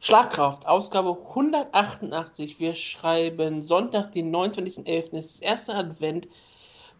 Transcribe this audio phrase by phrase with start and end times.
[0.00, 2.60] Schlagkraft, Ausgabe 188.
[2.60, 5.18] Wir schreiben Sonntag, den 29.11.
[5.18, 6.28] ist das erste Advent.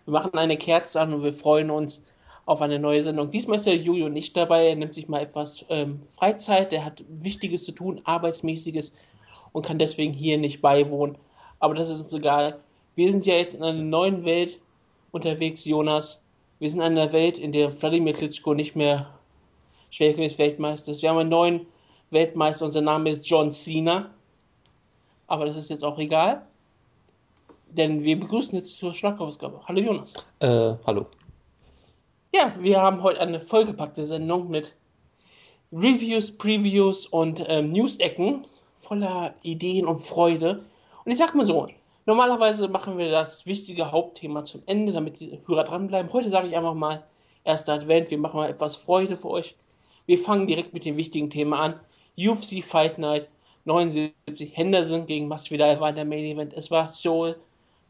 [0.04, 2.02] Wir machen eine Kerze an und wir freuen uns
[2.44, 3.30] auf eine neue Sendung.
[3.30, 4.70] Diesmal ist der Jojo nicht dabei.
[4.70, 6.72] Er nimmt sich mal etwas ähm, Freizeit.
[6.72, 8.92] Er hat Wichtiges zu tun, Arbeitsmäßiges
[9.52, 11.18] und kann deswegen hier nicht beiwohnen.
[11.60, 12.58] Aber das ist uns egal.
[12.96, 14.58] Wir sind ja jetzt in einer neuen Welt
[15.12, 16.20] unterwegs, Jonas.
[16.58, 19.08] Wir sind in einer Welt, in der Wladimir Klitschko nicht mehr
[19.90, 21.02] Schwergewichtsweltmeister ist.
[21.02, 21.66] Wir haben einen neuen
[22.10, 24.10] Weltmeister, unser Name ist John Cena.
[25.26, 26.46] Aber das ist jetzt auch egal.
[27.70, 29.60] Denn wir begrüßen jetzt zur Schlagkaufsgabe.
[29.66, 30.14] Hallo Jonas.
[30.38, 31.06] Äh, hallo.
[32.34, 34.74] Ja, wir haben heute eine vollgepackte Sendung mit
[35.72, 38.46] Reviews, Previews und ähm, News-Ecken
[38.78, 40.64] voller Ideen und Freude.
[41.04, 41.68] Und ich sag mal so,
[42.06, 46.10] normalerweise machen wir das wichtige Hauptthema zum Ende, damit die Hörer dranbleiben.
[46.12, 47.04] Heute sage ich einfach mal,
[47.44, 49.56] erster Advent, wir machen mal etwas Freude für euch.
[50.06, 51.80] Wir fangen direkt mit dem wichtigen Thema an.
[52.18, 53.28] UFC Fight Night
[53.64, 56.52] 79 Henderson gegen Masvidal war der Main Event.
[56.54, 57.36] Es war Seoul,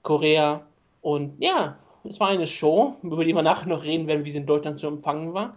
[0.03, 0.63] Korea
[1.03, 4.39] und ja, es war eine Show, über die wir nachher noch reden werden, wie sie
[4.39, 5.57] in Deutschland zu empfangen war.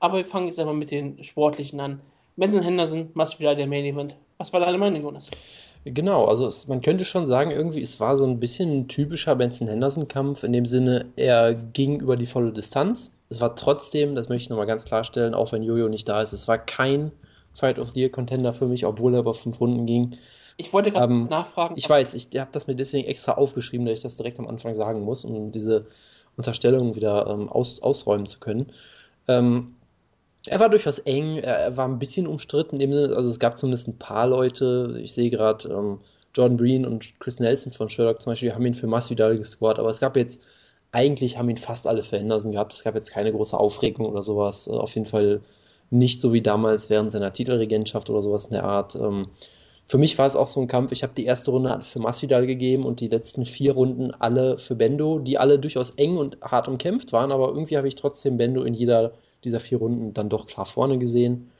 [0.00, 2.00] Aber wir fangen jetzt einmal mit den Sportlichen an.
[2.36, 4.16] Benson Henderson, Masvidal der Main Event.
[4.38, 5.30] Was war deine Meinung, Jonas?
[5.84, 9.36] Genau, also es, man könnte schon sagen, irgendwie, es war so ein bisschen ein typischer
[9.36, 13.14] Benson-Henderson-Kampf, in dem Sinne, er ging über die volle Distanz.
[13.28, 16.32] Es war trotzdem, das möchte ich nochmal ganz klarstellen, auch wenn Jojo nicht da ist,
[16.32, 17.12] es war kein
[17.54, 20.18] Fight of the Year Contender für mich, obwohl er über fünf Runden ging.
[20.56, 21.74] Ich wollte gerade ähm, nachfragen.
[21.76, 24.74] Ich weiß, ich habe das mir deswegen extra aufgeschrieben, dass ich das direkt am Anfang
[24.74, 25.86] sagen muss, um diese
[26.36, 28.66] Unterstellung wieder ähm, aus, ausräumen zu können.
[29.28, 29.76] Ähm,
[30.46, 34.26] er war durchaus eng, er, war ein bisschen umstritten, also es gab zumindest ein paar
[34.26, 36.00] Leute, ich sehe gerade ähm,
[36.34, 39.88] Jordan Breen und Chris Nelson von Sherlock zum Beispiel, haben ihn für Masvidal gescored, aber
[39.88, 40.42] es gab jetzt,
[40.92, 44.22] eigentlich haben ihn fast alle für Henderson gehabt, es gab jetzt keine große Aufregung oder
[44.22, 45.40] sowas, äh, auf jeden Fall
[45.90, 48.94] nicht so wie damals während seiner Titelregentschaft oder sowas in der Art.
[48.96, 49.28] Ähm,
[49.86, 50.92] für mich war es auch so ein Kampf.
[50.92, 54.74] Ich habe die erste Runde für Masvidal gegeben und die letzten vier Runden alle für
[54.74, 58.62] Bendo, die alle durchaus eng und hart umkämpft waren, aber irgendwie habe ich trotzdem Bendo
[58.62, 59.12] in jeder
[59.44, 61.50] dieser vier Runden dann doch klar vorne gesehen.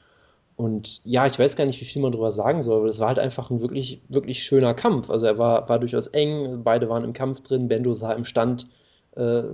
[0.57, 3.09] Und ja, ich weiß gar nicht, wie viel man darüber sagen soll, aber das war
[3.09, 5.11] halt einfach ein wirklich, wirklich schöner Kampf.
[5.11, 8.69] Also er war, war durchaus eng, beide waren im Kampf drin, Bendo sah im Stand
[9.17, 9.45] äh,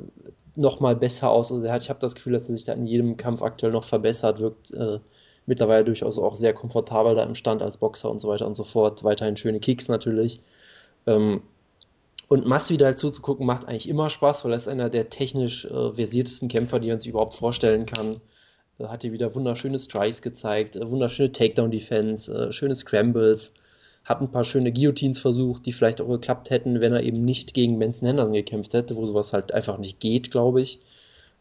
[0.56, 1.52] nochmal besser aus.
[1.52, 3.72] Also er hat, ich habe das Gefühl, dass er sich da in jedem Kampf aktuell
[3.72, 4.98] noch verbessert, wirkt äh,
[5.46, 8.64] mittlerweile durchaus auch sehr komfortabel da im Stand als Boxer und so weiter und so
[8.64, 9.04] fort.
[9.04, 10.40] Weiterhin schöne Kicks natürlich.
[11.06, 11.42] Ähm,
[12.28, 16.48] und Masvidal zuzugucken macht eigentlich immer Spaß, weil er ist einer der technisch äh, versiertesten
[16.48, 18.20] Kämpfer, die man sich überhaupt vorstellen kann.
[18.78, 23.52] Er hat hier wieder wunderschöne Strikes gezeigt, äh, wunderschöne Takedown-Defense, äh, schöne Scrambles,
[24.10, 27.54] hat ein paar schöne Guillotines versucht, die vielleicht auch geklappt hätten, wenn er eben nicht
[27.54, 30.80] gegen Benson Henderson gekämpft hätte, wo sowas halt einfach nicht geht, glaube ich.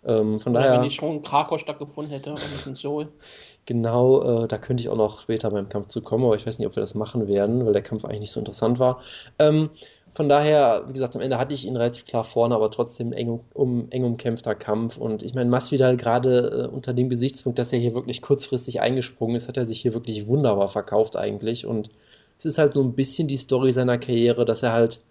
[0.06, 3.10] Ähm, von Oder daher, wenn die schon in Krakau stattgefunden hätte und in Seoul.
[3.66, 6.58] Genau, äh, da könnte ich auch noch später beim Kampf zu kommen, aber ich weiß
[6.58, 9.04] nicht, ob wir das machen werden, weil der Kampf eigentlich nicht so interessant war.
[9.38, 9.70] Ähm,
[10.10, 13.42] von daher, wie gesagt, am Ende hatte ich ihn relativ klar vorne, aber trotzdem eng,
[13.54, 14.98] um, eng umkämpfter Kampf.
[14.98, 19.36] Und ich meine, Masvidal gerade äh, unter dem Gesichtspunkt, dass er hier wirklich kurzfristig eingesprungen
[19.36, 21.68] ist, hat er sich hier wirklich wunderbar verkauft eigentlich.
[21.68, 21.92] Und
[22.40, 25.02] es ist halt so ein bisschen die Story seiner Karriere, dass er halt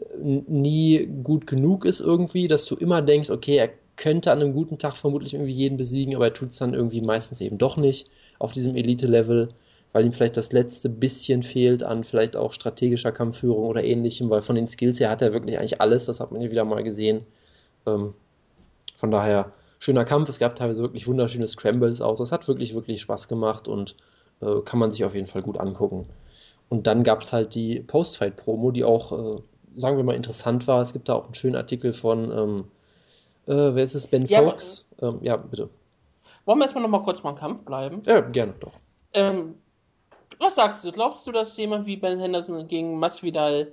[0.00, 4.54] äh, nie gut genug ist irgendwie, dass du immer denkst, okay, er könnte an einem
[4.54, 7.76] guten Tag vermutlich irgendwie jeden besiegen, aber er tut es dann irgendwie meistens eben doch
[7.76, 8.08] nicht
[8.38, 9.48] auf diesem Elite-Level,
[9.92, 14.42] weil ihm vielleicht das letzte bisschen fehlt an vielleicht auch strategischer Kampfführung oder ähnlichem, weil
[14.42, 16.84] von den Skills her hat er wirklich eigentlich alles, das hat man hier wieder mal
[16.84, 17.26] gesehen.
[17.86, 18.14] Ähm,
[18.94, 23.00] von daher, schöner Kampf, es gab teilweise wirklich wunderschöne Scrambles auch, das hat wirklich, wirklich
[23.00, 23.96] Spaß gemacht und
[24.40, 26.06] äh, kann man sich auf jeden Fall gut angucken.
[26.68, 29.42] Und dann gab es halt die Post-Fight-Promo, die auch, äh,
[29.76, 30.82] sagen wir mal, interessant war.
[30.82, 32.64] Es gibt da auch einen schönen Artikel von ähm,
[33.48, 34.06] äh, wer ist es?
[34.06, 34.88] Ben ja, Fox?
[35.00, 35.70] Ähm, ja, bitte.
[36.44, 38.02] Wollen wir erstmal nochmal kurz beim Kampf bleiben?
[38.04, 38.74] Ja, gerne, doch.
[39.14, 39.54] Ähm,
[40.38, 40.92] was sagst du?
[40.92, 43.72] Glaubst du, dass jemand wie Ben Henderson gegen Masvidal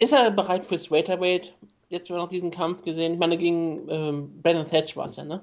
[0.00, 1.54] ist er bereit fürs Welterweight?
[1.88, 3.14] Jetzt wir noch diesen Kampf gesehen.
[3.14, 5.42] Ich meine, gegen ähm, Brandon Thatch war es ja, ne?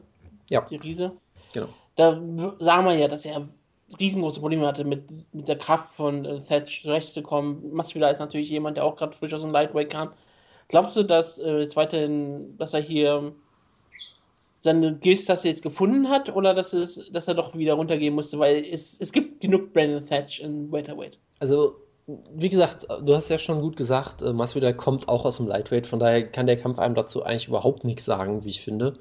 [0.49, 0.61] Ja.
[0.61, 1.13] Die Riese.
[1.53, 1.69] Genau.
[1.95, 2.21] Da
[2.59, 3.47] sah man ja, dass er
[3.99, 7.73] riesengroße Probleme hatte, mit, mit der Kraft von äh, Thatch zurechtzukommen.
[7.73, 10.11] Masvidal ist natürlich jemand, der auch gerade frisch aus dem Lightweight kam.
[10.67, 13.33] Glaubst du, dass, äh, jetzt weiterhin, dass er hier
[14.57, 18.39] seine Gilstasse jetzt gefunden hat oder dass, es, dass er doch wieder runtergehen musste?
[18.39, 21.17] Weil es, es gibt genug Brandon Thatch in Welterweight.
[21.39, 21.75] Also,
[22.07, 25.87] wie gesagt, du hast ja schon gut gesagt, äh, Masvidal kommt auch aus dem Lightweight,
[25.87, 28.93] von daher kann der Kampf einem dazu eigentlich überhaupt nichts sagen, wie ich finde.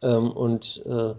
[0.00, 1.14] Ähm, und äh,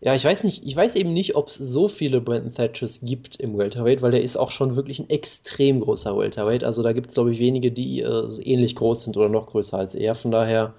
[0.00, 3.36] ja, ich weiß nicht, ich weiß eben nicht, ob es so viele Brandon Thatchers gibt
[3.40, 6.64] im Welterweight, weil der ist auch schon wirklich ein extrem großer Welterweight.
[6.64, 9.78] Also da gibt es, glaube ich, wenige, die äh, ähnlich groß sind oder noch größer
[9.78, 10.14] als er.
[10.14, 10.74] Von daher,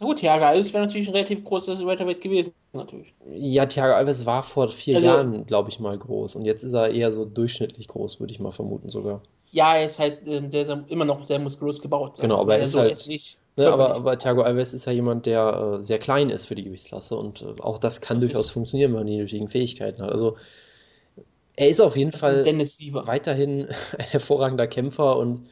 [0.00, 3.12] Na gut, Thiago Alves wäre natürlich ein relativ großes Welterweight gewesen, natürlich.
[3.28, 6.36] Ja, Thiago Alves war vor vier Also- Jahren, glaube ich, mal groß.
[6.36, 9.20] Und jetzt ist er eher so durchschnittlich groß, würde ich mal vermuten sogar.
[9.50, 12.18] Ja, er ist halt ähm, der ist immer noch sehr muskulös gebaut.
[12.20, 15.26] Genau, aber er ist halt- jetzt nicht Ne, aber, aber Thiago Alves ist ja jemand,
[15.26, 18.32] der äh, sehr klein ist für die Gewichtsklasse und äh, auch das kann Richtig.
[18.32, 20.10] durchaus funktionieren, wenn man die nötigen Fähigkeiten hat.
[20.10, 20.36] Also
[21.54, 23.06] er ist auf jeden Fall Dennis Siever.
[23.06, 23.68] weiterhin
[23.98, 25.46] ein hervorragender Kämpfer und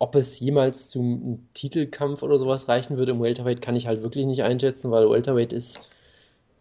[0.00, 4.26] ob es jemals zum Titelkampf oder sowas reichen würde im Welterweight, kann ich halt wirklich
[4.26, 5.80] nicht einschätzen, weil Welterweight ist,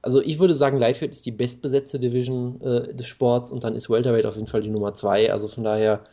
[0.03, 3.89] also ich würde sagen, Lightweight ist die bestbesetzte Division äh, des Sports und dann ist
[3.89, 5.31] Welterweight auf jeden Fall die Nummer zwei.
[5.31, 6.03] Also von daher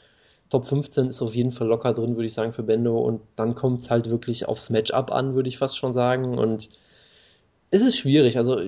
[0.50, 3.54] Top 15 ist auf jeden Fall locker drin, würde ich sagen, für Bendo und dann
[3.54, 6.70] kommt es halt wirklich aufs Matchup an, würde ich fast schon sagen und
[7.70, 8.38] es ist schwierig.
[8.38, 8.60] Also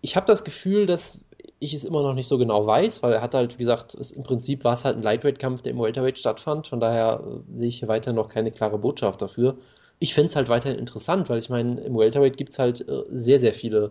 [0.00, 1.20] ich habe das Gefühl, dass
[1.60, 4.12] ich es immer noch nicht so genau weiß, weil er hat halt, wie gesagt, es,
[4.12, 6.68] im Prinzip war es halt ein Lightweight-Kampf, der im Welterweight stattfand.
[6.68, 9.56] Von daher äh, sehe ich hier weiter noch keine klare Botschaft dafür.
[9.98, 13.02] Ich fände es halt weiterhin interessant, weil ich meine, im Welterweight gibt es halt äh,
[13.10, 13.90] sehr, sehr viele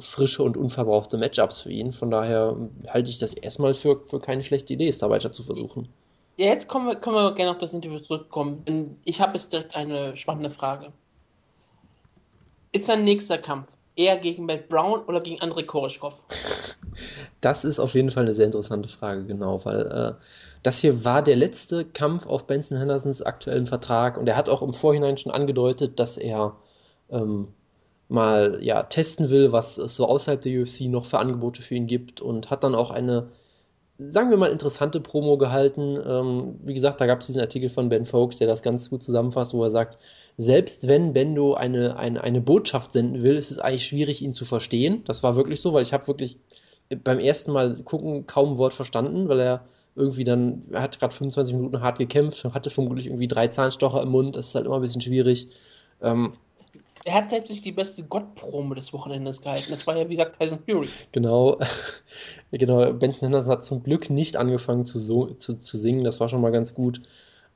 [0.00, 1.92] frische und unverbrauchte Matchups für ihn.
[1.92, 5.32] Von daher äh, halte ich das erstmal für, für keine schlechte Idee, es da weiter
[5.32, 5.88] zu versuchen.
[6.36, 8.98] Ja, jetzt kommen wir, können wir gerne auf das Interview zurückkommen.
[9.04, 10.92] Ich habe jetzt direkt eine spannende Frage.
[12.72, 16.24] Ist sein nächster Kampf eher gegen Matt Brown oder gegen Andrei Koreshkov?
[17.40, 20.14] Das ist auf jeden Fall eine sehr interessante Frage, genau, weil äh,
[20.64, 24.62] das hier war der letzte Kampf auf Benson Hendersons aktuellen Vertrag und er hat auch
[24.62, 26.56] im Vorhinein schon angedeutet, dass er
[27.10, 27.54] ähm,
[28.08, 31.86] mal ja testen will, was es so außerhalb der UFC noch für Angebote für ihn
[31.86, 33.28] gibt und hat dann auch eine,
[33.98, 35.98] sagen wir mal, interessante Promo gehalten.
[36.04, 39.02] Ähm, wie gesagt, da gab es diesen Artikel von Ben Folks, der das ganz gut
[39.02, 39.98] zusammenfasst, wo er sagt,
[40.36, 44.44] selbst wenn Bendo eine, eine, eine Botschaft senden will, ist es eigentlich schwierig, ihn zu
[44.44, 45.02] verstehen.
[45.04, 46.38] Das war wirklich so, weil ich habe wirklich
[47.04, 49.64] beim ersten Mal gucken kaum ein Wort verstanden, weil er
[49.94, 54.10] irgendwie dann, er hat gerade 25 Minuten hart gekämpft, hatte vermutlich irgendwie drei Zahnstocher im
[54.10, 55.48] Mund, das ist halt immer ein bisschen schwierig.
[56.00, 56.34] Ähm,
[57.08, 59.70] Er hat tatsächlich die beste Gott-Promo des Wochenendes gehalten.
[59.70, 60.90] Das war ja, wie gesagt, Tyson Fury.
[61.10, 61.58] Genau,
[62.52, 62.92] genau.
[62.92, 66.42] Benson Henderson hat zum Glück nicht angefangen zu, so, zu, zu singen, das war schon
[66.42, 67.00] mal ganz gut.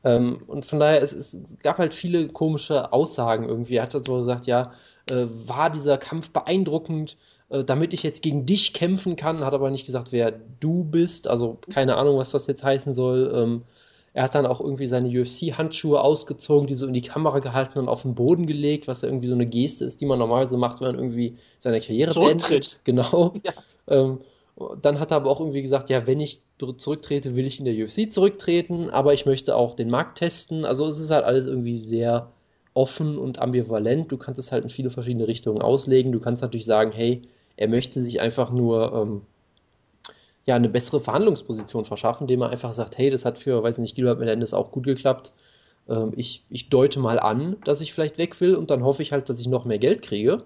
[0.05, 3.77] Ähm, und von daher, es, es gab halt viele komische Aussagen irgendwie.
[3.77, 4.73] Er hat halt so gesagt, ja,
[5.11, 7.19] äh, war dieser Kampf beeindruckend,
[7.51, 11.29] äh, damit ich jetzt gegen dich kämpfen kann, hat aber nicht gesagt, wer du bist.
[11.29, 13.31] Also keine Ahnung, was das jetzt heißen soll.
[13.37, 13.63] Ähm,
[14.15, 17.89] er hat dann auch irgendwie seine UFC-Handschuhe ausgezogen, die so in die Kamera gehalten und
[17.89, 20.81] auf den Boden gelegt, was ja irgendwie so eine Geste ist, die man normalerweise macht,
[20.81, 22.81] wenn man irgendwie seine Karriere Zurücktritt.
[22.85, 23.11] beendet.
[23.11, 23.33] Genau.
[23.45, 23.53] Ja.
[23.89, 24.21] Ähm,
[24.83, 26.43] dann hat er aber auch irgendwie gesagt, ja, wenn ich
[26.77, 30.67] zurücktrete, will ich in der UFC zurücktreten, aber ich möchte auch den Markt testen.
[30.67, 32.31] Also es ist halt alles irgendwie sehr
[32.75, 34.13] offen und ambivalent.
[34.13, 36.13] Du kannst es halt in viele verschiedene Richtungen auslegen.
[36.13, 37.23] Du kannst natürlich sagen, hey,
[37.57, 39.23] er möchte sich einfach nur ähm,
[40.45, 43.95] ja, eine bessere Verhandlungsposition verschaffen, indem er einfach sagt, hey, das hat für, weiß nicht,
[43.95, 45.33] Gilbert Melendez auch gut geklappt.
[45.89, 49.13] Ähm, ich, ich deute mal an, dass ich vielleicht weg will und dann hoffe ich
[49.13, 50.45] halt, dass ich noch mehr Geld kriege.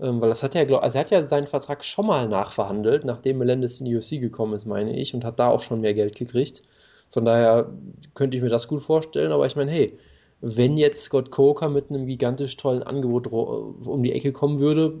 [0.00, 3.38] Ähm, weil das hat er, also er hat ja seinen Vertrag schon mal nachverhandelt, nachdem
[3.38, 6.16] Melendez in die UFC gekommen ist, meine ich, und hat da auch schon mehr Geld
[6.16, 6.62] gekriegt.
[7.10, 7.70] Von daher
[8.14, 9.98] könnte ich mir das gut vorstellen, aber ich meine, hey,
[10.40, 14.94] wenn jetzt Scott Coker mit einem gigantisch tollen Angebot um die Ecke kommen würde,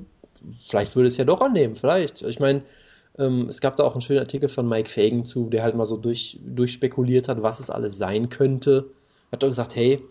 [0.66, 2.22] vielleicht würde es ja doch annehmen, vielleicht.
[2.22, 2.62] Ich meine,
[3.14, 5.96] es gab da auch einen schönen Artikel von Mike Fagan zu, der halt mal so
[5.96, 8.86] durch, durchspekuliert hat, was es alles sein könnte.
[9.30, 10.02] Hat doch gesagt, hey,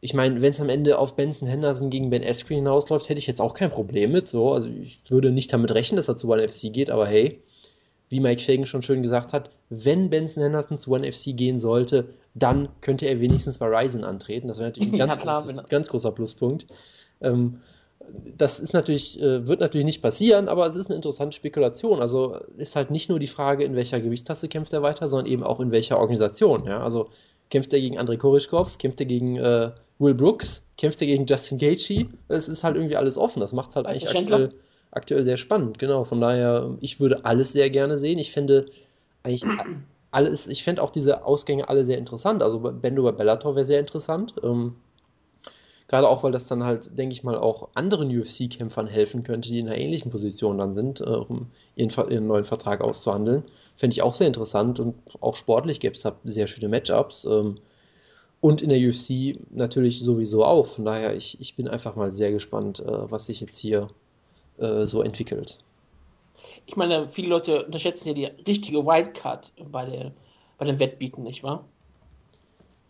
[0.00, 3.26] ich meine, wenn es am Ende auf Benson Henderson gegen Ben Askren hinausläuft, hätte ich
[3.26, 4.28] jetzt auch kein Problem mit.
[4.28, 7.40] So, also ich würde nicht damit rechnen, dass er zu One FC geht, aber hey,
[8.10, 12.10] wie Mike Fagan schon schön gesagt hat, wenn Benson Henderson zu One FC gehen sollte,
[12.34, 14.48] dann könnte er wenigstens bei Ryzen antreten.
[14.48, 16.66] Das wäre natürlich ein Ja, ganz, klar, großes, ganz großer Pluspunkt.
[17.22, 17.60] Ähm,
[18.36, 22.00] das ist natürlich, äh, wird natürlich nicht passieren, aber es ist eine interessante Spekulation.
[22.00, 25.42] Also ist halt nicht nur die Frage, in welcher Gewichtstasse kämpft er weiter, sondern eben
[25.42, 26.64] auch in welcher Organisation.
[26.66, 26.80] Ja?
[26.80, 27.08] Also
[27.50, 31.58] kämpft er gegen Andrei Korischkov, kämpft er gegen äh, Will Brooks, kämpft er gegen Justin
[31.58, 32.08] Gaethje.
[32.28, 33.40] Es ist halt irgendwie alles offen.
[33.40, 34.52] Das macht es halt eigentlich aktuell,
[34.90, 35.78] aktuell sehr spannend.
[35.78, 36.04] Genau.
[36.04, 38.18] Von daher, ich würde alles sehr gerne sehen.
[38.18, 38.66] Ich finde
[39.22, 39.44] eigentlich
[40.10, 42.42] alles, ich fände auch diese Ausgänge alle sehr interessant.
[42.42, 44.34] Also Bendo bei Bellator wäre sehr interessant.
[44.42, 44.76] Ähm,
[45.86, 49.58] Gerade auch, weil das dann halt, denke ich mal, auch anderen UFC-Kämpfern helfen könnte, die
[49.58, 53.44] in einer ähnlichen Position dann sind, äh, um ihren, ihren neuen Vertrag auszuhandeln.
[53.76, 57.24] Fände ich auch sehr interessant und auch sportlich gäbe es da sehr schöne Matchups.
[57.26, 57.58] Ähm,
[58.40, 60.66] und in der UFC natürlich sowieso auch.
[60.66, 63.88] Von daher, ich, ich bin einfach mal sehr gespannt, äh, was sich jetzt hier
[64.58, 65.58] äh, so entwickelt.
[66.66, 70.12] Ich meine, viele Leute unterschätzen ja die richtige Wildcard bei, der,
[70.56, 71.64] bei den Wettbieten, nicht wahr?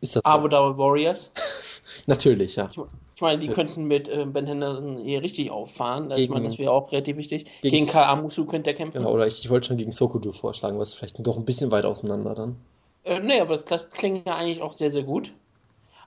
[0.01, 0.31] Ist das so?
[0.31, 1.33] Abu Dhabi Warriors.
[2.07, 2.71] Natürlich, ja.
[3.15, 6.05] Ich, meine, die könnten mit äh, Ben Henderson hier richtig auffahren.
[6.05, 7.47] Also ich Gegen- meine, das wäre auch relativ wichtig.
[7.63, 8.99] Gegen- Gegen Karl Amusu könnte er kämpfen.
[8.99, 11.85] Genau, oder ich, ich wollte schon gegen Sokodu vorschlagen, was vielleicht doch ein bisschen weit
[11.85, 12.57] auseinander dann.
[13.05, 15.33] Äh, nee, aber das, das klingt ja eigentlich auch sehr, sehr gut.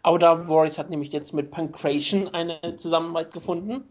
[0.03, 3.83] Outer Warriors hat nämlich jetzt mit Pancration eine Zusammenarbeit gefunden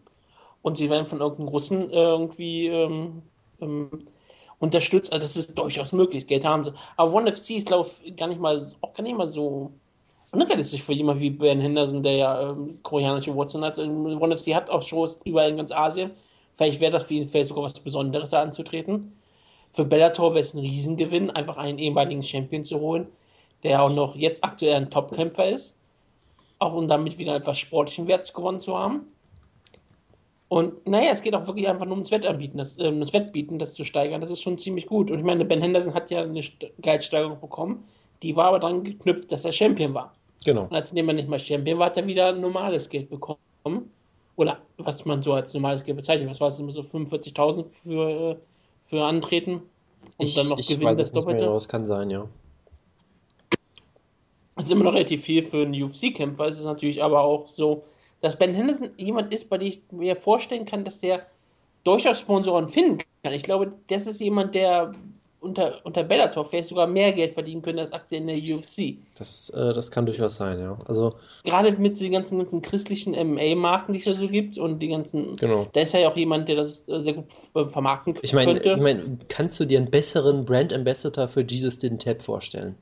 [0.61, 3.21] und sie werden von irgendeinem Russen irgendwie ähm,
[3.61, 4.07] ähm,
[4.59, 5.11] unterstützt.
[5.13, 6.27] Also das ist durchaus möglich.
[6.27, 6.73] Geld haben sie.
[6.95, 9.71] Aber One FC ist, glaube ich, gar nicht mal, auch gar nicht mal so
[10.37, 13.79] unrealistisch für jemanden wie Ben Henderson, der ja ähm, koreanische Wurzeln hat.
[13.79, 16.11] One FC hat auch Shows überall in ganz Asien.
[16.53, 19.17] Vielleicht wäre das für ihn vielleicht sogar was Besonderes, da anzutreten.
[19.71, 23.07] Für Bellator wäre es ein Riesengewinn, einfach einen ehemaligen Champion zu holen,
[23.63, 25.77] der auch noch jetzt aktuell ein Topkämpfer ist.
[26.59, 29.07] Auch um damit wieder etwas sportlichen Wert gewonnen zu haben.
[30.49, 33.73] Und naja, es geht auch wirklich einfach nur ums Wettanbieten, das, äh, das Wettbieten, das
[33.73, 34.21] zu steigern.
[34.21, 35.11] Das ist schon ziemlich gut.
[35.11, 36.41] Und ich meine, Ben Henderson hat ja eine
[36.79, 37.83] Gehaltssteigerung bekommen.
[38.23, 40.13] Die war aber dann geknüpft, dass er Champion war.
[40.45, 40.63] Genau.
[40.63, 43.91] Und als er nicht mal Champion war, hat er wieder normales Geld bekommen.
[44.35, 46.29] Oder was man so als normales Geld bezeichnet.
[46.29, 48.39] Was war es immer so 45.000 für,
[48.85, 49.63] für Antreten?
[50.17, 51.47] Und ich, dann noch ich Gewinn weiß das mehr, Doppelte?
[51.47, 52.27] aber es kann sein, ja.
[54.55, 56.45] Das ist immer noch relativ viel für einen UFC-Kämpfer.
[56.47, 57.83] Es ist natürlich aber auch so,
[58.21, 61.25] dass Ben Henderson jemand ist, bei dem ich mir vorstellen kann, dass der
[61.83, 63.33] durchaus Sponsoren finden kann.
[63.33, 64.93] Ich glaube, das ist jemand, der
[65.39, 68.97] unter, unter Bellator vielleicht sogar mehr Geld verdienen könnte als aktuell in der UFC.
[69.17, 70.77] Das, äh, das kann durchaus sein, ja.
[70.87, 74.87] Also, Gerade mit den ganzen, ganzen christlichen MMA-Marken, die es da so gibt und die
[74.87, 75.35] ganzen.
[75.35, 75.67] genau.
[75.73, 77.25] Da ist ja auch jemand, der das äh, sehr gut
[77.55, 78.71] äh, vermarkten Ich meine, könnte.
[78.71, 82.75] ich mein, kannst du dir einen besseren Brand Ambassador für Jesus Didn't Tap vorstellen?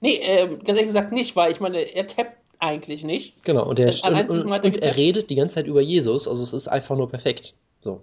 [0.00, 3.42] nee, äh, ganz ehrlich gesagt nicht, weil ich meine, er tappt eigentlich nicht.
[3.44, 6.26] Genau, und, er, Das und, und, er und er redet die ganze Zeit über Jesus,
[6.26, 7.54] also es ist einfach nur perfekt.
[7.80, 8.00] So,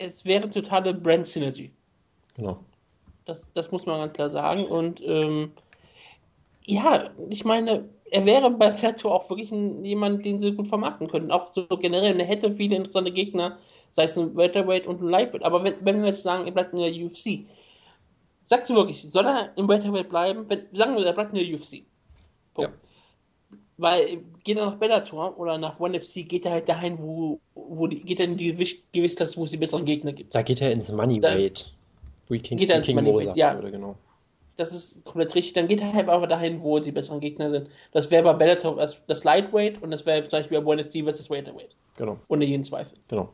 [0.00, 1.70] es wäre totale Brand-Synergy.
[2.34, 2.58] genau.
[3.30, 4.64] Das, das muss man ganz klar sagen.
[4.64, 5.52] Und ähm,
[6.64, 11.06] ja, ich meine, er wäre bei Plateau auch wirklich ein, jemand, den sie gut vermarkten
[11.06, 11.30] könnten.
[11.30, 13.58] Auch so generell, er hätte viele interessante Gegner,
[13.92, 15.44] sei es ein Welterweight und ein Lightweight.
[15.44, 17.46] Aber wenn, wenn wir jetzt sagen, er bleibt in der UFC,
[18.44, 20.46] sagst du wirklich, soll er im Welterweight bleiben?
[20.48, 21.84] Wenn, sagen wir, er bleibt in der UFC.
[22.52, 22.72] Punkt.
[23.76, 27.86] Weil geht er nach Bellator oder nach ONE FC, geht er halt dahin, wo, wo
[27.86, 30.34] die, geht er in die Gewicht- Gewichtsklasse, wo es die besseren Gegner gibt.
[30.34, 31.72] Da geht er ins Moneyweight.
[32.38, 33.54] King, Geht er wie ins King Moneyweight, Mo sagt ja.
[33.54, 33.96] würde, genau.
[34.56, 35.54] Das ist komplett richtig.
[35.54, 37.70] Dann geht er halt aber dahin, wo die besseren Gegner sind.
[37.92, 41.02] Das wäre bei Bellator das, das Lightweight und das wäre zum Beispiel bei ONE FC
[41.02, 41.76] versus Welterweight.
[41.96, 42.98] Genau, Ohne jeden Zweifel.
[43.08, 43.30] genau.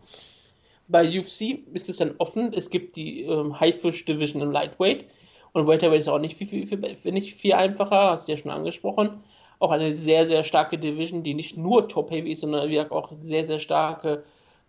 [0.89, 2.53] Bei UFC ist es dann offen.
[2.53, 5.07] Es gibt die ähm, Haifisch Division im Lightweight.
[5.53, 8.51] Und Welterweight ist auch nicht viel, viel, viel, nicht viel einfacher, hast du ja schon
[8.51, 9.25] angesprochen.
[9.59, 12.93] Auch eine sehr, sehr starke Division, die nicht nur Top Heavy ist, sondern wie gesagt
[12.93, 14.23] auch sehr, sehr starke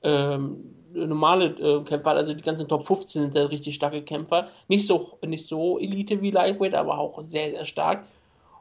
[0.03, 2.17] ähm, normale äh, Kämpfer hat.
[2.17, 4.47] Also die ganzen Top 15 sind da richtig starke Kämpfer.
[4.67, 8.05] Nicht so, nicht so Elite wie Lightweight, aber auch sehr, sehr stark.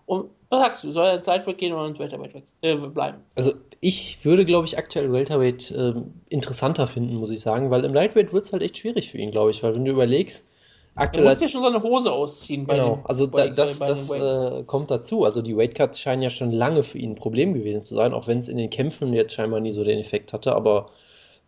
[0.07, 0.93] Und was sagst du?
[0.93, 3.19] Soll er ins Lightweight gehen oder ins Welterweight äh, bleiben?
[3.35, 7.93] Also ich würde, glaube ich, aktuell Welterweight ähm, interessanter finden, muss ich sagen, weil im
[7.95, 10.47] Lightweight wird es halt echt schwierig für ihn, glaube ich, weil wenn du überlegst,
[10.95, 12.67] Er aktuell muss ja schon seine Hose ausziehen.
[12.67, 14.41] Bei Genau, den, also da, das, bei das den Weights.
[14.61, 15.25] äh, kommt dazu.
[15.25, 18.29] Also die Weightcuts scheinen ja schon lange für ihn ein Problem gewesen zu sein, auch
[18.29, 20.91] wenn es in den Kämpfen jetzt scheinbar nie so den Effekt hatte, aber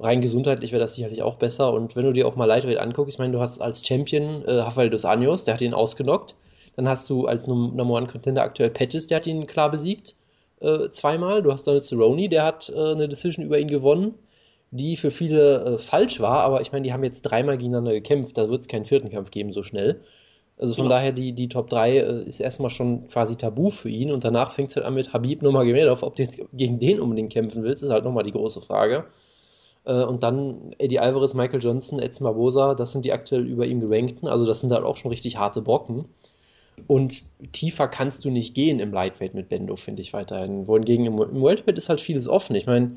[0.00, 1.72] rein gesundheitlich wäre das sicherlich auch besser.
[1.72, 4.52] Und wenn du dir auch mal Lightweight anguckst, ich meine, du hast als Champion äh,
[4.52, 6.34] Rafael dos Anjos, der hat ihn ausgenockt.
[6.76, 10.14] Dann hast du als Num Number One Contender aktuell Pettis, der hat ihn klar besiegt,
[10.60, 11.42] äh, zweimal.
[11.42, 14.14] Du hast Donald Cerrone, der hat äh, eine Decision über ihn gewonnen,
[14.70, 18.38] die für viele äh, falsch war, aber ich meine, die haben jetzt dreimal gegeneinander gekämpft,
[18.38, 20.00] da wird es keinen vierten Kampf geben so schnell.
[20.58, 20.96] Also von Genau.
[20.96, 24.52] daher, die, die Top 3 äh, ist erstmal schon quasi tabu für ihn und danach
[24.52, 26.02] fängt es halt an mit Habib Nurmagomedov.
[26.02, 29.04] Ob du jetzt gegen den unbedingt kämpfen willst, ist halt nochmal die große Frage.
[29.84, 33.80] Äh, und dann Eddie Alvarez, Michael Johnson, Edson Barbosa, das sind die aktuell über ihm
[33.80, 34.28] gerankten.
[34.28, 36.06] Also das sind halt auch schon richtig harte Brocken.
[36.86, 40.68] Und tiefer kannst du nicht gehen im Lightweight mit Bendo, finde ich weiterhin.
[40.68, 42.54] Wohingegen im, im Welterweight ist halt vieles offen.
[42.54, 42.92] Ich meine,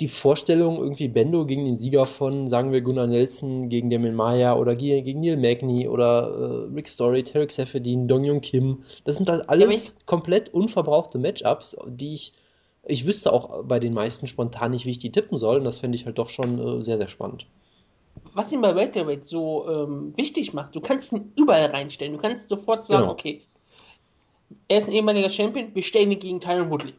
[0.00, 4.56] die Vorstellung, irgendwie Bendo gegen den Sieger von, sagen wir, Gunnar Nelson gegen Damien Maya
[4.56, 9.16] oder ge- gegen Neil Magny oder äh, Rick Story, Tarek Seferdin, Dong Yong Kim, das
[9.16, 12.32] sind halt alles komplett unverbrauchte Matchups, die ich,
[12.84, 15.58] ich wüsste auch bei den meisten spontan nicht, wie ich die tippen soll.
[15.58, 17.46] Und das fände ich halt doch schon äh, sehr, sehr spannend.
[18.34, 22.14] was ihn bei Welterweight so ähm, wichtig macht, du kannst ihn überall reinstellen.
[22.14, 23.12] Du kannst sofort sagen, Genau.
[23.12, 23.42] okay,
[24.68, 26.94] er ist ein ehemaliger Champion, wir stellen ihn gegen Tyron Woodley.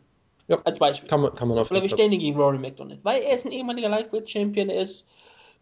[0.48, 0.60] Ja.
[0.64, 1.08] Als Beispiel.
[1.10, 3.00] Kann man, kann man auf Oder wir stellen ihn gegen Rory McDonald.
[3.04, 5.06] Weil er ist ein ehemaliger Lightweight-Champion, er ist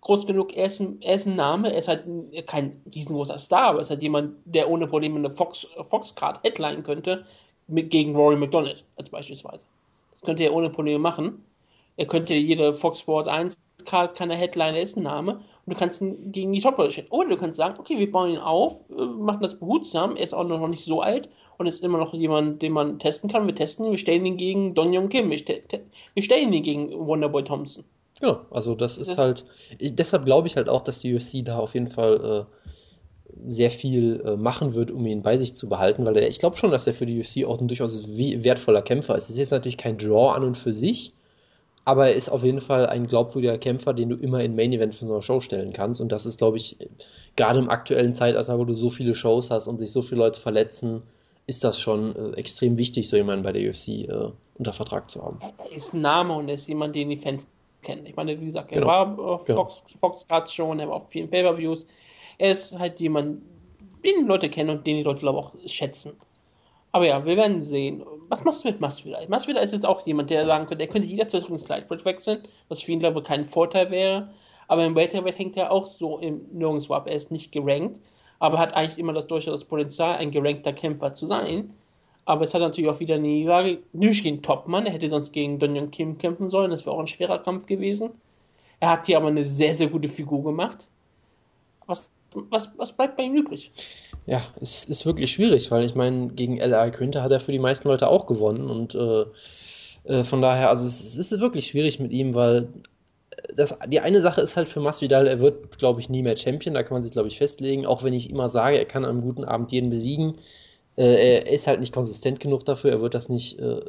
[0.01, 3.37] groß genug, er ist, ein, er ist ein Name, er ist halt ein, kein riesengroßer
[3.37, 7.25] Star, aber er ist halt jemand, der ohne Probleme eine Fox, Fox-Card headline könnte,
[7.67, 9.65] mit, gegen Rory McDonald, als beispielsweise.
[10.19, 11.45] Das könnte er ohne Probleme machen.
[11.95, 15.35] Er könnte jede Fox Sport 1 Card, keine Headline, er ist ein Name
[15.65, 17.07] und du kannst ihn gegen die Top-Leute stellen.
[17.09, 20.33] Oder du kannst sagen, okay, wir bauen ihn auf, äh, machen das behutsam, er ist
[20.33, 23.47] auch noch nicht so alt und ist immer noch jemand, den man testen kann.
[23.47, 26.51] Wir testen ihn, wir stellen ihn gegen Don Young Kim, wir, ste te- wir stellen
[26.51, 27.85] ihn gegen Wonderboy Thompson.
[28.19, 29.45] Genau, also das ist Das- halt,
[29.77, 32.69] ich, deshalb glaube ich halt auch, dass die UFC da auf jeden Fall äh,
[33.47, 36.57] sehr viel äh, machen wird, um ihn bei sich zu behalten, weil er, ich glaube
[36.57, 39.25] schon, dass er für die UFC auch ein durchaus wertvoller Kämpfer ist.
[39.25, 41.13] Es ist jetzt natürlich kein Draw an und für sich,
[41.85, 44.95] aber er ist auf jeden Fall ein glaubwürdiger Kämpfer, den du immer in Main Event
[44.95, 46.01] für so eine Show stellen kannst.
[46.01, 46.77] Und das ist, glaube ich,
[47.35, 50.39] gerade im aktuellen Zeitalter, wo du so viele Shows hast und sich so viele Leute
[50.39, 51.03] verletzen,
[51.47, 55.23] ist das schon äh, extrem wichtig, so jemanden bei der UFC äh, unter Vertrag zu
[55.23, 55.39] haben.
[55.41, 57.47] Er ist ein Name und er ist jemand, den die Fans
[57.81, 58.05] kennen.
[58.05, 58.87] Ich meine, wie gesagt, er genau.
[58.87, 59.65] war auf genau.
[59.65, 61.87] Fox, Fox gerade schon, er war auf vielen Pay-Per-Views.
[62.39, 63.43] Er ist halt jemand,
[64.03, 66.13] den Leute kennen und den die Leute, glaube ich, auch schätzen.
[66.91, 68.03] Aber ja, wir werden sehen.
[68.29, 69.27] Was machst du mit Masvidal?
[69.27, 72.81] Masvidal ist jetzt auch jemand, der sagen könnte, er könnte jederzeit ins Lightweight wechseln, was
[72.81, 74.29] für ihn, glaube ich, kein Vorteil wäre.
[74.67, 77.07] Aber im Welterweight hängt er auch so im, nirgendwo ab.
[77.07, 77.99] Er ist nicht gerankt,
[78.39, 81.73] aber hat eigentlich immer das durchaus Potenzial, ein gerankter Kämpfer zu sein.
[82.25, 83.79] Aber es hat natürlich auch wieder eine Niederlage.
[83.93, 86.71] Nicht gegen Topmann, er hätte sonst gegen Donjon Kim kämpfen sollen.
[86.71, 88.11] Das wäre auch ein schwerer Kampf gewesen.
[88.79, 90.87] Er hat hier aber eine sehr, sehr gute Figur gemacht.
[91.87, 93.71] Was, was, was bleibt bei ihm übrig?
[94.25, 96.89] Ja, es ist wirklich schwierig, weil ich meine, gegen L.A.
[96.89, 99.25] Quinte hat er für die meisten Leute auch gewonnen und äh,
[100.03, 102.67] äh, von daher, also es, es, ist wirklich schwierig mit ihm, weil
[103.55, 106.73] das, die eine Sache ist halt für Masvidal, er wird, glaube ich, nie mehr Champion,
[106.73, 109.11] da kann man sich, glaube ich, festlegen, auch wenn ich immer sage, er kann an
[109.11, 110.35] einem guten Abend jeden besiegen.
[110.97, 113.79] Äh, er ist halt nicht konsistent genug dafür, er wird das nicht äh,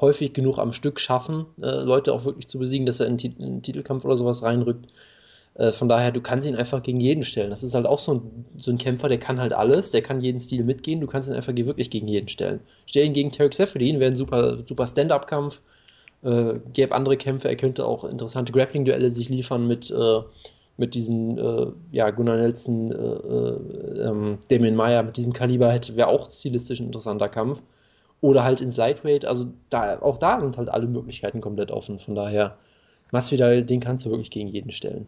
[0.00, 3.62] häufig genug am Stück schaffen, äh, Leute auch wirklich zu besiegen, dass er in einen
[3.62, 4.86] Titelkampf oder sowas reinrückt.
[5.60, 7.50] Äh, von daher, du kannst ihn einfach gegen jeden stellen.
[7.50, 10.22] Das ist halt auch so ein, so ein Kämpfer, der kann halt alles, der kann
[10.22, 12.60] jeden Stil mitgehen, du kannst ihn einfach wirklich gegen jeden stellen.
[12.86, 15.60] Stell ihn gegen Tarek Seferdin, wäre ein super, super Stand-Up-Kampf,
[16.22, 20.20] äh, gäbe andere Kämpfe, er könnte auch interessante Grappling-Duelle sich liefern mit, äh,
[20.78, 26.08] mit diesen, äh, ja, Gunnar Nelson, äh, äh, ähm, Damien Meyer, mit diesem Kaliber wäre
[26.08, 27.62] auch stilistisch ein interessanter Kampf.
[28.22, 31.98] Oder halt ins Lightweight, also da, auch da sind halt alle Möglichkeiten komplett offen.
[31.98, 32.56] Von daher,
[33.12, 35.06] Masvidal, den kannst du wirklich gegen jeden stellen.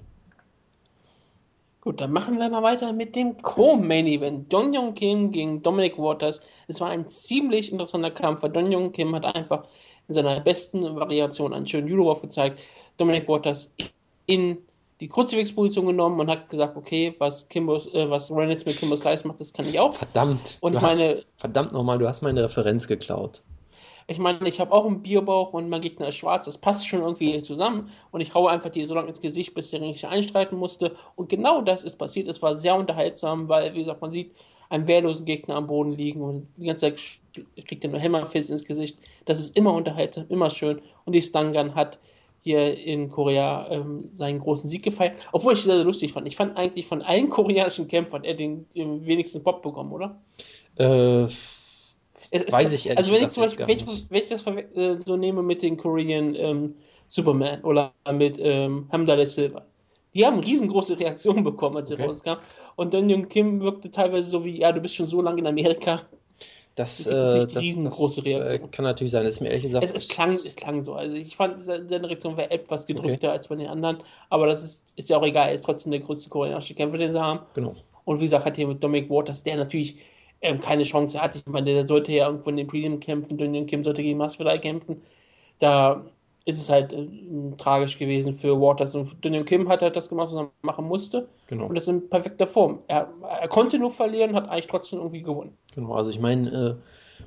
[1.83, 4.53] Gut, dann machen wir mal weiter mit dem Co-Main Event.
[4.53, 6.41] Don Young Kim gegen Dominic Waters.
[6.69, 9.67] Es war ein ziemlich interessanter Kampf, weil Don Young Kim hat einfach
[10.07, 12.61] in seiner besten Variation einen schönen Judo gezeigt.
[12.99, 13.75] Dominic Waters
[14.27, 14.59] in
[15.01, 19.27] die Kruzifix-Position genommen und hat gesagt, okay, was Kimbos, äh, was Reynolds mit Kimbo Slice
[19.27, 19.95] macht, das kann ich auch.
[19.95, 20.59] Verdammt.
[20.61, 23.42] Und meine, hast, verdammt nochmal, du hast meine Referenz geklaut.
[24.12, 26.44] Ich meine, ich habe auch einen Bierbauch und mein Gegner ist schwarz.
[26.44, 27.88] Das passt schon irgendwie zusammen.
[28.11, 30.94] Und ich haue einfach die so lange ins Gesicht, bis der Ring sich einstreiten musste.
[31.16, 32.29] Und genau das ist passiert.
[32.29, 34.33] Es war sehr unterhaltsam, weil, wie gesagt, man sieht
[34.68, 37.01] einen wehrlosen Gegner am Boden liegen und die ganze Zeit
[37.66, 38.98] kriegt er nur Hämmerfist ins Gesicht.
[39.25, 40.83] Das ist immer unterhaltsam, immer schön.
[41.07, 41.98] Und die Stangan hat
[42.42, 45.18] hier in Korea ähm, seinen großen Sieg gefeiert.
[45.33, 46.27] Obwohl ich das sehr, lustig fand.
[46.27, 50.20] Ich fand eigentlich von allen koreanischen Kämpfern er den, den wenigsten Pop bekommen, oder?
[50.77, 51.29] Äh
[52.33, 54.97] es, Weiß ich ehrlich Also wenn ich zum Beispiel, wenn ich, wenn ich, das äh,
[55.05, 56.75] so nehme mit den Korean ähm,
[57.09, 59.66] Superman oder mit ähm, Hamdallah Silva,
[60.14, 62.07] die haben riesengroße Reaktionen bekommen, als sie okay.
[62.07, 62.37] rauskam.
[62.77, 65.47] Und Don Jung Kim wirkte teilweise so wie, ja, du bist schon so lange in
[65.47, 66.01] Amerika.
[66.75, 68.71] Das, äh, das, riesengroße das, äh, Reaktion.
[68.71, 69.85] kann natürlich sein, das ist mir ehrlich gesagt.
[69.85, 70.95] Es, es, klang, es klang so.
[70.95, 73.37] Also ich fand, seine Reaktion wäre etwas gedrückter okay.
[73.37, 73.99] als bei den anderen,
[74.31, 77.12] aber das ist, ist ja auch egal, er ist trotzdem der größte koreanische Kämpfer, den
[77.12, 77.40] sie haben.
[77.53, 77.75] Genau.
[78.07, 79.99] Und wie gesagt, hat hier mit Dominic Waters, der natürlich
[80.42, 81.37] ähm, keine Chance hat.
[81.37, 84.61] Ich meine, der sollte ja irgendwo in den Prelim kämpfen, Daniel Kim sollte gegen Masvidal
[84.61, 85.02] kämpfen.
[85.59, 86.05] Da
[86.44, 87.07] ist es halt äh,
[87.57, 88.94] tragisch gewesen für Waters.
[88.94, 91.28] Und Daniel Kim hat halt das gemacht, was er machen musste.
[91.46, 91.66] Genau.
[91.66, 92.81] Und das in perfekter Form.
[92.88, 93.09] Er,
[93.40, 95.57] er konnte nur verlieren, hat eigentlich trotzdem irgendwie gewonnen.
[95.74, 96.74] Genau, also ich meine, äh,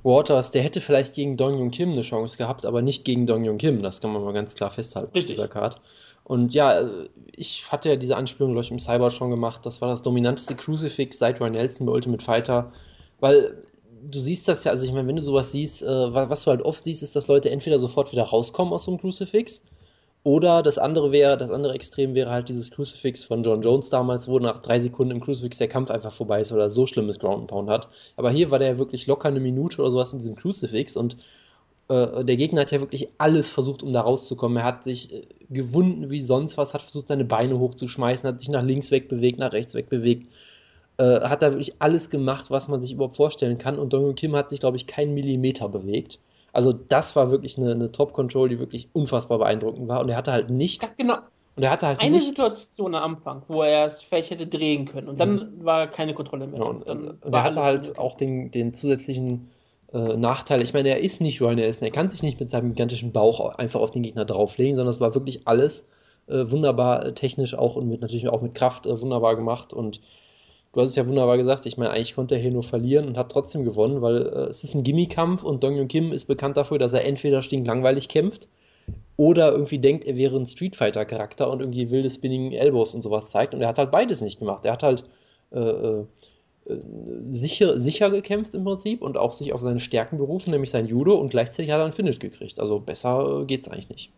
[0.04, 3.46] Waters, der hätte vielleicht gegen Dong Jung Kim eine Chance gehabt, aber nicht gegen Dong
[3.46, 3.82] Jung Kim.
[3.82, 5.12] Das kann man mal ganz klar festhalten.
[5.14, 5.38] Richtig.
[5.38, 5.80] Dieser Card.
[6.26, 9.66] Und ja, äh, ich hatte ja diese Anspielung, glaube ich, im Cyber schon gemacht.
[9.66, 12.74] Das war das dominanteste Crucifix seit Ryan Nelson bei Ultimate Fighter.
[13.26, 13.56] Weil
[14.08, 16.62] du siehst das ja, also ich meine, wenn du sowas siehst, äh, was du halt
[16.62, 19.64] oft siehst, ist, dass Leute entweder sofort wieder rauskommen aus so einem Crucifix
[20.22, 24.28] oder das andere wäre, das andere Extrem wäre halt dieses Crucifix von John Jones damals,
[24.28, 27.18] wo nach drei Sekunden im Crucifix der Kampf einfach vorbei ist, weil er so schlimmes
[27.18, 27.90] Ground Pound hat.
[28.16, 31.18] Aber hier war der wirklich locker eine Minute oder sowas in diesem Crucifix und
[31.88, 34.60] äh, der Gegner hat ja wirklich alles versucht, um da rauszukommen.
[34.60, 38.50] Er hat sich äh, gewunden wie sonst was, hat versucht, seine Beine hochzuschmeißen, hat sich
[38.50, 40.28] nach links wegbewegt, nach rechts wegbewegt
[40.98, 43.80] äh, hat da wirklich alles gemacht, was man sich überhaupt vorstellen kann.
[43.80, 46.20] Und Dong Kim hat sich, glaube ich, keinen Millimeter bewegt.
[46.54, 50.02] Also das war wirklich eine, eine Top-Control, die wirklich unfassbar beeindruckend war.
[50.02, 50.84] Und er hatte halt nicht.
[50.84, 51.18] Ja, genau.
[51.56, 54.86] Und er hatte halt eine nicht, Situation am Anfang, wo er es vielleicht hätte drehen
[54.86, 55.08] können.
[55.08, 55.66] Und dann mhm.
[55.66, 56.60] war keine Kontrolle mehr.
[56.60, 59.50] Ja, und, und er hatte halt auch den, den zusätzlichen
[59.94, 60.62] äh, Nachteil.
[60.62, 61.86] Ich meine, er ist nicht Ryan Nelson.
[61.86, 65.00] Er kann sich nicht mit seinem gigantischen Bauch einfach auf den Gegner drauflegen, sondern es
[65.00, 65.88] war wirklich alles
[66.28, 69.74] äh, wunderbar äh, technisch auch und mit, natürlich auch mit Kraft äh, wunderbar gemacht.
[69.74, 70.02] Und
[70.76, 73.18] du hast es ja wunderbar gesagt, ich meine, eigentlich konnte er hier nur verlieren und
[73.18, 76.58] hat trotzdem gewonnen, weil äh, es ist ein Gimmikampf und Dong Yun Kim ist bekannt
[76.58, 78.50] dafür, dass er entweder stinklangweilig kämpft
[79.16, 83.04] oder irgendwie denkt, er wäre ein Street Fighter Charakter und irgendwie wilde Spinning Elbows und
[83.04, 84.66] sowas zeigt und er hat halt beides nicht gemacht.
[84.66, 85.06] Er hat halt
[85.52, 86.06] äh, äh,
[87.32, 91.16] sicher, sicher gekämpft im Prinzip und auch sich auf seine Stärken berufen, nämlich sein Judo
[91.16, 92.60] und gleichzeitig hat er einen Finish gekriegt.
[92.60, 94.12] Also besser äh, geht's eigentlich nicht.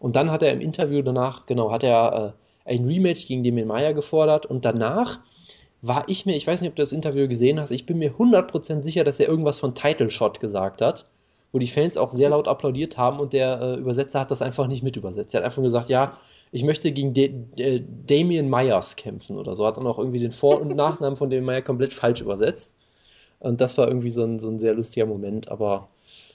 [0.00, 2.34] Und dann hat er im Interview danach, genau, hat er
[2.66, 5.20] äh, ein Rematch gegen Damien Maya gefordert und danach
[5.82, 8.12] war ich mir, ich weiß nicht, ob du das Interview gesehen hast, ich bin mir
[8.12, 11.06] 100% sicher, dass er irgendwas von Title Shot gesagt hat,
[11.50, 14.68] wo die Fans auch sehr laut applaudiert haben und der äh, Übersetzer hat das einfach
[14.68, 15.34] nicht mit übersetzt.
[15.34, 16.16] Er hat einfach gesagt, ja,
[16.52, 19.66] ich möchte gegen De De Damien Myers kämpfen oder so.
[19.66, 22.74] Hat dann auch irgendwie den Vor- und Nachnamen von Damien Meyer komplett falsch übersetzt.
[23.40, 25.50] Und das war irgendwie so ein, so ein sehr lustiger Moment.
[25.50, 25.88] Aber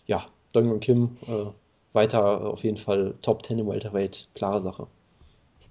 [0.08, 1.46] ja, Dong und Kim äh,
[1.94, 4.88] weiter auf jeden Fall Top 10 im Welterweight, klare Sache.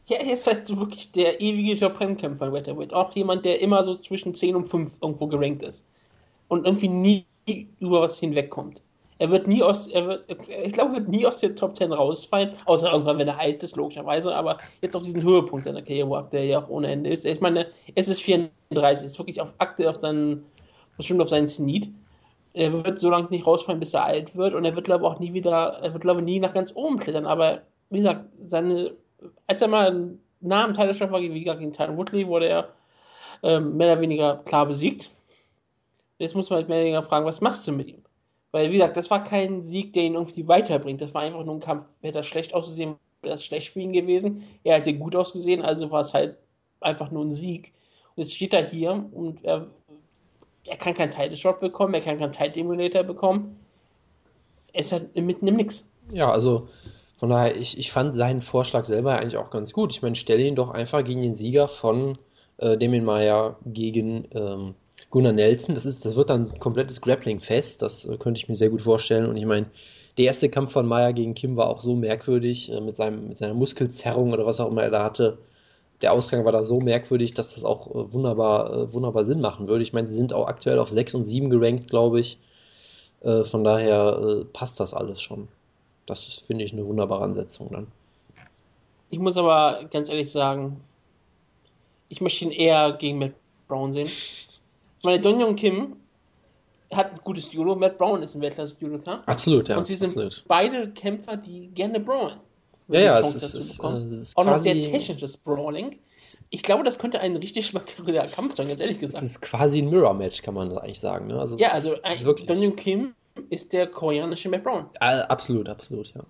[0.08, 2.92] Ja, er ist halt wirklich der ewige Japan-Kämpfer im Welterweight.
[2.92, 5.84] Auch jemand, der immer so zwischen 10 und 5 irgendwo gerankt ist.
[6.48, 7.26] Und irgendwie nie
[7.80, 8.82] über was hinwegkommt.
[9.18, 12.54] Er wird nie aus, er wird, ich glaube, wird nie aus der Top 10 rausfallen,
[12.66, 16.44] außer irgendwann, wenn er alt ist, logischerweise, aber jetzt auf diesen Höhepunkt seiner Karriere, der
[16.44, 17.24] ja auch ohne Ende ist.
[17.24, 20.44] Ich meine, es ist 34, ist wirklich auf Akte, auf seinen,
[20.98, 21.90] bestimmt auf seinen Zenit.
[22.52, 25.10] Er wird so lange nicht rausfallen, bis er alt wird und er wird, glaube ich,
[25.10, 28.26] auch nie wieder, er wird, glaube ich, nie nach ganz oben klettern, aber wie gesagt,
[28.40, 28.92] seine,
[29.46, 32.68] als er mal nah am Teilchef war, wie gesagt, gegen Tyron Woodley, wurde er
[33.42, 35.10] ähm, mehr oder weniger klar besiegt.
[36.18, 38.02] Jetzt muss man halt mehr oder weniger fragen, was machst du mit ihm?
[38.52, 41.00] Weil, wie gesagt, das war kein Sieg, der ihn irgendwie weiterbringt.
[41.00, 41.84] Das war einfach nur ein Kampf.
[42.00, 44.44] Hätte er schlecht ausgesehen, wäre das schlecht für ihn gewesen.
[44.64, 46.38] Er hätte gut ausgesehen, also war es halt
[46.80, 47.72] einfach nur ein Sieg.
[48.14, 49.66] Und jetzt steht er hier und er,
[50.66, 53.60] er kann keinen Title Shot bekommen, er kann keinen Title Emulator bekommen.
[54.72, 55.88] Es hat mitten im Nix.
[56.12, 56.68] Ja, also
[57.16, 59.92] von daher, ich, ich fand seinen Vorschlag selber eigentlich auch ganz gut.
[59.92, 62.18] Ich meine, stelle ihn doch einfach gegen den Sieger von
[62.58, 64.74] äh, Damien Meyer gegen ähm,
[65.10, 65.74] Gunnar Nelson.
[65.74, 68.82] Das, ist, das wird dann ein komplettes Grappling-Fest, das äh, könnte ich mir sehr gut
[68.82, 69.26] vorstellen.
[69.26, 69.66] Und ich meine,
[70.18, 73.38] der erste Kampf von Meyer gegen Kim war auch so merkwürdig, äh, mit, seinem, mit
[73.38, 75.38] seiner Muskelzerrung oder was auch immer er da hatte.
[76.02, 79.68] Der Ausgang war da so merkwürdig, dass das auch äh, wunderbar, äh, wunderbar Sinn machen
[79.68, 79.82] würde.
[79.82, 82.38] Ich meine, sie sind auch aktuell auf 6 und 7 gerankt, glaube ich.
[83.22, 85.48] Äh, von daher äh, passt das alles schon.
[86.06, 87.86] Das ist, finde ich, eine wunderbare Ansetzung dann.
[89.10, 90.80] Ich muss aber ganz ehrlich sagen,
[92.08, 93.32] ich möchte ihn eher gegen Matt
[93.68, 94.08] Brown sehen
[95.06, 95.96] meine, Donjong Kim
[96.92, 97.74] hat ein gutes Judo.
[97.74, 99.22] Matt Brown ist ein Weltklasse-Judoka.
[99.24, 99.78] Absolut, ja.
[99.78, 100.44] Und sie sind absolut.
[100.46, 102.38] beide Kämpfer, die gerne brawlen.
[102.88, 105.98] Ja, ja, es ist, äh, es ist Auch noch sehr technisches Brawling.
[106.50, 109.24] Ich glaube, das könnte ein richtig spektakulärer Kampf sein, ganz ehrlich gesagt.
[109.24, 111.26] Es ist quasi ein Mirror-Match, kann man eigentlich sagen.
[111.26, 111.38] Ne?
[111.40, 111.96] Also ja, also
[112.32, 113.14] Donjong Kim
[113.50, 114.86] ist der koreanische Matt Brown.
[115.00, 116.22] Äh, absolut, absolut, ja.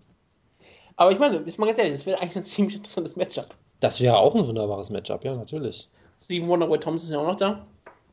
[0.96, 3.54] Aber ich meine, ist mal ganz ehrlich, das wäre eigentlich ein ziemlich interessantes Matchup.
[3.80, 5.88] Das wäre auch ein wunderbares Matchup, ja, natürlich.
[6.20, 7.66] Steven Wonderboy Thompson ist ja auch noch da.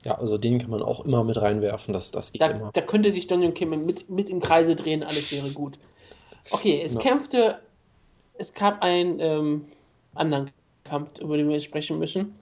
[0.03, 2.71] Ja, also den kann man auch immer mit reinwerfen, das, das geht da, immer.
[2.73, 5.79] Da könnte sich Donion Kim mit, mit im Kreise drehen, alles wäre gut.
[6.51, 6.99] Okay, es ja.
[6.99, 7.59] kämpfte,
[8.37, 9.65] es gab einen ähm,
[10.13, 10.51] anderen
[10.83, 12.37] Kampf, über den wir sprechen müssen.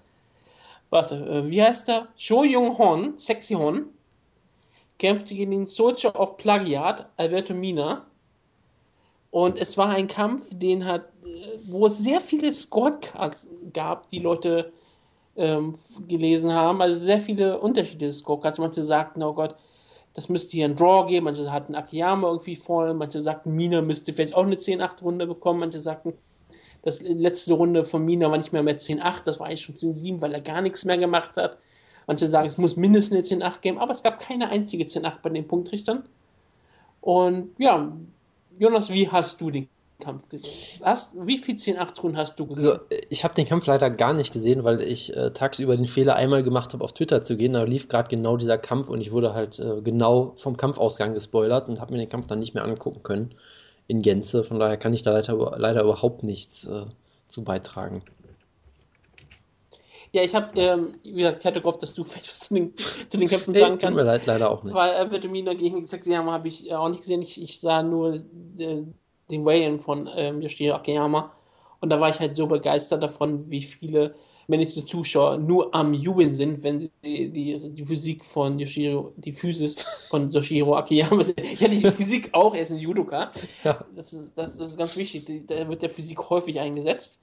[0.89, 2.07] Warte, äh, wie heißt er?
[2.17, 3.85] Sho Jung Hon, Sexy Hon,
[5.01, 8.05] kämpfte gegen den Soldier of Plagiat, Alberto Mina.
[9.31, 11.09] Und es war ein Kampf, den hat,
[11.67, 14.71] wo es sehr viele Scorecards gab, die Leute
[15.35, 15.73] ähm,
[16.07, 16.83] gelesen haben.
[16.83, 18.59] Also sehr viele unterschiedliche Scorecards.
[18.59, 19.55] Manche sagten, oh Gott,
[20.13, 21.25] das müsste hier ein Draw geben.
[21.25, 22.93] Manche hatten Akiyama irgendwie vorne.
[22.93, 25.61] Manche sagten, Mina müsste vielleicht auch eine 10-8-Runde bekommen.
[25.61, 26.13] Manche sagten,
[26.83, 29.23] das letzte Runde von Mina war nicht mehr mehr 10-8.
[29.25, 31.57] Das war eigentlich schon 10-7, weil er gar nichts mehr gemacht hat.
[32.07, 33.77] Manche sagen, es muss mindestens eine 10-8 geben.
[33.77, 36.03] Aber es gab keine einzige 10-8 bei den Punktrichtern.
[37.01, 37.91] Und ja,
[38.57, 39.67] Jonas, wie hast du den
[39.99, 40.51] Kampf gesehen?
[40.83, 42.71] Hast, wie viel 10-8-Runden hast du gesehen?
[42.71, 46.15] Also, ich habe den Kampf leider gar nicht gesehen, weil ich äh, tagsüber den Fehler
[46.15, 47.53] einmal gemacht habe, auf Twitter zu gehen.
[47.53, 51.69] Da lief gerade genau dieser Kampf und ich wurde halt äh, genau vom Kampfausgang gespoilert
[51.69, 53.35] und habe mir den Kampf dann nicht mehr angucken können
[53.87, 54.43] in Gänze.
[54.43, 56.85] Von daher kann ich da leider, leider überhaupt nichts äh,
[57.27, 58.03] zu beitragen.
[60.13, 62.73] Ja, ich habe, ähm, wie gesagt, ich hatte gehofft, dass du vielleicht was zu den,
[63.07, 63.97] zu den Kämpfen sagen kannst.
[63.97, 64.75] Tut mir leid, leider auch nicht.
[64.75, 67.21] Weil Alberto gegen Sexyama habe ich auch nicht gesehen.
[67.21, 68.15] Ich, ich sah nur
[68.57, 68.83] äh,
[69.29, 71.31] den Weigh-In von ähm, Yoshihiro Akiyama.
[71.79, 74.13] Und da war ich halt so begeistert davon, wie viele
[74.47, 79.13] männliche Zuschauer nur am Jubeln sind, wenn sie die, die, also die Physik von Yoshihiro,
[79.15, 79.77] die Physis
[80.09, 81.35] von Yoshihiro Akiyama sehen.
[81.57, 83.31] Ja, die Physik auch, er ist ein Judoka.
[83.63, 83.85] Ja.
[83.95, 85.47] Das, ist, das, das ist ganz wichtig.
[85.47, 87.19] Da wird der Physik häufig eingesetzt.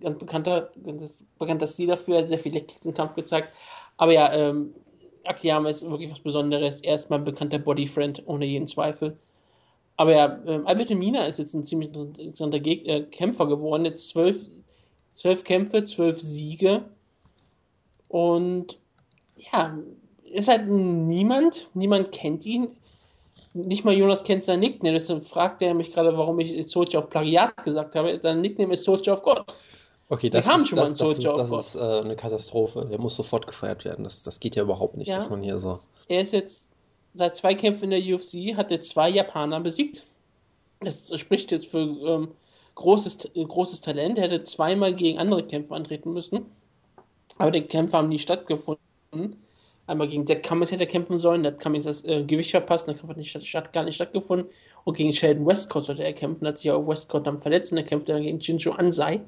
[0.00, 3.52] Ganz bekannter, ganz bekannter Stil dafür, hat sehr viel Kicks im Kampf gezeigt.
[3.96, 4.74] Aber ja, ähm,
[5.24, 6.80] Akiyama ist wirklich was Besonderes.
[6.80, 9.16] Er ist mein bekannter Bodyfriend, ohne jeden Zweifel.
[9.96, 13.84] Aber ja, ähm, Alberto Mina ist jetzt ein ziemlich interessanter Geg äh, Kämpfer geworden.
[13.84, 14.46] Jetzt zwölf,
[15.10, 16.84] zwölf Kämpfe, zwölf Siege.
[18.08, 18.78] Und
[19.52, 19.78] ja,
[20.24, 22.68] ist halt niemand, niemand kennt ihn.
[23.54, 24.94] Nicht mal Jonas kennt sein Nickname.
[24.94, 28.18] Deshalb fragt er mich gerade, warum ich Soldier of Plagiat gesagt habe.
[28.22, 29.44] Sein Nickname ist Soldier of God.
[30.08, 32.86] Okay, das ist, das, das, ist, das ist äh, eine Katastrophe.
[32.86, 34.04] Der muss sofort gefeiert werden.
[34.04, 35.16] Das, das geht ja überhaupt nicht, ja.
[35.16, 35.80] dass man hier so.
[36.08, 36.68] Er ist jetzt
[37.14, 40.04] seit zwei Kämpfen in der UFC, hat er zwei Japaner besiegt.
[40.80, 42.28] Das spricht jetzt für ähm,
[42.76, 44.18] großes, großes Talent.
[44.18, 46.46] Er hätte zweimal gegen andere Kämpfer antreten müssen.
[47.38, 48.78] Aber die Kämpfe haben nie stattgefunden.
[49.88, 52.88] Einmal gegen Jack Cummings hätte er kämpfen sollen, da hat Cummings das äh, Gewicht verpasst,
[52.88, 54.48] der Kampf hat nicht, statt, gar nicht stattgefunden.
[54.84, 57.84] Und gegen Sheldon Westcott sollte er kämpfen, hat sich auch Westcott dann verletzt und er
[57.84, 59.20] kämpfte dann gegen Jinjo Ansai.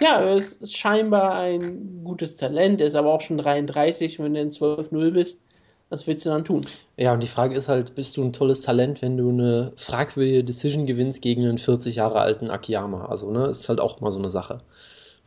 [0.00, 4.40] Ja, er ist scheinbar ein gutes Talent, er ist aber auch schon 33, wenn du
[4.40, 5.40] in 12-0 bist.
[5.88, 6.62] Was willst du dann tun?
[6.96, 10.42] Ja, und die Frage ist halt, bist du ein tolles Talent, wenn du eine fragwürdige
[10.42, 13.06] Decision gewinnst gegen einen 40 Jahre alten Akiyama?
[13.06, 14.62] Also, ne, ist halt auch mal so eine Sache.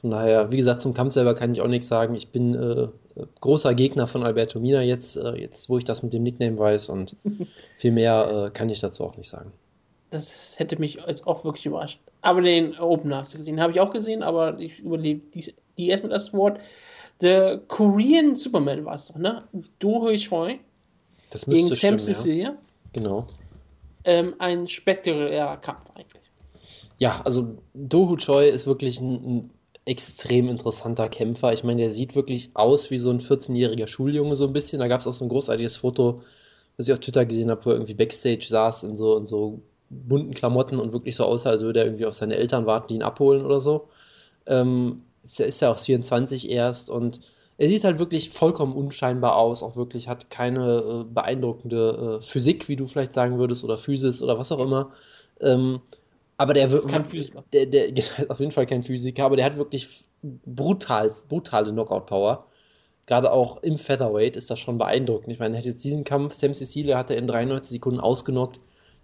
[0.01, 2.13] Von daher, wie gesagt, zum Kampf selber kann ich auch nichts sagen.
[2.15, 2.88] Ich bin äh,
[3.39, 6.89] großer Gegner von Alberto Mina jetzt, äh, jetzt, wo ich das mit dem Nickname weiß
[6.89, 7.15] und
[7.75, 9.51] viel mehr äh, kann ich dazu auch nicht sagen.
[10.09, 11.99] Das hätte mich jetzt auch wirklich überrascht.
[12.21, 15.87] Aber den Opener hast du gesehen, habe ich auch gesehen, aber ich überlebe die, die
[15.87, 16.59] erstmal das Wort.
[17.21, 19.43] Der Korean Superman war es doch, ne?
[19.79, 20.59] Do Hui Choi
[21.29, 22.49] das gegen Sam Cecilia.
[22.49, 22.57] Ja.
[22.93, 23.27] Genau.
[24.03, 26.23] Ähm, ein spektakulärer Kampf eigentlich.
[26.97, 29.49] Ja, also Do Hui Choi ist wirklich ein, ein
[29.85, 31.53] extrem interessanter Kämpfer.
[31.53, 34.79] Ich meine, der sieht wirklich aus wie so ein 14-jähriger Schuljunge so ein bisschen.
[34.79, 36.21] Da gab es auch so ein großartiges Foto,
[36.77, 39.61] das ich auf Twitter gesehen habe, wo er irgendwie Backstage saß in so, in so
[39.89, 42.95] bunten Klamotten und wirklich so aussah, als würde er irgendwie auf seine Eltern warten, die
[42.95, 43.89] ihn abholen oder so.
[44.45, 47.21] Ähm, ist, ist ja auch 24 erst und
[47.58, 52.69] er sieht halt wirklich vollkommen unscheinbar aus, auch wirklich hat keine äh, beeindruckende äh, Physik,
[52.69, 54.91] wie du vielleicht sagen würdest, oder Physis oder was auch immer.
[55.41, 55.82] Ähm,
[56.38, 56.88] aber der wird.
[56.88, 57.43] kein Physiker.
[57.52, 57.91] Der, der,
[58.30, 62.45] auf jeden Fall kein Physiker, aber der hat wirklich brutal, brutale Knockout-Power.
[63.06, 65.34] Gerade auch im Featherweight ist das schon beeindruckend.
[65.34, 68.58] Ich meine, er hat jetzt diesen Kampf, Sam Cecilia hat er in 93 Sekunden ausgenockt.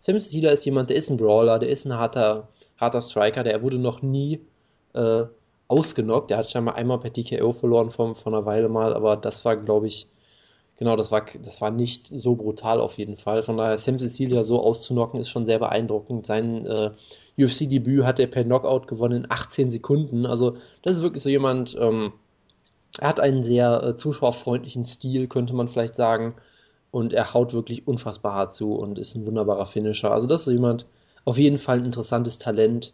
[0.05, 3.63] Sam Cecilia ist jemand, der ist ein Brawler, der ist ein harter, harter Striker, der
[3.63, 4.39] wurde noch nie
[4.93, 5.23] äh,
[5.67, 6.29] ausgenockt.
[6.29, 9.57] Der hat scheinbar einmal per TKO verloren vor, vor einer Weile mal, aber das war,
[9.57, 10.07] glaube ich,
[10.77, 13.41] genau, das war, das war nicht so brutal auf jeden Fall.
[13.41, 16.27] Von daher, Sam Cecilia so auszunocken, ist schon sehr beeindruckend.
[16.27, 16.91] Sein äh,
[17.39, 20.27] UFC-Debüt hat er per Knockout gewonnen in 18 Sekunden.
[20.27, 22.13] Also, das ist wirklich so jemand, ähm,
[22.99, 26.35] er hat einen sehr äh, zuschauerfreundlichen Stil, könnte man vielleicht sagen.
[26.95, 30.12] Und er haut wirklich unfassbar hart zu und ist ein wunderbarer Finisher.
[30.12, 30.86] Also, das ist jemand,
[31.25, 32.93] auf jeden Fall ein interessantes Talent,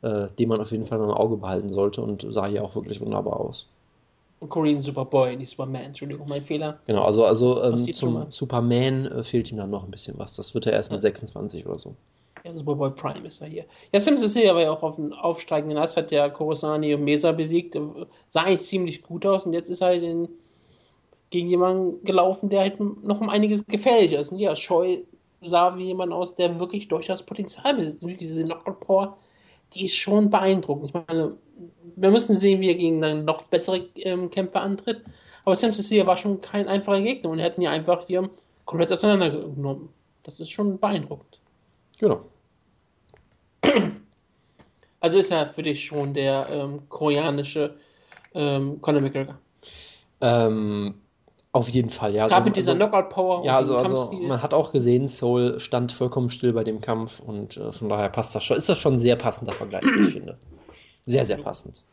[0.00, 3.02] äh, den man auf jeden Fall im Auge behalten sollte und sah hier auch wirklich
[3.02, 3.66] wunderbar aus.
[4.48, 6.78] Korean Superboy, nicht Superman, Entschuldigung, mein Fehler.
[6.86, 10.32] Genau, also, also ähm, zum Superman äh, fehlt ihm dann noch ein bisschen was.
[10.32, 11.94] Das wird er erst mit 26 oder so.
[12.44, 13.66] Ja, Superboy Prime ist er hier.
[13.92, 17.04] Ja, Sims ist hier aber ja auch auf dem aufsteigenden Ast, hat der Korosani und
[17.04, 17.76] Mesa besiegt.
[18.28, 20.30] Sah eigentlich ziemlich gut aus und jetzt ist er in,
[21.34, 24.30] gegen jemanden gelaufen, der halt noch um einiges gefährlicher ist.
[24.30, 24.98] Und ja, Scheu
[25.42, 28.06] sah wie jemand aus, der wirklich durchaus Potenzial besitzt.
[28.20, 29.16] Diese Knockout-Power,
[29.72, 30.90] die ist schon beeindruckend.
[30.90, 31.36] Ich meine,
[31.96, 35.02] wir müssen sehen, wie er gegen dann noch bessere ähm, Kämpfer antritt.
[35.44, 38.30] Aber Sam Cecilia war schon kein einfacher Gegner und hätten ihn einfach hier
[38.64, 39.88] komplett auseinandergenommen.
[40.22, 41.40] Das ist schon beeindruckend.
[41.98, 42.20] Genau.
[45.00, 47.74] Also ist er für dich schon der ähm, koreanische
[48.34, 49.38] ähm, Conor McGregor?
[50.20, 50.94] Ähm,
[51.54, 52.26] auf jeden Fall, ja.
[52.26, 53.44] Gerade also, mit dieser also, Knockout-Power.
[53.44, 57.56] Ja, also, also man hat auch gesehen, Soul stand vollkommen still bei dem Kampf und
[57.56, 58.56] äh, von daher passt das schon.
[58.56, 60.36] Ist das schon ein sehr passender Vergleich, ich finde.
[61.06, 61.84] Sehr, sehr passend.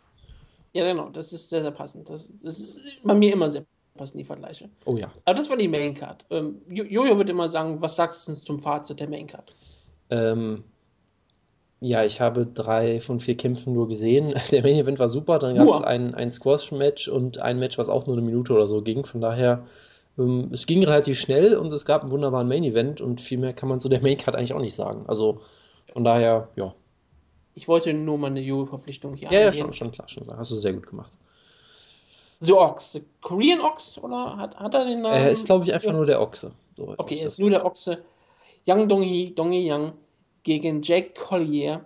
[0.73, 2.09] Ja, genau, das ist sehr, sehr passend.
[2.09, 4.69] Das, das ist bei mir immer sehr passend, die Vergleiche.
[4.85, 5.11] Oh ja.
[5.25, 6.25] Aber das war die Maincard.
[6.31, 9.55] Ähm, Jojo würde immer sagen, was sagst du zum Fazit der Maincard?
[10.09, 10.63] Ähm,
[11.83, 14.35] ja, ich habe drei von vier Kämpfen nur gesehen.
[14.51, 17.89] Der Main Event war super, dann gab es ein, ein Squash-Match und ein Match, was
[17.89, 19.03] auch nur eine Minute oder so ging.
[19.03, 19.65] Von daher,
[20.17, 23.53] ähm, es ging relativ schnell und es gab einen wunderbaren Main Event und viel mehr
[23.53, 25.05] kann man zu der Main Card eigentlich auch nicht sagen.
[25.07, 25.41] Also
[25.91, 26.75] von daher, ja.
[27.55, 30.37] Ich wollte nur mal eine Jury-Verpflichtung hier Ja, ja, schon, schon klar, schon klar.
[30.37, 31.11] Hast du sehr gut gemacht.
[32.41, 35.15] The Ox, The Korean Ox, oder hat, hat er den Namen?
[35.15, 35.93] Er ist, glaube ich, einfach ja.
[35.93, 36.51] nur der Ochse.
[36.77, 38.03] So okay, er ist nur der Ochse.
[38.65, 39.93] Yang Dong-hee, Dong-hee Yang
[40.43, 41.85] gegen Jake Collier.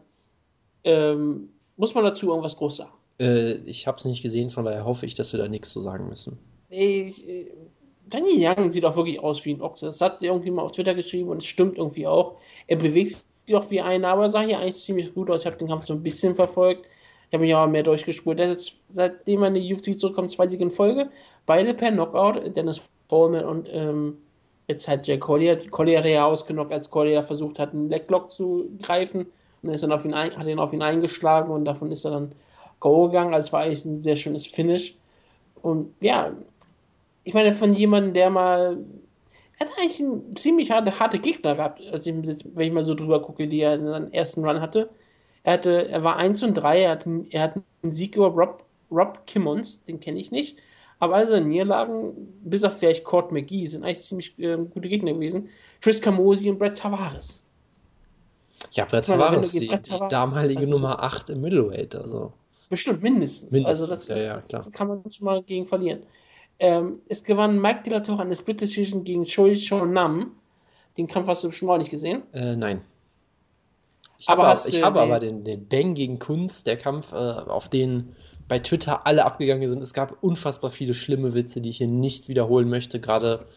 [0.83, 2.93] Ähm, muss man dazu irgendwas groß sagen?
[3.19, 5.79] Äh, ich habe es nicht gesehen, von daher hoffe ich, dass wir da nichts zu
[5.79, 6.37] sagen müssen.
[6.69, 7.51] Ich, äh,
[8.07, 9.87] Danny Young sieht auch wirklich aus wie ein Ochse.
[9.87, 12.35] Das hat irgendwie mal auf Twitter geschrieben und es stimmt irgendwie auch.
[12.67, 15.41] Er bewegt sich auch wie einer, aber sah hier eigentlich ziemlich gut aus.
[15.41, 16.87] Ich habe den Kampf so ein bisschen verfolgt.
[17.29, 18.39] Ich habe mich aber mehr durchgespurt.
[18.39, 21.09] Er ist, seitdem er in die UFC zurückkommt, zwei Siege in Folge.
[21.45, 22.55] Beide per Knockout.
[22.55, 24.17] Dennis Coleman und ähm,
[24.67, 25.69] jetzt halt Jack Collier.
[25.69, 29.27] Collier hat ja ausgenockt, als Collier versucht hat, einen Leglock zu greifen
[29.61, 32.11] und ist dann auf ihn ein, hat ihn auf ihn eingeschlagen und davon ist er
[32.11, 32.31] dann
[32.79, 33.33] Go gegangen.
[33.33, 34.95] Also war eigentlich ein sehr schönes Finish.
[35.61, 36.33] Und ja,
[37.23, 38.77] ich meine, von jemandem, der mal.
[39.57, 42.93] Er hat eigentlich einen ziemlich harte, harte Gegner gehabt, als ich, wenn ich mal so
[42.93, 44.89] drüber gucke, die er in seinem ersten Run hatte.
[45.43, 48.65] Er, hatte, er war 1 und 3, er hat, er hat einen Sieg über Rob,
[48.91, 50.57] Rob Kimmons, den kenne ich nicht.
[50.99, 55.49] Aber seine Niederlagen, bis auf vielleicht Court McGee, sind eigentlich ziemlich äh, gute Gegner gewesen.
[55.81, 57.43] Chris Camosi und Brett Tavares.
[58.71, 62.33] Ja, Brett Tavares, die, die damalige also Nummer 8 im Middleweight, also.
[62.69, 63.51] Bestimmt, mindestens.
[63.51, 63.65] mindestens.
[63.67, 66.03] Also das, ja, ja, das kann man schon mal gegen verlieren.
[66.59, 69.55] Ähm, es gewann Mike Dilator eine Split Decision gegen Choi
[69.85, 70.31] Nam.
[70.97, 72.23] Den Kampf hast du bestimmt auch nicht gesehen.
[72.33, 72.81] Äh, nein.
[74.17, 77.67] Ich aber habe, ich habe aber den, den Bang gegen Kunst, der Kampf, äh, auf
[77.67, 78.15] den
[78.47, 79.81] bei Twitter alle abgegangen sind.
[79.81, 82.99] Es gab unfassbar viele schlimme Witze, die ich hier nicht wiederholen möchte.
[82.99, 83.47] Gerade,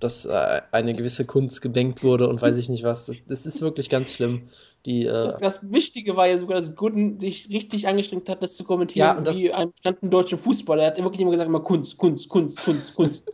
[0.00, 3.06] dass äh, eine gewisse Kunst gebankt wurde und weiß ich nicht was.
[3.06, 4.48] Das, das ist wirklich ganz schlimm.
[4.86, 8.56] Die, äh, das, das, Wichtige war ja sogar, dass Gooden sich richtig angestrengt hat, das
[8.56, 10.82] zu kommentieren, ja, und wie ein bekannten deutschen Fußballer.
[10.82, 13.24] Er hat wirklich immer gesagt, immer Kunst, Kunst, Kunst, Kunst, Kunst.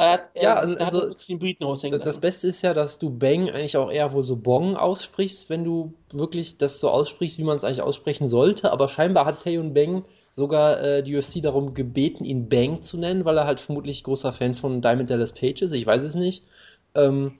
[0.00, 3.50] Er hat, ja, er, also, den Briten raushängen Das Beste ist ja, dass du Bang
[3.50, 7.56] eigentlich auch eher wohl so Bong aussprichst, wenn du wirklich das so aussprichst, wie man
[7.56, 8.70] es eigentlich aussprechen sollte.
[8.70, 10.04] Aber scheinbar hat Taeyun Bang
[10.38, 14.32] sogar äh, die UFC darum gebeten, ihn Bang zu nennen, weil er halt vermutlich großer
[14.32, 15.72] Fan von Diamond Dallas Page ist.
[15.72, 16.44] Ich weiß es nicht.
[16.94, 17.32] Ähm,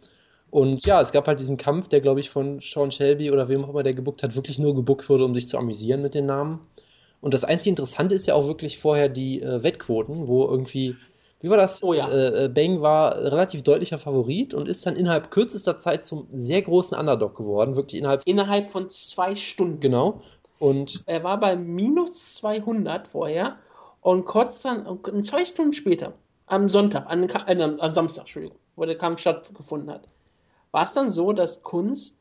[0.51, 3.65] und ja, es gab halt diesen Kampf, der, glaube ich, von Sean Shelby oder wem
[3.65, 6.27] auch immer der gebuckt hat, wirklich nur gebuckt wurde, um sich zu amüsieren mit den
[6.27, 6.61] Namen.
[7.21, 10.97] Und das einzige Interessante ist ja auch wirklich vorher die äh, Wettquoten, wo irgendwie,
[11.41, 11.83] wie war das?
[11.83, 12.09] Oh ja.
[12.09, 16.63] Äh, äh Bang war relativ deutlicher Favorit und ist dann innerhalb kürzester Zeit zum sehr
[16.63, 18.23] großen Underdog geworden, wirklich innerhalb.
[18.25, 19.81] Innerhalb von zwei Stunden.
[19.81, 20.23] Genau.
[20.59, 23.59] Und er war bei minus 200 vorher
[24.01, 26.15] und kurz dann, zwei Stunden später,
[26.47, 30.09] am Sonntag, an, äh, am Samstag, Entschuldigung, wo der Kampf stattgefunden hat,
[30.71, 32.15] war es dann so, dass Kunz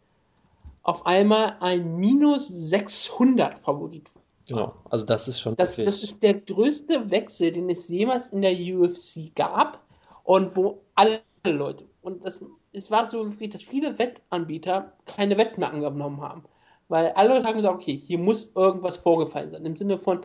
[0.84, 4.22] auf einmal ein minus 600 Favorit war.
[4.48, 5.58] Genau, also das ist schon.
[5.58, 9.84] Das, das ist der größte Wechsel, den es jemals in der UFC gab
[10.24, 15.72] und wo alle Leute, und das, es war so, dass viele Wettanbieter keine Wetten mehr
[15.72, 16.44] angenommen haben.
[16.90, 19.66] Weil alle Leute haben gesagt, okay, hier muss irgendwas vorgefallen sein.
[19.66, 20.22] Im Sinne von,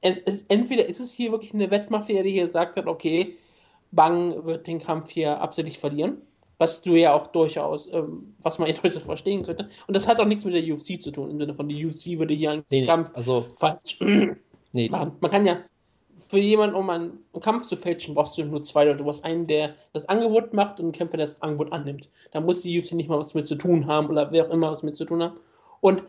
[0.00, 3.36] es, entweder ist es hier wirklich eine Wettmafia, die hier sagt hat, okay,
[3.92, 6.22] Bang wird den Kampf hier absichtlich verlieren.
[6.58, 9.68] Was du ja auch durchaus, ähm, was man jetzt heute verstehen könnte.
[9.86, 12.18] Und das hat auch nichts mit der UFC zu tun, im Sinne von, die UFC
[12.18, 13.98] würde hier einen nee, Kampf also, falsch
[14.72, 14.88] nee.
[14.88, 15.12] machen.
[15.20, 15.58] Man kann ja,
[16.18, 18.98] für jemanden, um einen, einen, Kampf zu fälschen, brauchst du nur zwei Leute.
[18.98, 22.10] Du brauchst einen, der das Angebot macht und einen Kämpfer, der das Angebot annimmt.
[22.32, 24.72] Da muss die UFC nicht mal was mit zu tun haben oder wer auch immer
[24.72, 25.38] was mit zu tun haben.
[25.80, 26.04] Und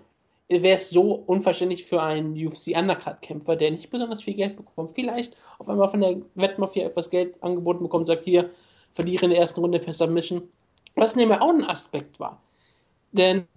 [0.50, 5.36] wäre es so unverständlich für einen UFC Undercard-Kämpfer, der nicht besonders viel Geld bekommt, vielleicht
[5.60, 8.52] auf einmal von der Wettmafia etwas Geld angeboten bekommt, sagt hier,
[8.94, 10.50] verliere in der ersten Runde per Submission.
[10.96, 12.42] Was nämlich auch ein Aspekt war.
[13.12, 13.48] Denn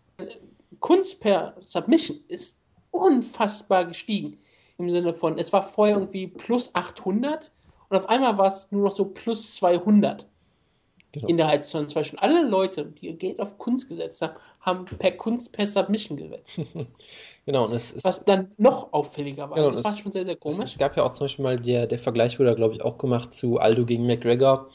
[0.80, 2.58] Kunst per Submission ist
[2.90, 4.38] unfassbar gestiegen.
[4.78, 7.52] Im Sinne von, es war vorher irgendwie plus 800
[7.88, 10.26] und auf einmal war es nur noch so plus 200.
[11.12, 11.26] Genau.
[11.26, 12.22] Innerhalb von zwei Stunden.
[12.22, 16.60] Alle Leute, die ihr Geld auf Kunst gesetzt haben, haben per Kunst per Submission gesetzt.
[17.46, 19.56] genau, und es ist, Was dann noch auffälliger war.
[19.56, 20.58] Genau, das war schon sehr, sehr komisch.
[20.58, 22.96] Es, es, gab ja auch zum Beispiel mal der, der Vergleich wurde, glaube ich, auch
[22.96, 24.68] gemacht zu Aldo gegen McGregor,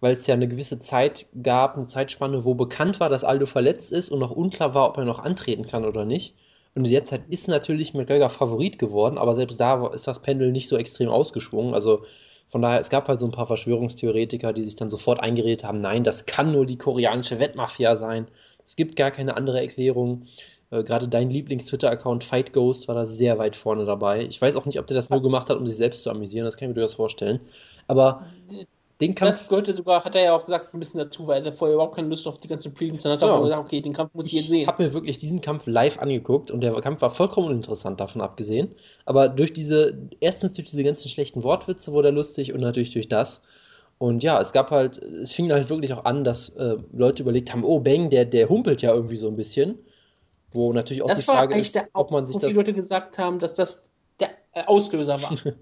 [0.00, 3.90] weil es ja eine gewisse Zeit gab, eine Zeitspanne, wo bekannt war, dass Aldo verletzt
[3.90, 6.34] ist und noch unklar war, ob er noch antreten kann oder nicht.
[6.74, 10.52] Und in der Zeit ist natürlich McGregor Favorit geworden, aber selbst da ist das Pendel
[10.52, 11.72] nicht so extrem ausgeschwungen.
[11.72, 12.04] Also
[12.48, 15.80] von daher, es gab halt so ein paar Verschwörungstheoretiker, die sich dann sofort eingeredet haben,
[15.80, 18.26] nein, das kann nur die koreanische Wettmafia sein.
[18.64, 20.26] Es gibt gar keine andere Erklärung.
[20.70, 24.24] Äh, Gerade dein Lieblings-Twitter-Account Fight Ghost war da sehr weit vorne dabei.
[24.24, 26.44] Ich weiß auch nicht, ob der das nur gemacht hat, um sich selbst zu amüsieren,
[26.44, 27.40] das kann ich mir durchaus vorstellen.
[27.86, 28.26] Aber
[29.00, 29.30] den Kampf.
[29.30, 31.94] Das gehörte sogar, hat er ja auch gesagt, ein bisschen dazu, weil er vorher überhaupt
[31.94, 33.22] keine Lust auf die ganzen Prelims hat.
[33.22, 34.62] Er gesagt, okay, den Kampf muss ich, jetzt sehen.
[34.62, 38.20] Ich habe mir wirklich diesen Kampf live angeguckt und der Kampf war vollkommen uninteressant davon
[38.20, 38.74] abgesehen.
[39.04, 43.08] Aber durch diese, erstens durch diese ganzen schlechten Wortwitze wurde er lustig und natürlich durch
[43.08, 43.42] das.
[43.98, 47.52] Und ja, es gab halt, es fing halt wirklich auch an, dass äh, Leute überlegt
[47.52, 49.78] haben, oh, Bang, der, der humpelt ja irgendwie so ein bisschen.
[50.50, 52.48] Wo natürlich auch das die Frage ist, ob man sich wo das.
[52.48, 53.82] Viele Leute gesagt haben, dass das
[54.18, 54.30] der
[54.66, 55.34] Auslöser war.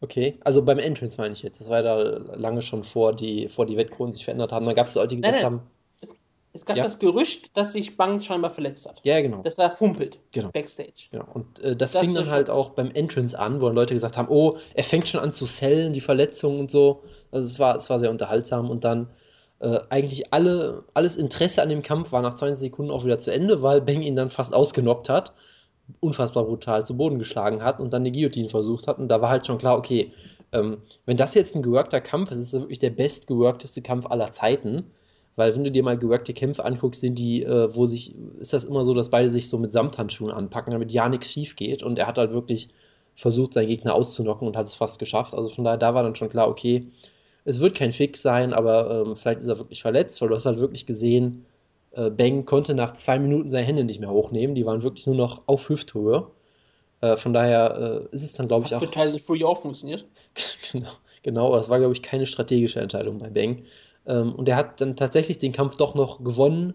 [0.00, 1.60] Okay, also beim Entrance meine ich jetzt.
[1.60, 4.66] Das war ja da lange schon vor die, vor die Wettquoten sich verändert haben.
[4.66, 5.60] Da gab es Leute, die gesagt nein, nein.
[5.60, 5.70] haben.
[6.02, 6.14] Es,
[6.52, 6.84] es gab ja.
[6.84, 9.00] das Gerücht, dass sich Bang scheinbar verletzt hat.
[9.04, 9.42] Ja, genau.
[9.42, 10.18] Dass er humpelt.
[10.32, 10.50] Genau.
[10.50, 11.08] Backstage.
[11.10, 11.24] Genau.
[11.32, 14.18] Und äh, das, das, fing dann halt auch beim Entrance an, wo dann Leute gesagt
[14.18, 17.02] haben, oh, er fängt schon an zu sellen, die Verletzungen und so.
[17.32, 19.08] Also es war, es war sehr unterhaltsam und dann
[19.60, 23.32] äh, eigentlich alle, alles Interesse an dem Kampf war nach 20 Sekunden auch wieder zu
[23.32, 25.32] Ende, weil Bang ihn dann fast ausgenockt hat
[26.00, 28.98] unfassbar brutal zu Boden geschlagen hat und dann eine Guillotine versucht hat.
[28.98, 30.12] Und da war halt schon klar, okay,
[30.52, 34.32] ähm, wenn das jetzt ein geworkter Kampf ist, ist das wirklich der bestgeworkteste Kampf aller
[34.32, 34.84] Zeiten.
[35.36, 38.64] Weil wenn du dir mal geworkte Kämpfe anguckst, sind die, äh, wo sich, ist das
[38.64, 41.82] immer so, dass beide sich so mit Samthandschuhen anpacken, damit ja nichts schief geht.
[41.82, 42.70] Und er hat halt wirklich
[43.14, 45.34] versucht, seinen Gegner auszunocken und hat es fast geschafft.
[45.34, 46.86] Also von daher, da war dann schon klar, okay,
[47.44, 50.46] es wird kein Fix sein, aber ähm, vielleicht ist er wirklich verletzt, weil du hast
[50.46, 51.44] halt wirklich gesehen,
[51.96, 55.16] Äh, Bang konnte nach zwei Minuten seine Hände nicht mehr hochnehmen, die waren wirklich nur
[55.16, 56.26] noch auf Hüfthöhe.
[57.00, 58.80] Äh, von daher äh, ist es dann, glaube ich, auch.
[58.80, 60.06] Für Tyson Fury auch funktioniert.
[60.72, 60.90] genau,
[61.22, 63.62] genau, das war, glaube ich, keine strategische Entscheidung bei Bang.
[64.06, 66.74] Ähm, und er hat dann tatsächlich den Kampf doch noch gewonnen,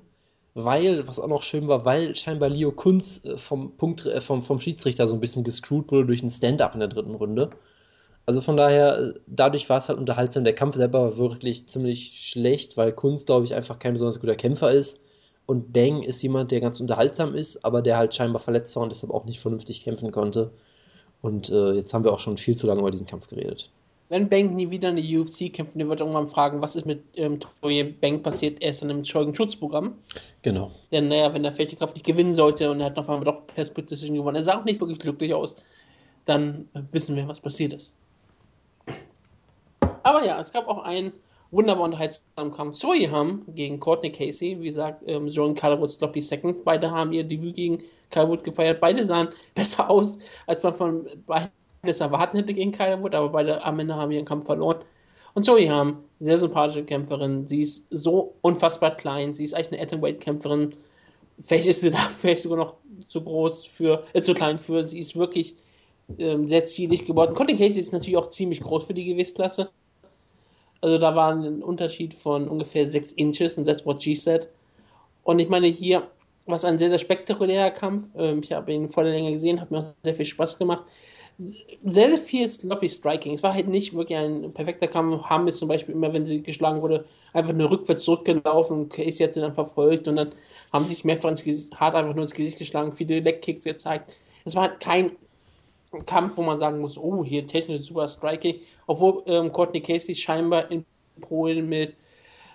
[0.55, 4.41] weil, was auch noch schön war, weil scheinbar Leo Kunz äh, vom, Punkt, äh, vom,
[4.41, 7.51] vom Schiedsrichter so ein bisschen gescrewt wurde durch ein Stand-up in der dritten Runde.
[8.26, 10.43] Also von daher, äh, dadurch war es halt unterhaltsam.
[10.43, 14.36] Der Kampf selber war wirklich ziemlich schlecht, weil Kunz, glaube ich, einfach kein besonders guter
[14.36, 14.99] Kämpfer ist.
[15.46, 18.92] Und Bang ist jemand, der ganz unterhaltsam ist, aber der halt scheinbar verletzt war und
[18.92, 20.52] deshalb auch nicht vernünftig kämpfen konnte.
[21.22, 23.70] Und äh, jetzt haben wir auch schon viel zu lange über diesen Kampf geredet.
[24.10, 27.02] Wenn Bang nie wieder in der UFC kämpft, der wird irgendwann fragen, was ist mit
[27.16, 29.96] ähm, Troy Bang passiert, er ist in einem Zeugenschutzprogramm.
[30.42, 30.72] Genau.
[30.92, 33.66] Denn naja, wenn der Feldkraft nicht gewinnen sollte und er hat noch einmal doch per
[33.66, 35.56] Split Decision gewonnen, er sah auch nicht wirklich glücklich aus,
[36.26, 37.94] dann wissen wir, was passiert ist.
[40.04, 41.14] Aber ja, es gab auch einen
[41.52, 42.78] wunderbar unterhaltsamen Kampf.
[42.78, 44.60] Soyham gegen Courtney Casey.
[44.60, 46.64] Wie gesagt, ähm, John Calderwood Sloppy Seconds.
[46.64, 48.80] Beide haben ihr Debüt gegen Calderwood gefeiert.
[48.80, 51.52] Beide sahen besser aus, als man von beiden
[51.84, 54.84] es erwarten hätte gegen Calderwood, aber beide am Ende haben ihren Kampf verloren.
[55.34, 57.47] Und Soyham, sehr sympathische Kämpferin.
[57.47, 59.34] Sie ist so unfassbar klein.
[59.34, 60.76] Sie ist eigentlich eine Atomweight-Kämpferin.
[61.41, 62.76] Vielleicht ist sie da vielleicht sogar noch
[63.08, 64.84] zu groß für, äh, zu klein für.
[64.84, 65.56] Sie ist wirklich
[66.20, 67.34] ähm, sehr zielig geworden.
[67.34, 69.72] Courtney Casey ist natürlich auch ziemlich groß für die Gewichtsklasse.
[70.82, 74.48] Also da war ein Unterschied von ungefähr 6 Inches und that's what she said.
[75.24, 76.08] Und ich meine, hier
[76.46, 78.10] war es ein sehr, sehr spektakulärer Kampf.
[78.16, 80.84] Ähm, ich habe ihn vor der Länge gesehen, hat mir auch sehr viel Spaß gemacht.
[81.38, 83.34] Sehr, sehr viel sloppy Striking.
[83.34, 85.24] Es war halt nicht wirklich ein perfekter Kampf.
[85.26, 89.34] Ham ist zum Beispiel immer, wenn sie geschlagen wurde, einfach nur rückwärts zurückgelaufen Casey hat
[89.34, 90.34] sie dann verfolgt und dann
[90.74, 94.20] haben sich mehrfach ins Gesicht, hart einfach nur ins Gesicht geschlagen, viele Leg-Kicks gezeigt.
[94.46, 95.12] Es war halt kein
[96.06, 100.72] Kampf, wo man sagen muss, oh, hier technisch super Striking, obwohl ähm, Courtney Casey scheinbar
[100.72, 100.86] in
[101.20, 101.96] Polen mit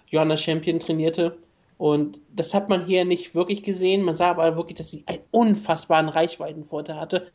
[0.08, 1.36] Johanna Champion trainierte.
[1.78, 4.02] Und das hat man hier nicht wirklich gesehen.
[4.02, 7.30] Man sah aber wirklich, dass sie einen unfassbaren Reichweitenvorteil hatte.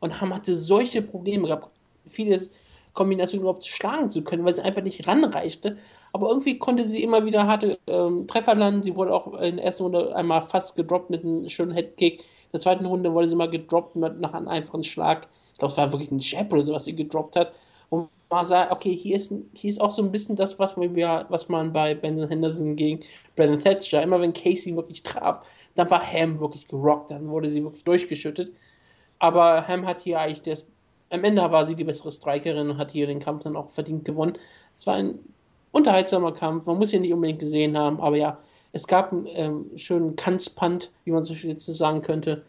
[0.00, 1.68] Und Ham hatte solche Probleme gehabt,
[2.06, 2.40] viele
[2.94, 5.76] Kombinationen überhaupt schlagen zu können, weil sie einfach nicht ranreichte.
[6.12, 8.82] Aber irgendwie konnte sie immer wieder harte ähm, Treffer landen.
[8.82, 12.24] Sie wurde auch in der ersten Runde einmal fast gedroppt mit einem schönen Headkick
[12.54, 15.26] der zweiten Runde wurde sie mal gedroppt nach einem einfachen Schlag.
[15.52, 17.52] Ich glaube, es war wirklich ein Jab oder so, was sie gedroppt hat.
[17.90, 21.26] Und man sah, okay, hier ist, hier ist auch so ein bisschen das, was, wir,
[21.30, 23.00] was man bei Benson Henderson gegen
[23.34, 25.44] Brandon Thatcher, immer wenn Casey wirklich traf,
[25.74, 28.52] dann war Ham wirklich gerockt, dann wurde sie wirklich durchgeschüttet.
[29.18, 30.64] Aber Ham hat hier eigentlich das,
[31.10, 34.04] am Ende war sie die bessere Strikerin und hat hier den Kampf dann auch verdient
[34.04, 34.38] gewonnen.
[34.78, 35.18] Es war ein
[35.72, 38.38] unterhaltsamer Kampf, man muss ihn nicht unbedingt gesehen haben, aber ja,
[38.74, 42.42] es gab einen ähm, schönen Kanzpunt, wie man so jetzt sagen könnte.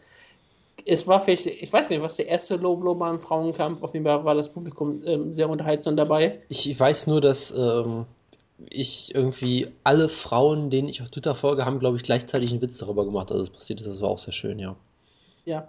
[0.84, 4.04] Es war vielleicht, ich weiß nicht, was der erste Low Blow beim Frauenkampf, auf jeden
[4.04, 6.40] Fall war das Publikum ähm, sehr unterhaltsam dabei.
[6.48, 8.06] Ich weiß nur, dass ähm,
[8.68, 12.78] ich irgendwie alle Frauen, denen ich auf Twitter folge, haben, glaube ich, gleichzeitig einen Witz
[12.78, 13.86] darüber gemacht, dass es passiert ist.
[13.86, 14.74] Das war auch sehr schön, ja.
[15.44, 15.68] Ja,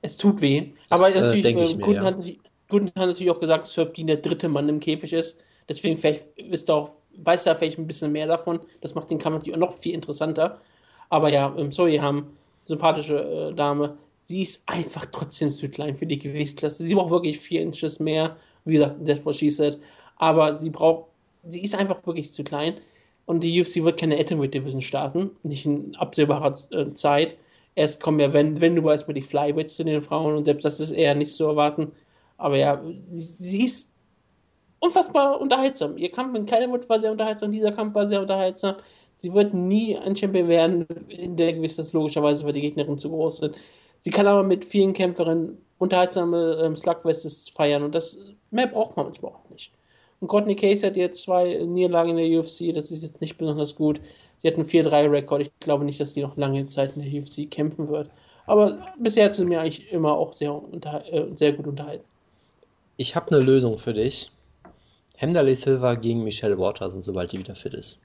[0.00, 0.74] es tut weh.
[0.88, 2.04] Das, Aber natürlich, äh, äh, Guten, ja.
[2.04, 2.20] hat,
[2.68, 5.38] Guten hat natürlich auch gesagt, dass Serpin der dritte Mann im Käfig ist.
[5.68, 6.92] Deswegen vielleicht wisst ihr auch
[7.24, 8.60] weiß ja vielleicht ein bisschen mehr davon.
[8.80, 10.60] Das macht den Kampf natürlich auch noch viel interessanter.
[11.08, 13.96] Aber ja, im Zoe haben sympathische äh, Dame.
[14.22, 16.84] Sie ist einfach trotzdem zu klein für die Gewichtsklasse.
[16.84, 18.36] Sie braucht wirklich vier Inches mehr.
[18.64, 19.78] Wie gesagt, that's what she said.
[20.16, 21.06] Aber sie braucht,
[21.46, 22.74] sie ist einfach wirklich zu klein.
[23.24, 25.30] Und die UFC wird keine Atomweight Division starten.
[25.42, 27.36] Nicht in absehbarer äh, Zeit.
[27.74, 30.80] Erst kommen ja, wenn, wenn du erstmal die Flyweights zu den Frauen und selbst das
[30.80, 31.92] ist eher nicht zu erwarten.
[32.36, 33.92] Aber ja, sie, sie ist
[34.80, 35.96] unfassbar unterhaltsam.
[35.96, 38.76] Ihr Kampf mit Calderwood war sehr unterhaltsam, dieser Kampf war sehr unterhaltsam.
[39.22, 43.38] Sie wird nie ein Champion werden, in der Gewissheit logischerweise, weil die Gegnerin zu groß
[43.38, 43.56] sind.
[43.98, 49.06] Sie kann aber mit vielen Kämpferinnen unterhaltsame ähm, Slugfests feiern und das mehr braucht man
[49.06, 49.72] manchmal auch nicht.
[50.20, 53.76] Und Courtney Case hat jetzt zwei Niederlagen in der UFC, das ist jetzt nicht besonders
[53.76, 54.00] gut.
[54.38, 57.50] Sie hat einen 4-3-Rekord, ich glaube nicht, dass die noch lange Zeit in der UFC
[57.50, 58.10] kämpfen wird.
[58.46, 60.60] Aber bisher hat sie mir eigentlich immer auch sehr,
[61.10, 62.04] äh, sehr gut unterhalten.
[62.96, 64.32] Ich habe eine Lösung für dich.
[65.18, 67.98] Hemdaley Silva gegen Michelle Watterson, sobald die wieder fit ist.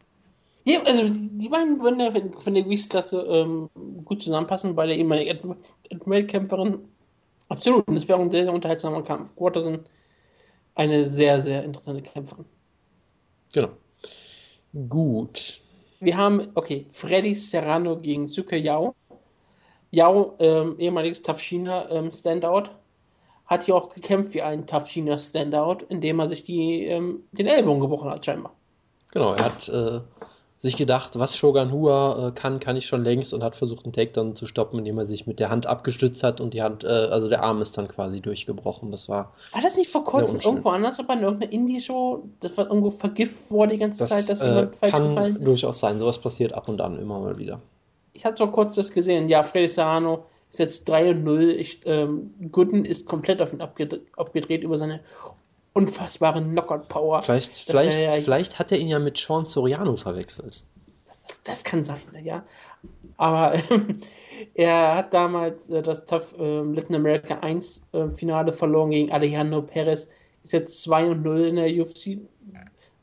[0.66, 3.70] Ja, also die beiden würden ja von der Gewichtsklasse ähm,
[4.04, 5.56] gut zusammenpassen, bei der ehemaligen
[6.06, 6.80] Weltkämpferin.
[7.50, 9.32] Absolut, und das wäre ein sehr, sehr unterhaltsamer Kampf.
[9.36, 9.82] Watterson,
[10.74, 12.46] eine sehr, sehr interessante Kämpferin.
[13.54, 13.70] Genau.
[14.90, 15.62] Gut.
[16.00, 18.96] Wir haben, okay, Freddy Serrano gegen Suke Yao.
[19.92, 22.72] Yao, ähm, ehemaliges Tafshina ähm, Standout
[23.46, 27.82] hat hier auch gekämpft wie ein China Standout, indem er sich die, ähm, den Ellbogen
[27.82, 28.54] gebrochen hat, scheinbar.
[29.12, 30.00] Genau, er hat äh,
[30.64, 33.92] sich gedacht, was Shogun Hua äh, kann, kann ich schon längst und hat versucht, einen
[33.92, 36.88] Takedown zu stoppen, indem er sich mit der Hand abgestützt hat und die Hand, äh,
[36.88, 38.90] also der Arm ist dann quasi durchgebrochen.
[38.90, 39.34] Das war.
[39.52, 43.52] War das nicht vor kurzem irgendwo anders, aber in irgendeiner Indie-Show, das war irgendwo vergift
[43.52, 45.46] wurde die ganze das, Zeit, dass äh, jemand falsch kann gefallen ist?
[45.46, 46.00] durchaus sein.
[46.00, 47.60] Sowas passiert ab und an immer mal wieder.
[48.14, 49.28] ich hatte so kurz das gesehen.
[49.28, 50.24] Ja, Freddy Serrano
[50.54, 51.50] ist jetzt 3 und 0.
[51.50, 55.00] Ich, ähm, Gooden ist komplett auf ihn abgedreht, abgedreht über seine
[55.74, 57.24] unfassbare Knockout-Power.
[57.24, 60.64] Vielleicht, vielleicht, ja, vielleicht hat er ihn ja mit Sean Soriano verwechselt.
[61.28, 62.46] Das, das kann sein, ja.
[63.18, 63.98] Aber ähm,
[64.54, 69.64] er hat damals äh, das Tough äh, Latin America 1 äh, Finale verloren gegen Alejandro
[69.64, 70.08] Perez.
[70.44, 72.06] Ist jetzt 2 und 0 in der UFC.
[72.06, 72.20] Wie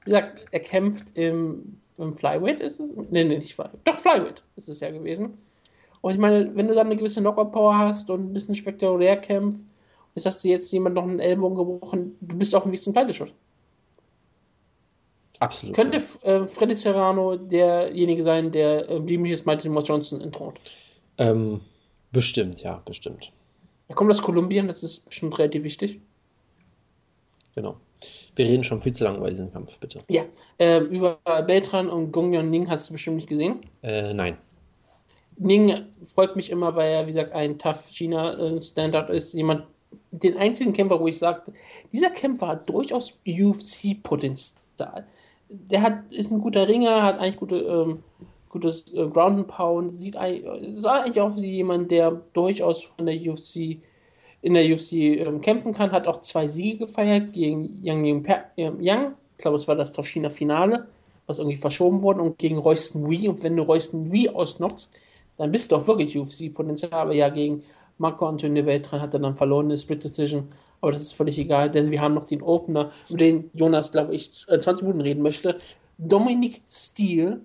[0.05, 2.89] gesagt, er kämpft im, im Flyweight, ist es?
[3.11, 3.81] Nee, nee, nicht Flyweight.
[3.83, 5.37] Doch, Flyweight ist es ja gewesen.
[6.01, 9.65] Und ich meine, wenn du dann eine gewisse Knockout-Power hast und ein bisschen spektakulär kämpft,
[10.15, 12.95] jetzt hast du jetzt jemand noch einen Ellbogen gebrochen, du bist auf dem Weg zum
[12.95, 13.33] Titelshot.
[15.39, 15.75] Absolut.
[15.75, 20.61] Könnte äh, Freddy Serrano derjenige sein, der äh, Demetrius Martin Moss Johnson entthront?
[21.17, 21.63] Ähm,
[22.13, 23.33] bestimmt, ja, bestimmt.
[23.89, 26.01] Er kommt aus Kolumbien, das ist bestimmt relativ wichtig.
[27.55, 27.77] Genau.
[28.37, 30.01] Wir reden schon viel zu lange über diesen Kampf, bitte.
[30.09, 30.25] Ja,
[30.59, 33.61] äh, über Beltran und Gong Yon Ning hast du bestimmt nicht gesehen.
[33.83, 34.39] Äh, nein.
[35.41, 39.33] Ning freut mich immer, weil er, wie gesagt, ein Tough China-Standard ist.
[39.33, 39.65] Jemand,
[40.11, 41.53] den einzigen Kämpfer, wo ich sagte,
[41.93, 45.05] dieser Kämpfer hat durchaus UFC-Potenzial
[45.51, 48.03] der hat, ist ein guter Ringer, hat eigentlich gute, ähm,
[48.49, 53.07] gutes äh, Ground and Pound, sieht eigentlich, sah eigentlich aus wie jemand, der durchaus von
[53.07, 53.79] der UFC
[54.43, 58.25] in der UFC ähm, kämpfen kann, hat auch zwei Siege gefeiert gegen Yang Yang,
[58.57, 59.13] äh, Yang.
[59.37, 60.87] ich glaube, es war das Toshina Finale,
[61.27, 63.29] was irgendwie verschoben wurde, und gegen Royston Wee.
[63.29, 64.93] Und wenn du Royston Wee ausnockst,
[65.41, 67.63] dann bist du auch wirklich UFC-Potenzial, aber ja, gegen
[67.97, 70.49] Marco Antonio Beltran hat er dann verloren, eine Split Decision.
[70.83, 74.15] Aber das ist völlig egal, denn wir haben noch den Opener, über den Jonas, glaube
[74.15, 75.59] ich, 20 äh, Minuten reden möchte.
[75.97, 77.41] Dominic Steele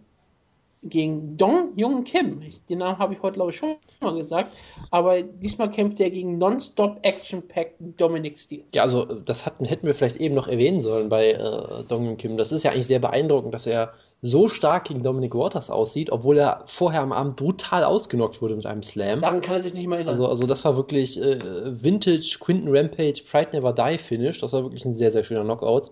[0.86, 2.41] gegen Dong Jung Kim.
[2.69, 4.55] Den Namen habe ich heute, glaube ich, schon mal gesagt.
[4.91, 8.63] Aber diesmal kämpft er gegen Nonstop Action Pack Dominic Steele.
[8.73, 12.17] Ja, also das hatten, hätten wir vielleicht eben noch erwähnen sollen bei äh, Dong Jung
[12.17, 12.38] Kim.
[12.38, 16.38] Das ist ja eigentlich sehr beeindruckend, dass er so stark gegen Dominic Waters aussieht, obwohl
[16.38, 19.21] er vorher am Abend brutal ausgenockt wurde mit einem Slam.
[19.21, 20.13] Daran kann er sich nicht mehr erinnern.
[20.13, 24.39] Also, also das war wirklich äh, Vintage Quinton Rampage Pride Never Die Finish.
[24.39, 25.91] Das war wirklich ein sehr, sehr schöner Knockout.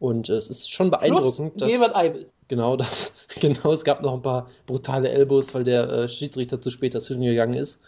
[0.00, 1.56] Und äh, es ist schon beeindruckend.
[1.56, 2.26] Plus, dass, Eibel.
[2.48, 6.70] Genau, das, genau, es gab noch ein paar brutale Elbows, weil der äh, Schiedsrichter zu
[6.70, 7.80] spät dazwischen gegangen ist.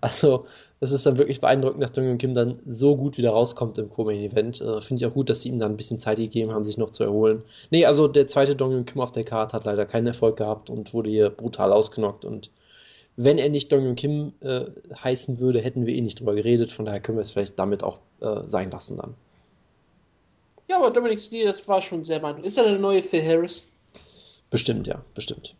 [0.00, 0.46] Also,
[0.80, 4.60] es ist dann wirklich beeindruckend, dass Dong Kim dann so gut wieder rauskommt im Co-Main-Event.
[4.60, 6.78] Äh, Finde ich auch gut, dass sie ihm dann ein bisschen Zeit gegeben haben, sich
[6.78, 7.44] noch zu erholen.
[7.70, 10.94] Nee, also der zweite Dong Kim auf der Karte hat leider keinen Erfolg gehabt und
[10.94, 12.24] wurde hier brutal ausgenockt.
[12.24, 12.50] Und
[13.16, 14.66] wenn er nicht Dong Kim äh,
[15.02, 16.70] heißen würde, hätten wir eh nicht drüber geredet.
[16.70, 19.14] Von daher können wir es vielleicht damit auch äh, sein lassen dann.
[20.68, 22.46] Ja, aber Dominic Steele, das war schon sehr beeindruckend.
[22.46, 23.62] Ist er der neue Phil Harris?
[24.50, 25.54] Bestimmt, ja, bestimmt.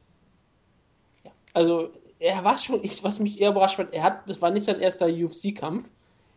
[1.25, 4.51] Ja, also er war schon, ich, was mich eher überrascht hat, er hat, das war
[4.51, 5.91] nicht sein erster UFC-Kampf.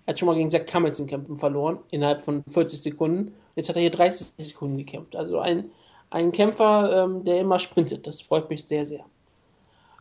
[0.05, 3.33] Er hat schon mal gegen Zach Cummins in Kämpfen verloren, innerhalb von 40 Sekunden.
[3.55, 5.15] Jetzt hat er hier 30 Sekunden gekämpft.
[5.15, 5.71] Also ein,
[6.09, 8.07] ein Kämpfer, ähm, der immer sprintet.
[8.07, 9.05] Das freut mich sehr, sehr.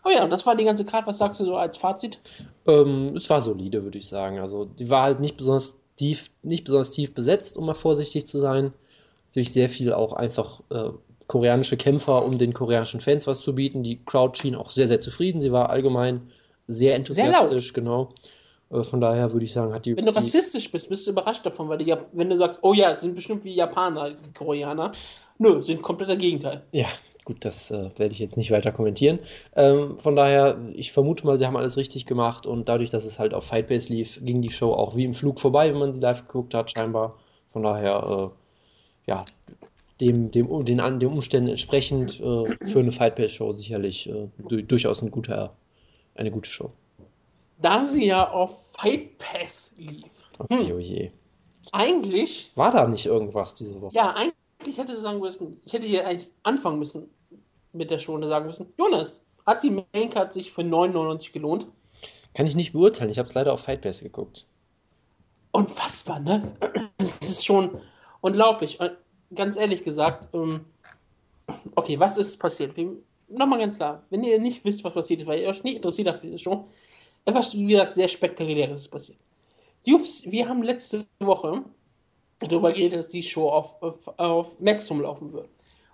[0.04, 1.06] Oh ja, das war die ganze Karte.
[1.06, 2.20] Was sagst du so als Fazit?
[2.66, 4.38] Ähm, es war solide, würde ich sagen.
[4.38, 8.38] Also die war halt nicht besonders tief, nicht besonders tief besetzt, um mal vorsichtig zu
[8.38, 8.72] sein.
[9.28, 10.90] Natürlich sehr viel auch einfach äh,
[11.26, 13.82] koreanische Kämpfer, um den koreanischen Fans was zu bieten.
[13.82, 15.42] Die Crowd schien auch sehr, sehr zufrieden.
[15.42, 16.30] Sie war allgemein
[16.66, 18.14] sehr enthusiastisch, sehr genau.
[18.70, 19.96] Äh, von daher würde ich sagen, hat die.
[19.96, 22.96] Wenn du rassistisch bist, bist du überrascht davon, weil die, wenn du sagst, oh ja,
[22.96, 24.92] sind bestimmt wie Japaner, Koreaner.
[25.38, 26.62] Nö, sind kompletter Gegenteil.
[26.72, 26.88] Ja,
[27.28, 29.18] gut, das äh, werde ich jetzt nicht weiter kommentieren.
[29.54, 33.18] Ähm, von daher, ich vermute mal, sie haben alles richtig gemacht und dadurch, dass es
[33.18, 36.00] halt auf Fightbase lief, ging die Show auch wie im Flug vorbei, wenn man sie
[36.00, 37.18] live geguckt hat, scheinbar.
[37.46, 39.26] Von daher, äh, ja,
[40.00, 44.28] dem, dem, den, den Umständen entsprechend äh, für eine Fight Pass Show sicherlich äh,
[44.62, 45.50] durchaus eine gute,
[46.14, 46.72] eine gute Show.
[47.60, 50.06] Da sie ja auf Fight Pass lief.
[50.38, 50.76] Okay, hm.
[50.76, 51.10] oh je.
[51.72, 52.52] Eigentlich.
[52.54, 53.94] War da nicht irgendwas diese Woche?
[53.94, 57.10] Ja, eigentlich hätte sie sagen müssen, ich hätte hier eigentlich anfangen müssen
[57.72, 61.66] mit der Show und sagen müssen, Jonas, hat die Maincard sich für 9,99 gelohnt?
[62.34, 64.46] Kann ich nicht beurteilen, ich habe es leider auf Fight Pass geguckt.
[65.52, 66.54] Unfassbar, ne?
[66.98, 67.80] Das ist schon
[68.20, 68.78] unglaublich
[69.34, 70.64] ganz ehrlich gesagt, ähm,
[71.74, 72.76] okay, was ist passiert?
[73.28, 76.08] Nochmal ganz klar, wenn ihr nicht wisst, was passiert ist, weil ihr euch nicht interessiert
[76.08, 76.64] dafür ist schon,
[77.24, 79.18] etwas, wie gesagt, sehr spektakuläres ist passiert.
[79.84, 81.64] Jufs, wir haben letzte Woche
[82.40, 85.48] darüber geredet, dass die Show auf, auf, auf Maximum laufen wird.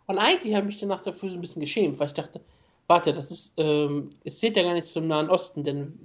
[0.06, 2.40] Und eigentlich habe ich mich danach dafür so ein bisschen geschämt, weil ich dachte,
[2.86, 5.98] warte, das ist, ähm, es zählt ja gar nicht zum Nahen Osten, denn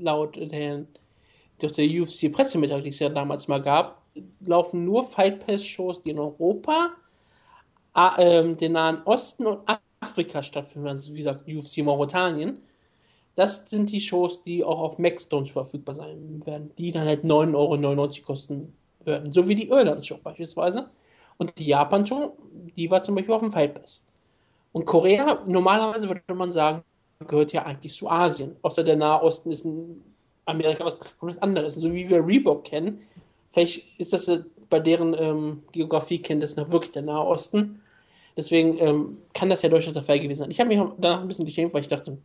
[0.00, 0.86] laut der,
[1.58, 4.02] durch der UFC-Pressemitteilung, die es ja damals mal gab,
[4.40, 6.90] laufen nur Fight Pass-Shows, die in Europa,
[7.94, 9.60] äh, den Nahen Osten und
[10.00, 10.88] Afrika stattfinden.
[10.88, 12.62] Also wie gesagt, UFC Mauretanien.
[13.36, 17.54] Das sind die Shows, die auch auf Maxdome verfügbar sein werden, die dann halt 9,99
[17.56, 18.74] Euro kosten
[19.04, 19.32] werden.
[19.32, 20.90] So wie die Irland-Show beispielsweise.
[21.40, 22.36] Und die Japan-Show,
[22.76, 24.04] die war zum Beispiel auf dem Fight Pass.
[24.72, 26.82] Und Korea, normalerweise würde man sagen,
[27.26, 28.56] gehört ja eigentlich zu Asien.
[28.60, 30.02] Außer der Nahe Osten ist in
[30.44, 31.76] Amerika was komplett anderes.
[31.76, 33.00] So wie wir Reebok kennen,
[33.52, 34.30] vielleicht ist das
[34.68, 37.80] bei deren ähm, Geografiekenntnis noch wirklich der Nahe Osten.
[38.36, 40.50] Deswegen ähm, kann das ja durchaus der Fall gewesen sein.
[40.50, 42.18] Ich habe mich danach ein bisschen geschämt, weil ich dachte,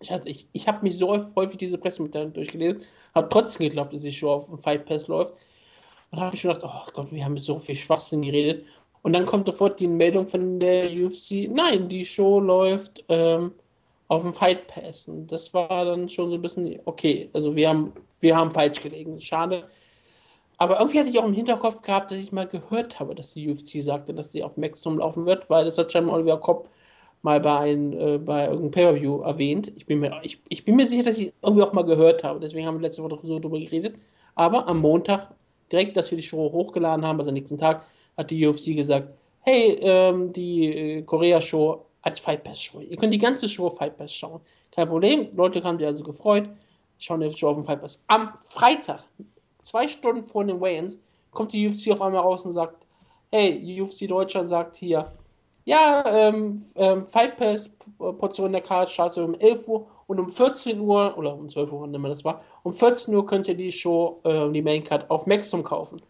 [0.00, 2.82] ich, ich, ich habe mich so häufig diese Pressemitteilung durchgelesen,
[3.14, 5.32] habe trotzdem geglaubt, dass die Show auf dem Fight Pass läuft.
[6.10, 8.64] Und habe ich schon gedacht, oh Gott, wir haben so viel Schwachsinn geredet.
[9.02, 13.52] Und dann kommt sofort die Meldung von der UFC, nein, die Show läuft ähm,
[14.08, 15.08] auf dem Fight Pass.
[15.08, 18.80] Und das war dann schon so ein bisschen, okay, also wir haben, wir haben falsch
[18.80, 19.20] gelegen.
[19.20, 19.68] Schade.
[20.56, 23.48] Aber irgendwie hatte ich auch im Hinterkopf gehabt, dass ich mal gehört habe, dass die
[23.48, 26.68] UFC sagte, dass sie auf Maximum laufen wird, weil das hat schon Oliver Kopp
[27.22, 29.72] mal bei, ein, äh, bei irgendeinem Pay-Per-View erwähnt.
[29.76, 32.40] Ich bin, mir, ich, ich bin mir sicher, dass ich irgendwie auch mal gehört habe.
[32.40, 33.96] Deswegen haben wir letzte Woche so drüber geredet.
[34.34, 35.30] Aber am Montag,
[35.70, 37.84] direkt, dass wir die Show hochgeladen haben, also am nächsten Tag,
[38.16, 39.08] hat die UFC gesagt,
[39.42, 42.80] hey, ähm, die äh, Korea-Show als Fight Pass Show.
[42.80, 44.40] Ihr könnt die ganze Show Fight Pass schauen.
[44.72, 45.28] Kein Problem.
[45.34, 46.48] Leute haben sich also gefreut.
[46.98, 48.02] Schauen die Show auf dem Fight Pass.
[48.08, 49.00] Am Freitag,
[49.62, 50.98] zwei Stunden vor den Weigh-ins,
[51.30, 52.86] kommt die UFC auf einmal raus und sagt,
[53.30, 55.12] hey, UFC Deutschland sagt hier,
[55.64, 60.80] ja, ähm, ähm, Fight Pass Portion der Karte startet um 11 Uhr und um 14
[60.80, 63.70] Uhr, oder um 12 Uhr, wann immer das war, um 14 Uhr könnt ihr die
[63.70, 66.00] Show, äh, die Main Card auf Maxdom kaufen.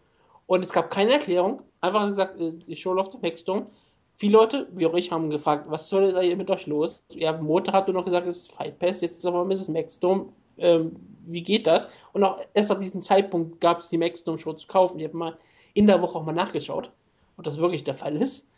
[0.47, 3.67] Und es gab keine Erklärung, einfach gesagt, äh, die Show läuft auf Maxdom.
[4.15, 7.03] Viele Leute, wie auch ich, haben gefragt, was soll da mit euch los?
[7.11, 9.67] Ja, Montag habt ihr noch gesagt, es ist Fight Pass, jetzt ist aber Mrs.
[9.67, 10.27] Maxdom.
[10.57, 10.93] Ähm,
[11.27, 11.89] wie geht das?
[12.13, 14.99] Und auch erst ab diesem Zeitpunkt gab es die Maxdom Show zu kaufen.
[14.99, 15.37] Ich habe mal
[15.73, 16.89] in der Woche auch mal nachgeschaut,
[17.37, 18.49] ob das wirklich der Fall ist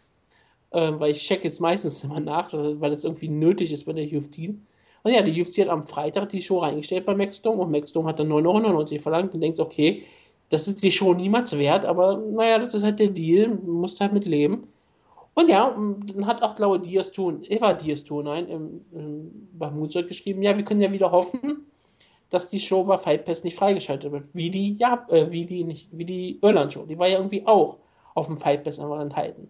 [0.72, 4.06] äh, weil ich checke jetzt meistens immer nach, weil das irgendwie nötig ist bei der
[4.06, 4.56] UFC.
[5.04, 8.20] Und ja, die UFC hat am Freitag die Show reingestellt bei Maxdome und Maxdome hat
[8.20, 10.04] dann 9,99 Euro verlangt und denkst, okay,
[10.50, 14.14] das ist die Show niemals wert, aber naja, das ist halt der Deal, musst halt
[14.14, 14.68] mit leben.
[15.34, 19.78] Und ja, dann hat auch Laura Diaz tun, Eva Diaz tun, nein, im, im, beim
[19.78, 21.66] Moonsault geschrieben, ja, wir können ja wieder hoffen,
[22.30, 24.30] dass die Show bei Fight Pass nicht freigeschaltet wird.
[24.34, 26.86] Wie die, ja, äh, wie die nicht, wie die Irland Show.
[26.86, 27.78] Die war ja irgendwie auch
[28.14, 29.50] auf dem Fight Pass einfach enthalten.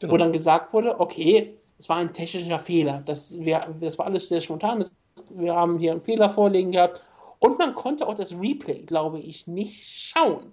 [0.00, 0.12] Genau.
[0.12, 3.02] Wo dann gesagt wurde, okay, es war ein technischer Fehler.
[3.04, 4.84] Das, wir, das war alles sehr spontan.
[5.30, 7.02] Wir haben hier einen Fehler vorliegen gehabt.
[7.38, 10.52] Und man konnte auch das Replay, glaube ich, nicht schauen.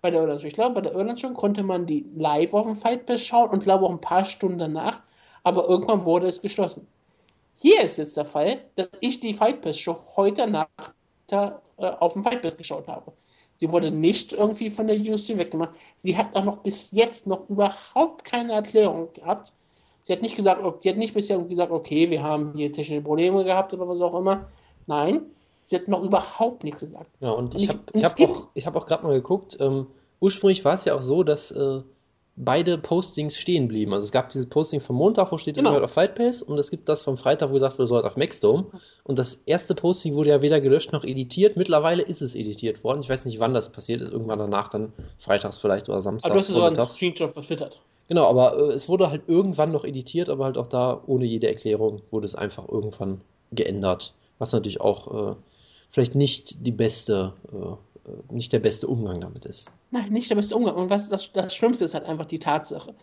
[0.00, 0.46] Bei der Irland Show.
[0.46, 3.50] Ich glaube, bei der Irland Show konnte man die live auf dem Fight Pass schauen
[3.50, 5.02] und glaube auch ein paar Stunden danach.
[5.42, 6.86] Aber irgendwann wurde es geschlossen.
[7.56, 10.94] Hier ist jetzt der Fall, dass ich die Fight Pass Show heute Nacht
[11.32, 13.12] äh, auf dem Fight Pass geschaut habe.
[13.56, 15.74] Sie wurde nicht irgendwie von der UFC weggemacht.
[15.96, 19.52] Sie hat auch noch bis jetzt noch überhaupt keine Erklärung gehabt.
[20.08, 23.44] Sie hat nicht gesagt, sie hat nicht bisher gesagt, okay, wir haben hier technische Probleme
[23.44, 24.48] gehabt oder was auch immer.
[24.86, 25.20] Nein,
[25.64, 27.10] sie hat noch überhaupt nichts gesagt.
[27.20, 29.88] Ja, und, und ich habe hab auch, hab auch gerade mal geguckt, ähm,
[30.18, 31.82] ursprünglich war es ja auch so, dass äh,
[32.36, 33.92] beide Postings stehen blieben.
[33.92, 35.76] Also es gab dieses Posting vom Montag, wo steht, genau.
[35.76, 38.16] es auf Fight Pass und es gibt das vom Freitag, wo gesagt wurde, es auf
[38.16, 38.64] Maxdome.
[39.04, 41.58] Und das erste Posting wurde ja weder gelöscht noch editiert.
[41.58, 43.00] Mittlerweile ist es editiert worden.
[43.02, 44.10] Ich weiß nicht, wann das passiert ist.
[44.10, 46.30] Irgendwann danach, dann freitags vielleicht oder samstags.
[46.30, 47.82] Aber du hast so einen Screenshot vertwittert.
[48.08, 51.48] Genau, aber äh, es wurde halt irgendwann noch editiert, aber halt auch da ohne jede
[51.48, 53.20] Erklärung wurde es einfach irgendwann
[53.52, 54.14] geändert.
[54.38, 55.34] Was natürlich auch äh,
[55.90, 57.76] vielleicht nicht die beste äh,
[58.08, 59.70] äh, nicht der beste Umgang damit ist.
[59.90, 60.74] Nein, nicht der beste Umgang.
[60.74, 62.94] Und was das, das Schlimmste ist halt einfach die Tatsache.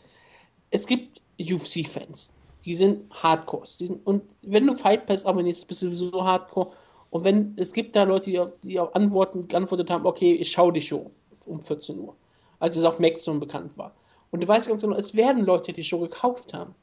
[0.71, 2.29] Es gibt UFC-Fans,
[2.65, 3.65] die sind Hardcore.
[4.03, 6.71] und wenn du Fight Pass abonnierst, bist du sowieso Hardcore.
[7.09, 10.73] Und wenn es gibt da Leute, die, die auch Antworten geantwortet haben, okay, ich schaue
[10.73, 11.11] die Show
[11.45, 12.15] um 14 Uhr,
[12.59, 13.93] als es auf Maxdome bekannt war.
[14.31, 16.75] Und du weißt ganz genau, es werden Leute, die Show gekauft haben.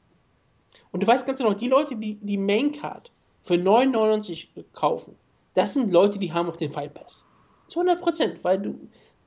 [0.91, 5.15] Und du weißt ganz genau, die Leute, die die Main Card für 9,99 kaufen,
[5.53, 7.25] das sind Leute, die haben auch den Fight Pass.
[7.67, 8.75] Zu 100 Prozent, weil du,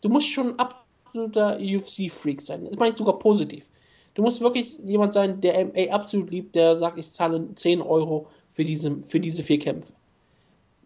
[0.01, 2.65] du musst schon ein absoluter UFC-Freak sein.
[2.65, 3.71] Das meine ich sogar positiv.
[4.15, 8.29] Du musst wirklich jemand sein, der MA absolut liebt, der sagt, ich zahle 10 Euro
[8.49, 9.93] für diese, für diese vier Kämpfe.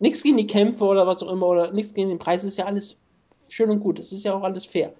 [0.01, 2.65] Nichts gegen die Kämpfe oder was auch immer, oder nichts gegen den Preis, ist ja
[2.65, 2.97] alles
[3.49, 3.99] schön und gut.
[3.99, 4.95] Das ist ja auch alles fair.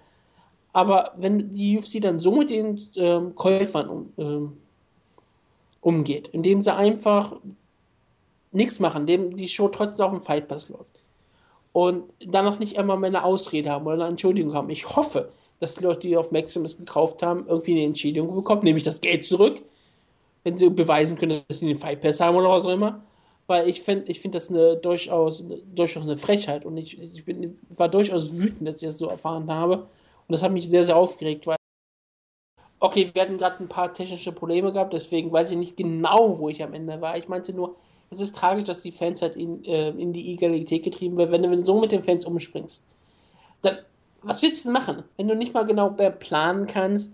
[0.73, 4.53] Aber wenn die UFC dann so mit den ähm, Käufern um, ähm,
[5.81, 7.35] umgeht, indem sie einfach
[8.53, 11.01] nichts machen, indem die Show trotzdem auf dem Fight Pass läuft,
[11.73, 14.71] und danach nicht einmal mehr eine Ausrede haben oder eine Entschuldigung haben.
[14.71, 18.85] Ich hoffe, dass die Leute, die auf Maximus gekauft haben, irgendwie eine Entschädigung bekommen, nämlich
[18.85, 19.63] das Geld zurück,
[20.43, 23.03] wenn sie beweisen können, dass sie den Fight Pass haben oder was auch immer.
[23.47, 25.45] Weil ich finde ich find das eine, durchaus,
[25.75, 29.51] durchaus eine Frechheit und ich, ich bin, war durchaus wütend, dass ich das so erfahren
[29.51, 29.87] habe.
[30.31, 31.57] Und das hat mich sehr, sehr aufgeregt, weil
[32.79, 36.49] okay, wir hatten gerade ein paar technische Probleme gehabt, deswegen weiß ich nicht genau, wo
[36.49, 37.19] ich am Ende war.
[37.19, 37.75] Ich meinte nur,
[38.11, 41.43] es ist tragisch, dass die Fans halt in, äh, in die Egalität getrieben werden, wenn
[41.43, 42.85] du so mit den Fans umspringst.
[43.63, 43.79] Dann,
[44.23, 45.03] was willst du machen?
[45.17, 47.13] Wenn du nicht mal genau planen kannst,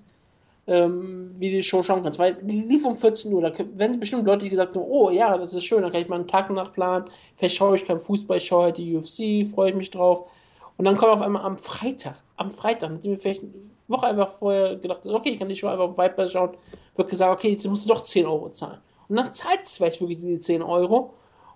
[0.66, 2.18] ähm, wie die Show schauen kannst.
[2.18, 3.40] Weil die lief um 14 Uhr.
[3.40, 6.28] Da werden bestimmt Leute, gesagt oh ja, das ist schön, dann kann ich mal einen
[6.28, 7.08] Tag nachplanen.
[7.36, 10.28] Vielleicht schaue ich keinen Fußball, ich schaue halt die UFC, freue ich mich drauf.
[10.76, 13.52] Und dann kommt auf einmal am Freitag, am Freitag, nachdem wir vielleicht eine
[13.88, 16.50] Woche einfach vorher gedacht haben, okay, ich kann die Show einfach auf Viper schauen,
[16.94, 18.78] wird gesagt, okay, jetzt musst du doch 10 Euro zahlen.
[19.08, 21.14] Und dann zahlst du vielleicht wirklich diese 10 Euro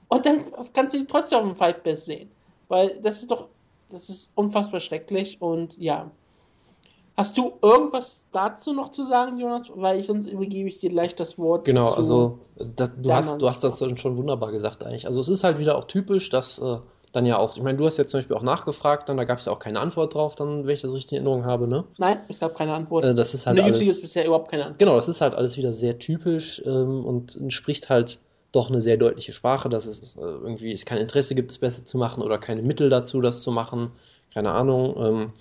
[0.08, 2.30] und dann kannst du die trotzdem auf dem Fight Pass sehen.
[2.68, 3.48] Weil das ist doch,
[3.90, 6.10] das ist unfassbar schrecklich und ja,
[7.20, 9.70] Hast du irgendwas dazu noch zu sagen, Jonas?
[9.74, 11.66] Weil ich sonst übergebe ich dir gleich das Wort.
[11.66, 15.06] Genau, also das, du, hast, du hast das schon wunderbar gesagt eigentlich.
[15.06, 16.78] Also es ist halt wieder auch typisch, dass äh,
[17.12, 19.38] dann ja auch, ich meine, du hast jetzt zum Beispiel auch nachgefragt, dann da gab
[19.38, 21.84] es ja auch keine Antwort drauf, dann, wenn ich das richtig in Erinnerung habe, ne?
[21.98, 23.04] Nein, es gab keine Antwort.
[23.04, 24.78] Äh, das ist halt In der alles, UFC ist bisher überhaupt keine Antwort.
[24.78, 28.18] Genau, das ist halt alles wieder sehr typisch ähm, und spricht halt
[28.52, 31.84] doch eine sehr deutliche Sprache, dass es äh, irgendwie es kein Interesse gibt, es besser
[31.84, 33.92] zu machen oder keine Mittel dazu, das zu machen.
[34.34, 34.94] Keine Ahnung.
[34.98, 35.32] Ähm,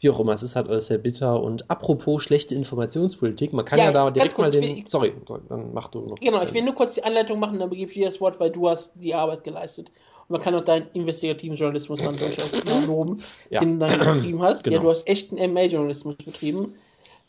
[0.00, 1.40] wie auch immer, es ist halt alles sehr bitter.
[1.40, 4.76] Und apropos schlechte Informationspolitik, man kann ja, Ja, da direkt mal kurz, den.
[4.76, 5.12] wir- Sorry,
[5.48, 6.18] dann mach du noch.
[6.18, 8.50] Genau, ich will nur kurz die Anleitung machen, dann begebe ich dir das Wort, weil
[8.50, 9.90] du hast die Arbeit geleistet.
[10.22, 12.52] Und man kann auch deinen investigativen Journalismus dann durchaus
[12.86, 13.60] loben, Ja.
[13.60, 14.64] den du dann betrieben hast.
[14.66, 14.84] Ja, Genau.
[14.84, 16.74] du hast echten MA-Journalismus betrieben.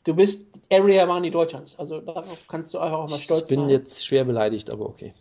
[0.05, 1.77] Du bist Area Money Deutschlands.
[1.79, 3.69] Also darauf kannst du einfach auch mal stolz Ich bin sein.
[3.69, 5.13] jetzt schwer beleidigt, aber okay.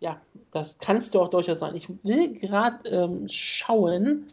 [0.00, 1.74] Ja, das kannst du auch durchaus sein.
[1.76, 4.26] Ich will gerade ähm, schauen.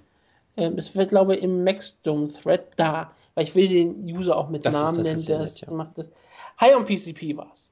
[0.58, 3.12] Ähm, es wird, glaube ich, im Maxdome-Thread da.
[3.36, 5.20] Weil ich will den User auch mit Das Namen nennen.
[5.22, 5.72] ja der ja.
[5.74, 6.08] macht das.
[6.58, 7.72] Hi on PCP war es.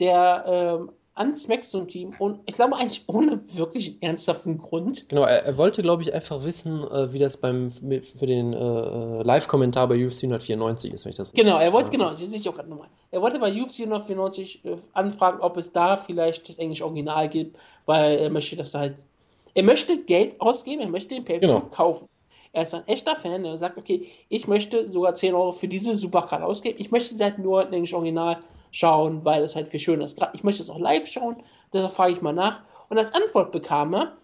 [0.00, 5.08] Der ähm, ans Maxdome-Team und ich glaube eigentlich ohne wirklich ernsthaften Grund.
[5.10, 9.22] Genau, er, er wollte, glaube ich, einfach wissen, äh, wie das beim für den äh,
[9.22, 12.48] Live-Kommentar bei UFC 194 ist, wenn ich das Genau, er wollte, genau, das sehe ich
[12.48, 12.88] auch gerade nochmal.
[13.10, 17.58] Er wollte bei UFC 194 äh, anfragen, ob es da vielleicht das englische Original gibt,
[17.84, 19.06] weil er möchte, dass er halt,
[19.54, 21.68] er möchte Geld ausgeben, er möchte den Pay-Per-View Genau.
[21.70, 22.08] kaufen.
[22.54, 25.96] Er ist ein echter Fan, er sagt, okay, ich möchte sogar 10 Euro für diese
[25.96, 28.38] Supercard ausgeben, ich möchte sie halt nur in englisch Original
[28.72, 30.18] schauen, weil es halt viel schöner ist.
[30.32, 31.36] Ich möchte es auch live schauen,
[31.72, 32.62] deshalb frage ich mal nach.
[32.88, 34.16] Und als Antwort bekam er,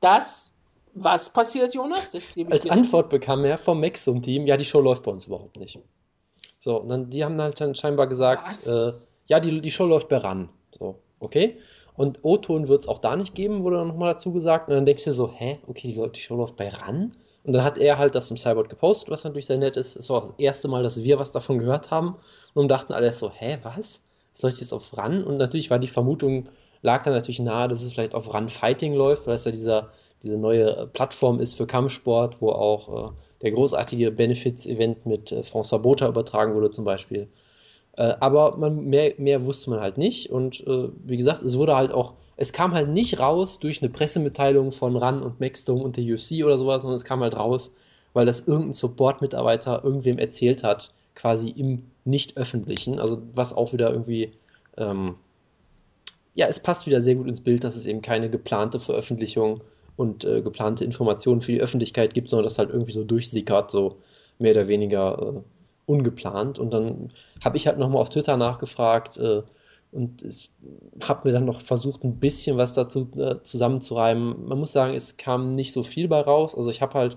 [0.00, 0.54] dass,
[0.94, 2.12] was passiert, Jonas?
[2.12, 5.58] Das Als dir- Antwort bekam er vom Maxum-Team, ja, die Show läuft bei uns überhaupt
[5.58, 5.78] nicht.
[6.58, 8.92] So, und dann, die haben halt dann scheinbar gesagt, äh,
[9.26, 10.48] ja, die, die Show läuft bei RAN.
[10.78, 11.58] So, okay.
[11.94, 14.68] Und O-Ton wird es auch da nicht geben, wurde dann nochmal dazu gesagt.
[14.68, 17.12] Und dann denkst du dir so, hä, okay, die Show läuft bei RAN?
[17.48, 19.96] Und dann hat er halt das im Cyborg gepostet, was natürlich sehr nett ist.
[19.96, 22.16] Es war auch das erste Mal, dass wir was davon gehört haben.
[22.52, 24.02] Und dachten alle so, hä, was?
[24.34, 25.24] Das läuft jetzt auf RAN?
[25.24, 26.50] Und natürlich war die Vermutung,
[26.82, 29.88] lag dann natürlich nahe, dass es vielleicht auf RAN Fighting läuft, weil es ja dieser,
[30.22, 35.40] diese neue äh, Plattform ist für Kampfsport, wo auch äh, der großartige Benefits-Event mit äh,
[35.40, 37.28] François Botha übertragen wurde zum Beispiel.
[37.96, 40.28] Äh, aber man, mehr, mehr wusste man halt nicht.
[40.28, 43.90] Und äh, wie gesagt, es wurde halt auch, es kam halt nicht raus durch eine
[43.90, 47.74] Pressemitteilung von RAN und Maxdome und der UFC oder sowas, sondern es kam halt raus,
[48.12, 53.00] weil das irgendein Support-Mitarbeiter irgendwem erzählt hat, quasi im Nicht-Öffentlichen.
[53.00, 54.34] Also was auch wieder irgendwie,
[54.76, 55.16] ähm,
[56.36, 59.62] ja, es passt wieder sehr gut ins Bild, dass es eben keine geplante Veröffentlichung
[59.96, 63.96] und äh, geplante Informationen für die Öffentlichkeit gibt, sondern das halt irgendwie so durchsickert, so
[64.38, 65.40] mehr oder weniger äh,
[65.90, 66.60] ungeplant.
[66.60, 67.10] Und dann
[67.42, 69.42] habe ich halt nochmal auf Twitter nachgefragt äh,
[69.90, 70.24] und
[71.02, 74.46] habe mir dann noch versucht, ein bisschen was dazu äh, zusammenzureimen.
[74.46, 76.54] Man muss sagen, es kam nicht so viel bei raus.
[76.54, 77.16] Also ich habe halt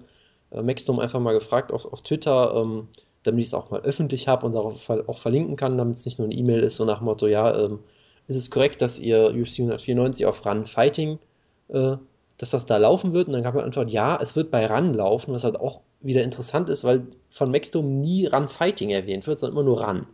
[0.51, 2.88] äh, Maxdome einfach mal gefragt auf, auf Twitter, ähm,
[3.24, 6.17] damit ich es auch mal öffentlich habe und darauf auch verlinken kann, damit es nicht
[6.17, 7.80] nur eine E-Mail ist, so nach dem Motto, ja, ähm,
[8.28, 11.19] ist es korrekt, dass ihr UFC 194 auf Run Fighting,
[11.69, 11.97] äh,
[12.38, 13.28] dass das da laufen wird?
[13.28, 16.24] Und dann gab er Antwort, ja, es wird bei Run laufen, was halt auch wieder
[16.24, 20.07] interessant ist, weil von Maxdome nie Run Fighting erwähnt wird, sondern immer nur Run.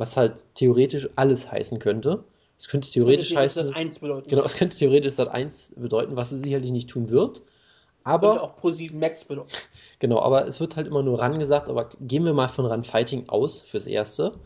[0.00, 2.24] Was halt theoretisch alles heißen könnte.
[2.56, 3.74] Es könnte theoretisch heißen,
[4.28, 7.42] genau, es könnte theoretisch Sat 1 bedeuten, was es sicherlich nicht tun wird.
[8.02, 9.50] aber Aber, auch Pro 7 Max bedeuten.
[9.98, 12.82] genau, aber es wird halt immer nur Run gesagt, aber gehen wir mal von Run
[12.82, 14.38] Fighting aus fürs Erste.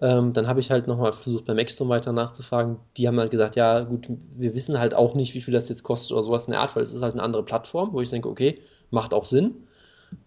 [0.00, 2.78] Ähm, dann habe ich halt nochmal versucht, bei Maxdome weiter nachzufragen.
[2.96, 5.82] Die haben halt gesagt, ja, gut, wir wissen halt auch nicht, wie viel das jetzt
[5.82, 8.08] kostet oder sowas in der Art, weil es ist halt eine andere Plattform, wo ich
[8.08, 8.58] denke, okay,
[8.90, 9.66] macht auch Sinn.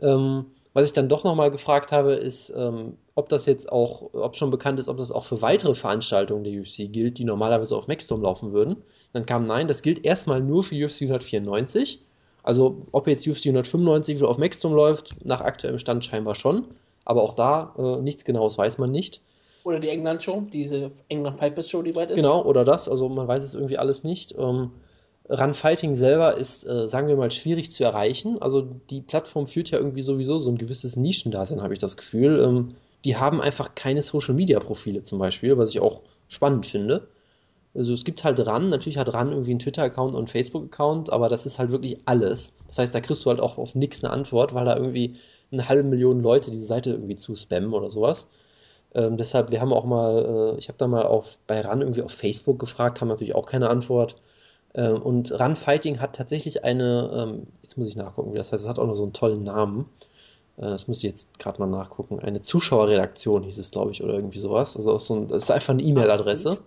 [0.01, 4.38] Ähm, was ich dann doch nochmal gefragt habe, ist, ähm, ob das jetzt auch, ob
[4.38, 7.88] schon bekannt ist, ob das auch für weitere Veranstaltungen der UFC gilt, die normalerweise auf
[7.88, 8.78] Maxdome laufen würden.
[9.11, 11.99] Dann kam nein, das gilt erstmal nur für UFC 194.
[12.43, 16.65] Also ob jetzt UFC 195 wieder auf Maxdome läuft, nach aktuellem Stand scheinbar schon.
[17.03, 19.22] Aber auch da äh, nichts Genaues weiß man nicht.
[19.63, 22.17] Oder die England-Show, diese England Pipers Show, die bald ist.
[22.17, 24.36] Genau, oder das, also man weiß es irgendwie alles nicht.
[24.38, 24.72] Ähm,
[25.30, 28.41] Run Fighting selber ist, äh, sagen wir mal, schwierig zu erreichen.
[28.41, 32.39] Also die Plattform führt ja irgendwie sowieso so ein gewisses Nischendasein, habe ich das Gefühl.
[32.39, 37.07] Ähm, die haben einfach keine Social Media Profile zum Beispiel, was ich auch spannend finde.
[37.74, 41.30] Also es gibt halt RAN, natürlich hat RAN irgendwie einen Twitter-Account und einen Facebook-Account, aber
[41.30, 42.53] das ist halt wirklich alles.
[42.67, 45.15] Das heißt, da kriegst du halt auch auf nichts eine Antwort, weil da irgendwie
[45.51, 48.28] eine halbe Million Leute diese Seite irgendwie zuspammen oder sowas.
[48.93, 52.01] Ähm, deshalb, wir haben auch mal, äh, ich habe da mal auf, bei RAN irgendwie
[52.01, 54.17] auf Facebook gefragt, haben natürlich auch keine Antwort.
[54.74, 58.63] Ähm, und RAN Fighting hat tatsächlich eine, ähm, jetzt muss ich nachgucken, wie das heißt,
[58.63, 59.89] es hat auch noch so einen tollen Namen.
[60.57, 62.19] Äh, das muss ich jetzt gerade mal nachgucken.
[62.19, 64.76] Eine Zuschauerredaktion hieß es, glaube ich, oder irgendwie sowas.
[64.76, 66.59] Also so ein, das ist einfach eine E-Mail-Adresse.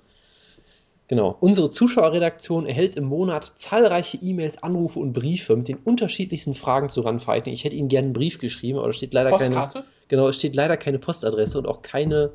[1.07, 1.36] Genau.
[1.40, 7.02] Unsere Zuschauerredaktion erhält im Monat zahlreiche E-Mails, Anrufe und Briefe mit den unterschiedlichsten Fragen zu
[7.02, 7.52] Runfighting.
[7.52, 9.80] Ich hätte Ihnen gerne einen Brief geschrieben, aber da steht leider Postkarte?
[9.80, 9.84] keine.
[10.09, 12.30] Genau, es steht leider keine Postadresse und auch keine,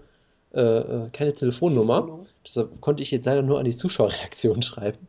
[0.53, 2.01] äh, äh keine Telefonnummer.
[2.01, 2.30] Telefonnummer.
[2.45, 5.07] Deshalb konnte ich jetzt leider nur an die Zuschauerredaktion schreiben.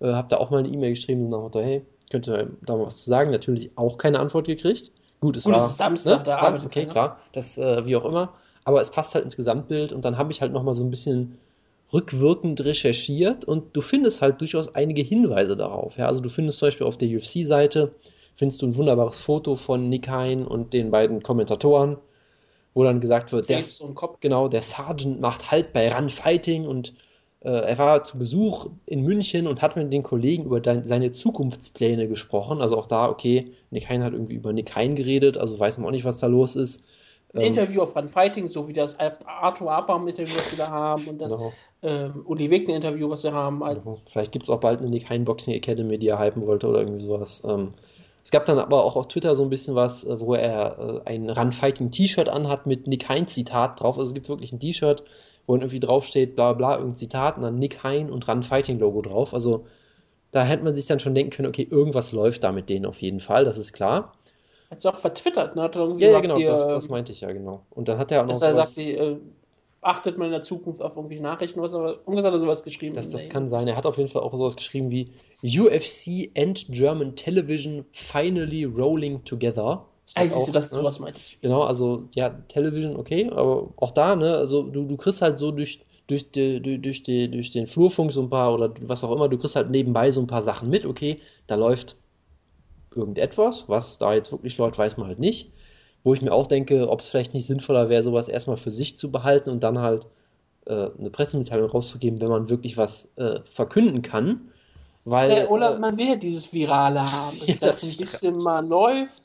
[0.00, 2.76] Äh, hab da auch mal eine E-Mail geschrieben, so nach Motto, hey, könnt ihr da
[2.76, 3.30] mal was zu sagen?
[3.30, 4.90] Natürlich auch keine Antwort gekriegt.
[5.20, 5.64] Gut, es Gut, war.
[5.64, 6.24] Es ist Samstag, ne?
[6.24, 6.92] da arbeitet Okay, keiner.
[6.92, 7.20] klar.
[7.32, 8.32] Das, äh, wie auch immer.
[8.64, 11.38] Aber es passt halt ins Gesamtbild und dann habe ich halt nochmal so ein bisschen
[11.92, 15.96] rückwirkend recherchiert und du findest halt durchaus einige Hinweise darauf.
[15.96, 16.06] Ja?
[16.06, 17.92] Also du findest zum Beispiel auf der UFC-Seite
[18.34, 21.96] findest du ein wunderbares Foto von Nick Hein und den beiden Kommentatoren,
[22.74, 23.60] wo dann gesagt wird, der,
[24.20, 26.94] genau, der Sergeant macht Halt bei Run Fighting und
[27.48, 32.60] er war zu Besuch in München und hat mit den Kollegen über seine Zukunftspläne gesprochen.
[32.60, 35.86] Also auch da, okay, Nick Hein hat irgendwie über Nick Hein geredet, also weiß man
[35.86, 36.82] auch nicht, was da los ist.
[37.32, 41.06] Ein ähm, Interview auf Run Fighting, so wie das Arthur Abraham-Interview, was sie da haben,
[41.06, 41.52] und das genau.
[41.82, 43.60] ähm, Uli Wegner-Interview, was sie haben.
[43.60, 43.98] Genau.
[44.10, 46.80] Vielleicht gibt es auch bald eine Nick Hein Boxing Academy, die er hypen wollte oder
[46.80, 47.42] irgendwie sowas.
[47.46, 47.72] Ähm,
[48.24, 51.08] es gab dann aber auch auf Twitter so ein bisschen was, äh, wo er äh,
[51.08, 53.96] ein Run Fighting T-Shirt anhat mit Nick Hein Zitat drauf.
[53.96, 55.04] Also es gibt wirklich ein T-Shirt,
[55.50, 59.02] wo irgendwie draufsteht, bla bla, irgendein Zitat und dann Nick Hein und Run Fighting Logo
[59.02, 59.34] drauf.
[59.34, 59.66] Also
[60.30, 63.02] da hätte man sich dann schon denken können, okay, irgendwas läuft da mit denen auf
[63.02, 64.12] jeden Fall, das ist klar.
[64.70, 65.62] Hat es auch vertwittert, ne?
[65.62, 67.64] Hat er ja, ja, genau, die, das, das, meinte ich ja, genau.
[67.70, 68.40] Und dann hat er auch noch.
[68.40, 69.16] Er sagt, die, äh,
[69.80, 72.94] achtet man in der Zukunft auf irgendwelche Nachrichten, was aber umgesagt hat sowas geschrieben.
[72.94, 73.66] Das, das kann sein.
[73.66, 75.10] Er hat auf jeden Fall auch sowas geschrieben wie
[75.42, 79.84] UFC and German Television finally rolling together.
[80.14, 80.78] Also, auch, das, ne?
[80.78, 81.38] sowas meinte ich.
[81.40, 85.50] Genau, also ja, Television, okay, aber auch da, ne, also du, du kriegst halt so
[85.52, 89.28] durch, durch, die, durch, die, durch den Flurfunk so ein paar oder was auch immer,
[89.28, 91.96] du kriegst halt nebenbei so ein paar Sachen mit, okay, da läuft
[92.94, 95.52] irgendetwas, was da jetzt wirklich läuft, weiß man halt nicht.
[96.02, 98.96] Wo ich mir auch denke, ob es vielleicht nicht sinnvoller wäre, sowas erstmal für sich
[98.96, 100.06] zu behalten und dann halt
[100.66, 104.50] äh, eine Pressemitteilung rauszugeben, wenn man wirklich was äh, verkünden kann.
[105.04, 108.38] Weil, ja, oder äh, man will ja dieses Virale haben, dass ja, das ein bisschen
[108.38, 109.22] mal läuft.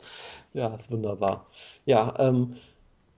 [0.56, 1.48] Ja, ist wunderbar.
[1.86, 2.56] Ja, ähm,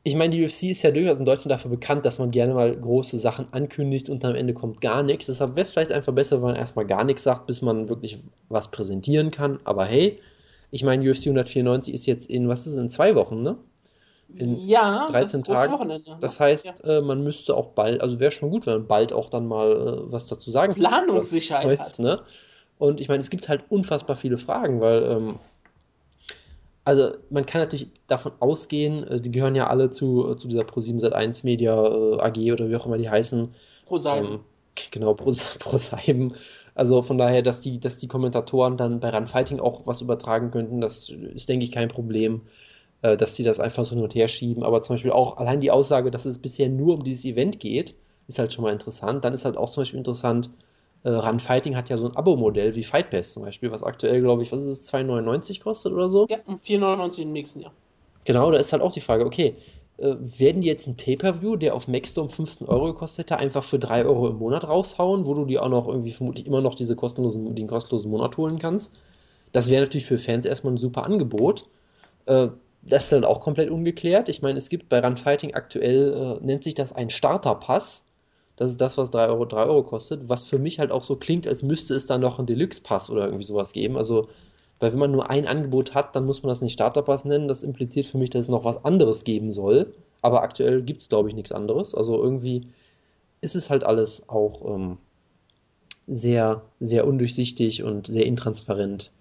[0.04, 2.76] ich meine, die UFC ist ja durchaus in Deutschland dafür bekannt, dass man gerne mal
[2.76, 5.28] große Sachen ankündigt und am Ende kommt gar nichts.
[5.28, 8.18] Deshalb wäre es vielleicht einfach besser, wenn man erstmal gar nichts sagt, bis man wirklich
[8.50, 9.60] was präsentieren kann.
[9.66, 10.20] Aber hey,
[10.72, 13.58] ich meine, UFC 194 ist jetzt in, was ist es, in zwei Wochen, ne?
[14.34, 15.88] In ja, 13 das Tagen.
[15.88, 16.02] Ne?
[16.20, 16.98] Das heißt, ja.
[16.98, 19.72] äh, man müsste auch bald, also wäre schon gut, wenn man bald auch dann mal
[19.72, 20.82] äh, was dazu sagen kann.
[20.82, 22.00] Planungssicherheit hat.
[22.00, 22.22] Ne?
[22.80, 25.40] Und ich meine, es gibt halt unfassbar viele Fragen, weil ähm,
[26.88, 30.62] also man kann natürlich davon ausgehen, äh, die gehören ja alle zu, äh, zu dieser
[30.62, 33.54] Pro7 Sat1 Media äh, AG oder wie auch immer die heißen.
[33.86, 34.26] ProSieben.
[34.26, 34.40] Ähm,
[34.92, 36.36] genau, ProSieben.
[36.76, 40.80] Also von daher, dass die, dass die Kommentatoren dann bei Runfighting auch was übertragen könnten,
[40.80, 42.42] das ist, denke ich, kein Problem,
[43.02, 44.62] dass die das einfach so hin und her schieben.
[44.62, 47.96] Aber zum Beispiel auch allein die Aussage, dass es bisher nur um dieses Event geht,
[48.28, 49.26] ist halt schon mal interessant.
[49.26, 50.52] Dann ist halt auch zum Beispiel interessant,
[51.08, 54.22] äh, Run Fighting hat ja so ein Abo-Modell wie Fight Pass zum Beispiel, was aktuell,
[54.22, 56.28] glaube ich, was ist es, 2,99 kostet oder so?
[56.30, 57.72] Ja, 4,99 im nächsten Jahr.
[58.26, 59.56] Genau, da ist halt auch die Frage, okay,
[59.98, 63.80] äh, werden die jetzt ein Pay-Per-View, der auf Maxdome 15 Euro gekostet hätte, einfach für
[63.80, 66.98] 3 Euro im Monat raushauen, wo du dir auch noch irgendwie vermutlich immer noch diese
[66.98, 68.94] kostenlosen, den kostenlosen Monat holen kannst?
[69.54, 71.70] Das wäre natürlich für Fans erstmal ein super Angebot.
[72.26, 72.50] Äh,
[72.82, 74.28] das ist dann auch komplett ungeklärt.
[74.28, 78.07] Ich meine, es gibt bei Run Fighting aktuell, äh, nennt sich das ein Starter-Pass
[78.58, 81.16] das ist das, was 3 Euro, 3 Euro kostet, was für mich halt auch so
[81.16, 83.96] klingt, als müsste es dann noch einen Deluxe-Pass oder irgendwie sowas geben.
[83.98, 84.30] Also,
[84.80, 87.48] weil wenn man nur ein Angebot hat, dann muss man das nicht Starter-Pass nennen.
[87.48, 89.94] Das impliziert für mich, dass es noch was anderes geben soll.
[90.24, 91.94] Aber aktuell gibt es, glaube ich, nichts anderes.
[91.94, 92.68] Also irgendwie
[93.42, 94.98] ist es halt alles auch ähm,
[96.08, 99.12] sehr, sehr undurchsichtig und sehr intransparent.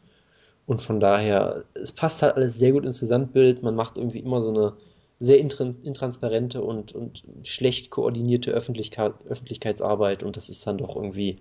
[0.66, 3.62] Und von daher, es passt halt alles sehr gut ins Gesamtbild.
[3.62, 4.72] Man macht irgendwie immer so eine
[5.18, 11.38] sehr intransparente und, und schlecht koordinierte Öffentlichkeit, Öffentlichkeitsarbeit und das ist dann doch irgendwie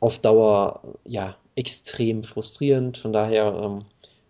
[0.00, 2.98] auf Dauer ja extrem frustrierend.
[2.98, 3.84] Von daher, ähm,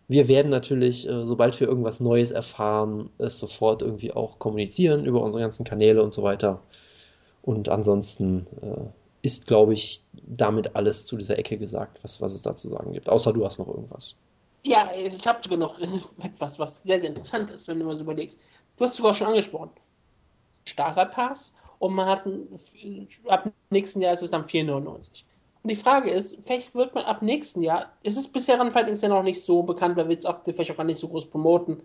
[0.08, 5.22] wir werden natürlich, äh, sobald wir irgendwas Neues erfahren, es sofort irgendwie auch kommunizieren über
[5.22, 6.62] unsere ganzen Kanäle und so weiter.
[7.42, 8.86] Und ansonsten äh,
[9.22, 12.92] ist, glaube ich, damit alles zu dieser Ecke gesagt, was, was es da zu sagen
[12.92, 13.08] gibt.
[13.08, 14.14] Außer du hast noch irgendwas.
[14.62, 15.78] Ja, ich habe sogar noch
[16.22, 18.36] etwas, was sehr, sehr interessant ist, wenn du mal so überlegst.
[18.76, 19.70] Du hast sogar schon angesprochen.
[20.68, 22.24] Starterpass und man hat
[23.28, 25.22] ab nächsten Jahr ist es dann 4,99.
[25.62, 29.08] Und die Frage ist, vielleicht wird man ab nächsten Jahr, ist es bisher ist ja
[29.08, 31.82] noch nicht so bekannt, weil wir es auch vielleicht auch gar nicht so groß promoten,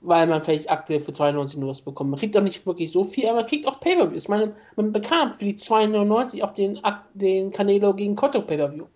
[0.00, 2.10] weil man vielleicht aktuell für 92 nur was bekommt.
[2.10, 4.24] Man kriegt doch nicht wirklich so viel, aber man kriegt auch Pay-Per-Views.
[4.24, 6.80] Ich meine, man bekam für die 2,99 auch den,
[7.14, 8.86] den Canelo gegen Cotto Pay-Per-View.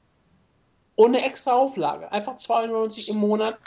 [0.97, 2.11] Ohne extra Auflage.
[2.12, 3.59] Einfach 2,99 im Monat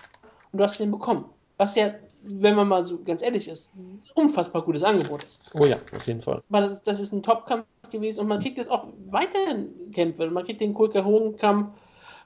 [0.52, 1.26] und du hast den bekommen.
[1.58, 5.40] Was ja, wenn man mal so ganz ehrlich ist, ein unfassbar gutes Angebot ist.
[5.54, 6.44] Oh ja, auf jeden Fall.
[6.50, 10.30] Weil das, das ist ein Top-Kampf gewesen und man kriegt jetzt auch weiterhin Kämpfe.
[10.30, 11.78] Man kriegt den Kulka Hogan-Kampf,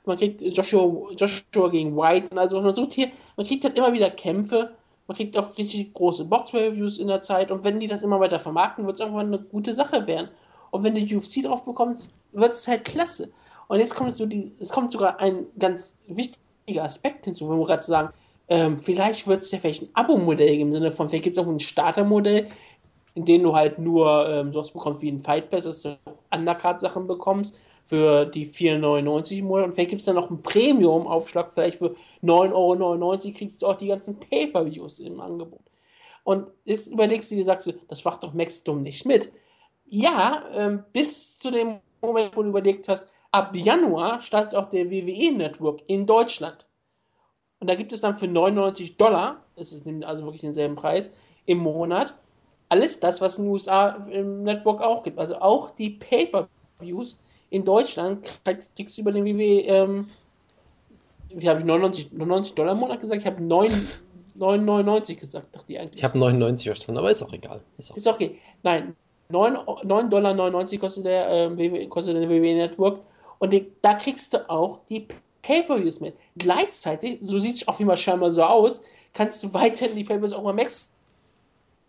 [0.06, 3.94] man kriegt Joshua, Joshua gegen White und also man sucht hier, man kriegt halt immer
[3.94, 4.76] wieder Kämpfe,
[5.08, 8.40] man kriegt auch richtig große Box-Reviews in der Zeit und wenn die das immer weiter
[8.40, 10.30] vermarkten, wird es irgendwann eine gute Sache werden.
[10.72, 13.32] Und wenn du UFC drauf bekommst, wird es halt klasse.
[13.72, 17.66] Und jetzt kommt so die, es kommt sogar ein ganz wichtiger Aspekt hinzu, wenn wir
[17.66, 18.10] gerade sagen,
[18.50, 21.42] ähm, vielleicht wird es ja vielleicht ein Abo-Modell geben, im Sinne von, vielleicht gibt es
[21.42, 22.48] auch ein Starter-Modell,
[23.16, 25.98] in dem du halt nur ähm, sowas bekommst wie ein Fight Pass, dass du
[26.32, 31.54] Undercard-Sachen bekommst für die 4,99 im Monat und vielleicht gibt es dann noch einen Premium-Aufschlag,
[31.54, 35.64] vielleicht für 9,99 Euro kriegst du auch die ganzen Pay-Per-Views im Angebot.
[36.26, 39.32] Und jetzt überlegst du dir, sagst du, das macht doch Maxdom nicht mit.
[39.88, 44.90] Ja, ähm, bis zu dem Moment, wo du überlegt hast, ab Januar startet auch der
[44.90, 46.68] WWE-Network in Deutschland.
[47.60, 51.12] Und da gibt es dann für 99 Dollar, das ist also wirklich denselben Preis,
[51.46, 52.16] im Monat,
[52.70, 55.20] alles das, was in den USA im Network auch gibt.
[55.20, 57.18] Also auch die Pay-Per-Views
[57.50, 58.28] in Deutschland
[58.76, 60.10] kriegst du über den WWE, ähm,
[61.30, 63.22] wie habe ich 99, 99 Dollar im Monat gesagt?
[63.22, 65.98] Ich habe 9,99 gesagt, dachte ich eigentlich.
[65.98, 67.62] Ich habe 99 verstanden, aber ist auch egal.
[67.78, 68.40] Ist, auch ist okay.
[68.64, 68.96] Nein,
[69.32, 73.02] 9,99 Dollar kostet der, äh, kostet der WWE Network
[73.42, 75.08] und die, da kriegst du auch die
[75.42, 76.14] Pay-Per-Views mit.
[76.38, 78.82] Gleichzeitig, so sieht es auf jeden Fall scheinbar so aus,
[79.14, 80.88] kannst du weiterhin die Pay-Per-Views auch mal Max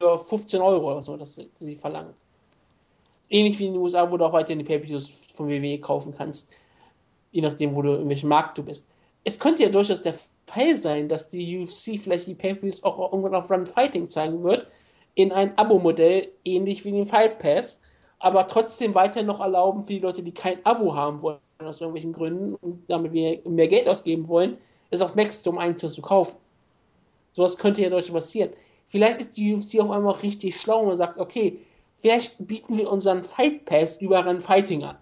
[0.01, 2.15] für 15 Euro oder so, dass sie verlangen.
[3.29, 6.51] Ähnlich wie in den USA, wo du auch weiterhin die Pay-Per-Views von WWE kaufen kannst,
[7.33, 8.89] je nachdem, wo du, in welchem Markt du bist.
[9.23, 10.15] Es könnte ja durchaus der
[10.47, 14.69] Fall sein, dass die UFC vielleicht die Pay-Per-Views auch irgendwann auf Run Fighting zeigen wird,
[15.15, 17.79] in ein Abo-Modell, ähnlich wie den Fight Pass,
[18.23, 22.13] aber trotzdem weiter noch erlauben für die Leute, die kein Abo haben wollen, aus irgendwelchen
[22.13, 24.59] Gründen und damit mehr, Geld ausgeben wollen,
[24.91, 26.39] es auf Maxdom einzeln zu kaufen.
[27.33, 28.51] Sowas könnte ja durchaus passieren.
[28.87, 31.59] Vielleicht ist die UFC auf einmal richtig schlau und sagt, okay,
[31.99, 34.97] vielleicht bieten wir unseren Fight Pass über Run Fighting an.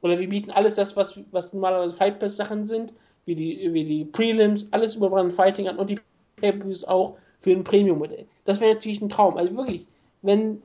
[0.00, 2.94] Oder wir bieten alles das, was, was normalerweise Fight Pass Sachen sind,
[3.26, 5.98] wie die, wie die Prelims, alles über Run Fighting an und die
[6.36, 6.54] pay
[6.86, 8.26] auch für ein Premium-Modell.
[8.46, 9.36] Das wäre natürlich ein Traum.
[9.36, 9.86] Also wirklich,
[10.22, 10.62] wenn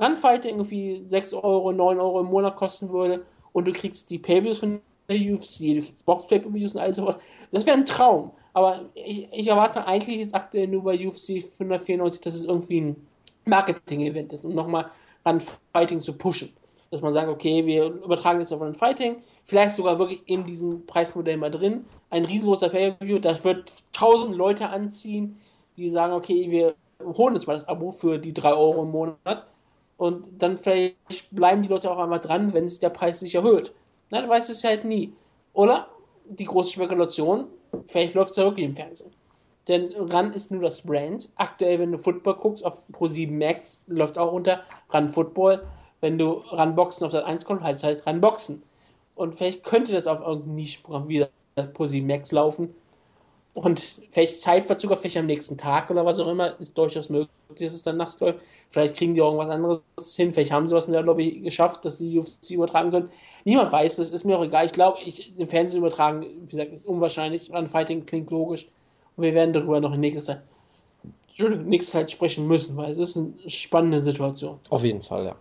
[0.00, 4.18] Run Fighting irgendwie 6 Euro, 9 Euro im Monat kosten würde und du kriegst die
[4.18, 7.18] Pay-Views von der UFC, du kriegst box pay und all sowas,
[7.52, 8.30] das wäre ein Traum.
[8.52, 13.06] Aber ich, ich erwarte eigentlich jetzt aktuell nur bei UFC 594, dass es irgendwie ein
[13.46, 14.90] Marketing-Event ist, um nochmal
[15.26, 15.40] Run
[15.72, 16.52] Fighting zu pushen.
[16.90, 20.86] Dass man sagt, okay, wir übertragen jetzt auf Run Fighting, vielleicht sogar wirklich in diesem
[20.86, 21.84] Preismodell mal drin.
[22.08, 25.36] Ein riesengroßer Pay-Per-View, das wird tausend Leute anziehen,
[25.76, 26.74] die sagen, okay, wir
[27.04, 29.46] holen jetzt mal das Abo für die 3 Euro im Monat.
[30.00, 30.96] Und dann vielleicht
[31.30, 33.74] bleiben die Leute auch einmal dran, wenn sich der Preis sich erhöht.
[34.08, 35.12] Na, du weißt es halt nie.
[35.52, 35.88] Oder
[36.24, 37.48] die große Spekulation,
[37.84, 39.10] vielleicht läuft es ja wirklich im Fernsehen.
[39.68, 41.28] Denn RAN ist nur das Brand.
[41.36, 45.64] Aktuell, wenn du Football guckst, auf Pro7 Max läuft auch unter RAN Football.
[46.00, 48.62] Wenn du RAN Boxen auf Sat 1 kommst, heißt es halt RAN Boxen.
[49.14, 51.26] Und vielleicht könnte das auf irgendeinem Nischprogramm wie
[51.58, 52.74] Pro7 Max laufen.
[53.52, 57.72] Und vielleicht Zeitverzug, vielleicht am nächsten Tag oder was auch immer, ist durchaus möglich, dass
[57.72, 58.44] es dann nachts läuft.
[58.68, 60.32] Vielleicht kriegen die auch irgendwas anderes hin.
[60.32, 63.10] Vielleicht haben sie was mit der Lobby geschafft, dass sie die UFC übertragen können.
[63.44, 64.66] Niemand weiß es, ist mir auch egal.
[64.66, 67.52] Ich glaube, ich, den Fernsehen übertragen, wie gesagt, ist unwahrscheinlich.
[67.52, 68.66] Run Fighting klingt logisch.
[69.16, 70.42] Und wir werden darüber noch in nächster Zeit,
[71.66, 74.60] nächste Zeit sprechen müssen, weil es ist eine spannende Situation.
[74.68, 75.36] Auf jeden Fall, ja.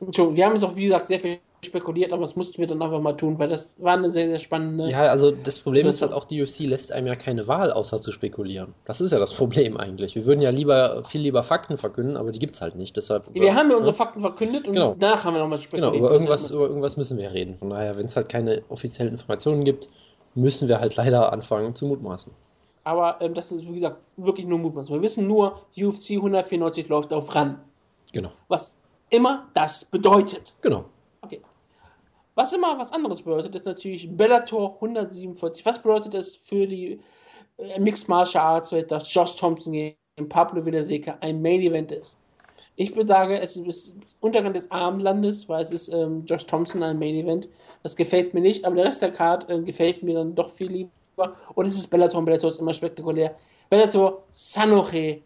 [0.00, 2.80] Entschuldigung, wir haben jetzt auch, wie gesagt, sehr viel spekuliert, aber das mussten wir dann
[2.82, 4.90] einfach mal tun, weil das war eine sehr, sehr spannende.
[4.90, 8.00] Ja, also das Problem ist halt auch, die UFC lässt einem ja keine Wahl, außer
[8.00, 8.74] zu spekulieren.
[8.84, 10.14] Das ist ja das Problem eigentlich.
[10.14, 12.96] Wir würden ja lieber, viel lieber Fakten verkünden, aber die gibt es halt nicht.
[12.96, 14.94] Deshalb, wir haben ja unsere Fakten verkündet und genau.
[14.98, 15.92] danach haben wir nochmal spekuliert.
[15.92, 17.56] Genau, über irgendwas, über irgendwas müssen wir reden.
[17.56, 19.88] Von daher, wenn es halt keine offiziellen Informationen gibt,
[20.34, 22.32] müssen wir halt leider anfangen zu mutmaßen.
[22.84, 24.94] Aber ähm, das ist, wie gesagt, wirklich nur Mutmaßen.
[24.94, 27.60] Wir wissen nur, UFC 194 läuft auf RAN.
[28.12, 28.30] Genau.
[28.48, 28.76] Was
[29.10, 30.54] immer das bedeutet.
[30.60, 30.84] Genau.
[32.36, 35.64] Was immer was anderes bedeutet, ist natürlich Bellator 147.
[35.64, 37.00] Was bedeutet das für die
[37.58, 39.96] äh, Mixed Martial Arts Welt, dass Josh Thompson gegen
[40.28, 42.18] Pablo Villaseca ein Main Event ist?
[42.76, 47.14] Ich sagen, es ist Untergang des Armlandes, weil es ist ähm, Josh Thompson ein Main
[47.14, 47.48] Event.
[47.84, 50.72] Das gefällt mir nicht, aber der Rest der Card äh, gefällt mir dann doch viel
[50.72, 51.36] lieber.
[51.54, 53.36] Und es ist Bellator und Bellator ist immer spektakulär.
[53.70, 55.20] Bellator, Sanoche,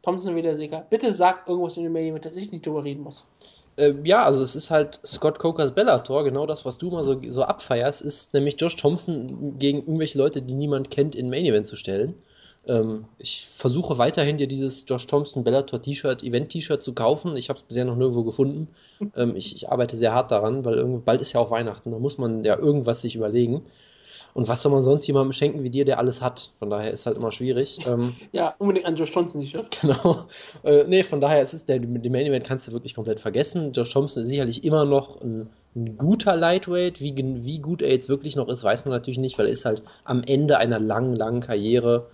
[0.00, 0.86] Thompson Villaseca.
[0.88, 3.26] Bitte sag irgendwas in dem Main Event, dass ich nicht drüber reden muss
[3.78, 7.20] äh, ja, also es ist halt Scott Cokers Bellator, genau das, was du mal so,
[7.28, 11.66] so abfeierst, ist nämlich Josh Thompson gegen irgendwelche Leute, die niemand kennt, in Main Event
[11.66, 12.14] zu stellen.
[12.66, 17.36] Ähm, ich versuche weiterhin dir dieses Josh Thompson Bellator T-Shirt, Event-T-Shirt zu kaufen.
[17.36, 18.68] Ich habe es bisher noch nirgendwo gefunden.
[19.14, 21.92] Ähm, ich, ich, arbeite sehr hart daran, weil bald ist ja auch Weihnachten.
[21.92, 23.62] Da muss man ja irgendwas sich überlegen.
[24.38, 26.52] Und was soll man sonst jemandem schenken wie dir, der alles hat?
[26.60, 27.80] Von daher ist halt immer schwierig.
[27.88, 30.26] Ähm, ja, unbedingt an Josh Thompson nicht, Genau.
[30.62, 33.72] Äh, nee, von daher ist es der, den Main Event kannst du wirklich komplett vergessen.
[33.72, 37.00] Josh Thompson ist sicherlich immer noch ein, ein, guter Lightweight.
[37.00, 39.64] Wie, wie gut er jetzt wirklich noch ist, weiß man natürlich nicht, weil er ist
[39.64, 42.06] halt am Ende einer langen, langen Karriere.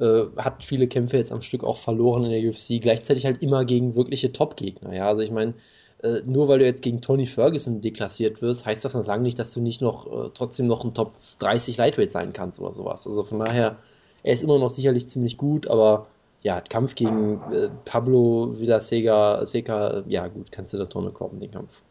[0.00, 2.82] Äh, hat viele Kämpfe jetzt am Stück auch verloren in der UFC.
[2.82, 4.92] Gleichzeitig halt immer gegen wirkliche Top-Gegner.
[4.92, 5.54] Ja, also ich meine,
[6.02, 9.38] äh, nur weil du jetzt gegen Tony Ferguson deklassiert wirst, heißt das noch lange nicht,
[9.38, 13.06] dass du nicht noch äh, trotzdem noch ein Top 30 Lightweight sein kannst oder sowas.
[13.06, 13.76] Also von daher,
[14.22, 16.06] er ist immer noch sicherlich ziemlich gut, aber
[16.42, 21.52] ja, Kampf gegen äh, Pablo Villasega, Seca, ja gut, kannst du da Tonne kloppen, den
[21.52, 21.82] Kampf.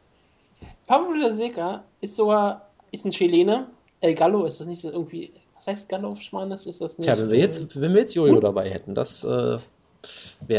[0.88, 3.68] Pablo Villasega ist sogar, ist ein Chilene.
[4.01, 6.66] El Gallo ist das nicht irgendwie, was heißt Gallo auf Spanisch?
[6.66, 7.07] Ist das nicht?
[7.07, 8.41] Tja, wenn wir jetzt, wenn wir jetzt Jojo hm?
[8.41, 9.62] dabei hätten, das äh, wäre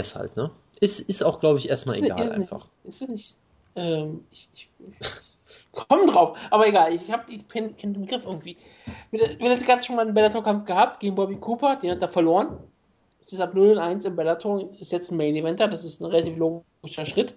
[0.01, 0.51] es halt, ne?
[0.81, 2.67] Ist, ist auch, glaube ich, erstmal egal ist einfach.
[2.85, 3.37] Nicht, ist es nicht
[3.77, 4.71] ähm, ich, ich,
[5.01, 5.09] ich
[5.73, 8.57] komm drauf, aber egal, ich habe den Begriff irgendwie.
[9.11, 12.59] Wir haben gerade schon mal einen Bellator-Kampf gehabt gegen Bobby Cooper, den hat er verloren.
[13.21, 16.07] Es ist ab 0 1 im Bellator, ist jetzt ein Main Eventer, das ist ein
[16.07, 17.35] relativ logischer Schritt.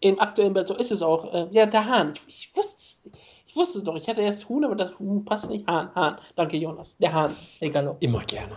[0.00, 2.14] Im aktuellen Bellator ist es auch, äh, ja, der Hahn.
[2.26, 3.10] Ich, ich wusste
[3.50, 5.66] ich wusste doch, ich hatte erst Huhn, aber das Huhn passt nicht.
[5.66, 6.18] Hahn, Hahn.
[6.36, 6.96] Danke, Jonas.
[6.98, 7.96] Der Hahn, egal.
[7.98, 8.52] Immer gerne.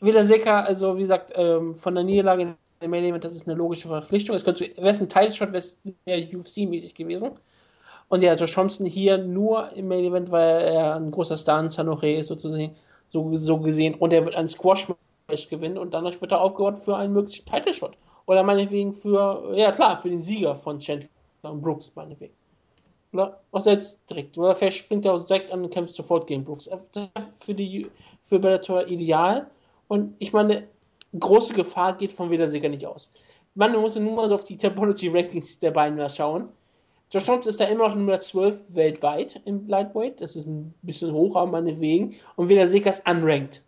[0.00, 3.56] Willa Seca, also wie gesagt, ähm, von der Niederlage im Main Event, das ist eine
[3.56, 4.36] logische Verpflichtung.
[4.36, 5.76] Es könnte, wäre ein Title-Shot, wäre es
[6.06, 7.32] sehr UFC-mäßig gewesen.
[8.08, 11.68] Und ja, Josh Thompson hier nur im Main Event, weil er ein großer Star in
[11.68, 12.74] San Jose ist, sozusagen,
[13.10, 13.94] so, so gesehen.
[13.94, 17.96] Und er wird ein Squash-Match gewinnen und dadurch wird er aufgebaut für einen möglichen Title-Shot.
[18.26, 21.08] Oder meinetwegen für, ja klar, für den Sieger von Chandler
[21.42, 22.34] und Brooks, meinetwegen.
[23.12, 24.36] Oder auch selbst direkt.
[24.36, 26.68] Oder vielleicht springt er auch direkt an und kämpft sofort gegen Brooks.
[27.38, 27.86] Für, die,
[28.22, 29.50] für Bellator ideal.
[29.88, 30.68] Und ich meine,
[31.20, 33.10] große Gefahr geht von Wiedersieger nicht aus.
[33.54, 36.48] Man muss nur mal so auf die Topology Rankings der beiden mal schauen.
[37.10, 40.20] Josh Thompson ist da immer noch Nummer 12 weltweit im Lightweight.
[40.20, 42.16] Das ist ein bisschen hoch, aber meinetwegen.
[42.36, 43.62] Und Wiedersieger ist unranked.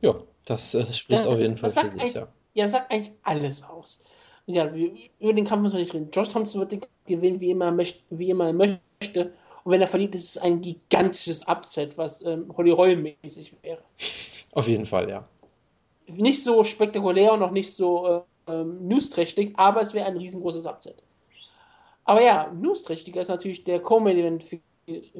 [0.00, 0.16] Ja,
[0.46, 2.28] das äh, spricht das, auf jeden das, Fall für sich, ja.
[2.54, 4.00] Ja, das sagt eigentlich alles aus.
[4.46, 4.66] Und ja,
[5.20, 6.10] über den Kampf müssen wir nicht reden.
[6.10, 9.32] Josh Thompson wird den gewinnen, wie immer, möchte, wie immer er möchte.
[9.64, 13.82] Und wenn er verliert, ist es ein gigantisches Upset, was ähm, Holly Roll mäßig wäre.
[14.52, 15.28] Auf jeden Fall, ja
[16.06, 21.02] nicht so spektakulär und auch nicht so äh, newsträchtig, aber es wäre ein riesengroßes Upset.
[22.04, 24.58] Aber ja, newsträchtiger ist natürlich der Co-Main-Event für,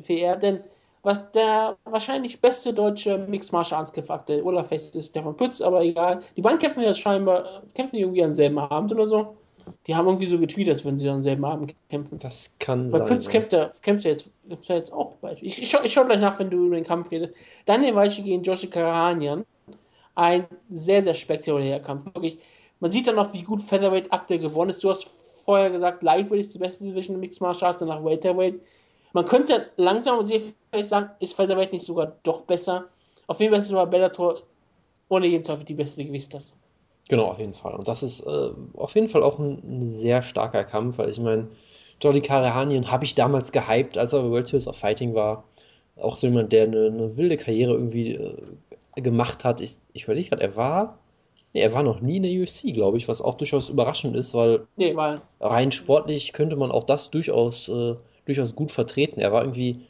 [0.03, 0.65] für er, denn
[1.03, 5.61] was der wahrscheinlich beste deutsche Mixed Martial Arts Kämpfer aktuell, oder vielleicht ist Stefan Pütz,
[5.61, 6.21] aber egal.
[6.37, 9.37] Die beiden kämpfen ja scheinbar, kämpfen die irgendwie am selben Abend oder so.
[9.87, 12.19] Die haben irgendwie so getweetet, als würden sie am selben Abend kämpfen.
[12.19, 13.01] Das kann Weil sein.
[13.01, 15.43] Weil Pütz kämpft ja, kämpft ja jetzt, kämpft ja jetzt auch bald.
[15.43, 17.35] Ich, ich, schau, ich schau gleich nach, wenn du über den Kampf redest.
[17.65, 19.45] Daniel Weiche gegen Joshi Karahanian
[20.15, 22.07] ein sehr, sehr spektakulärer Kampf.
[22.07, 22.39] Wirklich,
[22.81, 24.83] man sieht dann noch, wie gut Featherweight aktuell gewonnen ist.
[24.83, 25.05] Du hast
[25.45, 28.61] vorher gesagt, Lightweight ist die beste Division Mixed Martial Arts, danach Welterweight.
[29.13, 32.87] Man könnte langsam und sicher sagen, ist Featherweight nicht sogar doch besser.
[33.27, 34.41] Auf jeden Fall ist es aber Bellator
[35.09, 36.55] ohne jeden Zweifel die beste Gewichtsklasse.
[37.09, 37.75] Genau, auf jeden Fall.
[37.75, 41.21] Und das ist äh, auf jeden Fall auch ein, ein, sehr starker Kampf, weil ich
[41.21, 41.49] meine,
[42.01, 45.45] Jordi Karahanian habe ich damals gehypt, als er bei World Series of Fighting war.
[45.97, 48.37] Auch so jemand, der eine, eine wilde Karriere irgendwie äh,
[48.97, 49.61] gemacht hat.
[49.61, 50.99] Ich, ich überlege gerade, er war.
[51.55, 54.33] Nee, er war noch nie in der UFC, glaube ich, was auch durchaus überraschend ist,
[54.33, 54.95] weil nee,
[55.41, 59.21] rein sportlich könnte man auch das durchaus, äh, durchaus gut vertreten.
[59.21, 59.81] Er war irgendwie.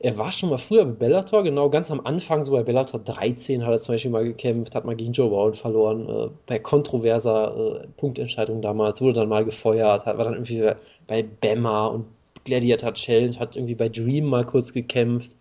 [0.00, 3.64] Er war schon mal früher bei Bellator, genau ganz am Anfang, so bei Bellator 13
[3.64, 7.84] hat er zum Beispiel mal gekämpft, hat mal gegen Joe Brown verloren, äh, bei kontroverser
[7.84, 10.72] äh, Punktentscheidung damals, wurde dann mal gefeuert, hat, war dann irgendwie
[11.06, 12.04] bei Bama und
[12.44, 15.36] Gladiator Challenge, hat irgendwie bei Dream mal kurz gekämpft,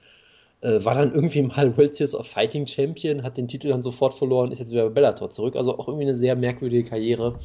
[0.63, 4.13] äh, war dann irgendwie mal World Series of Fighting Champion, hat den Titel dann sofort
[4.13, 5.55] verloren, ist jetzt wieder bei Bellator zurück.
[5.55, 7.39] Also auch irgendwie eine sehr merkwürdige Karriere.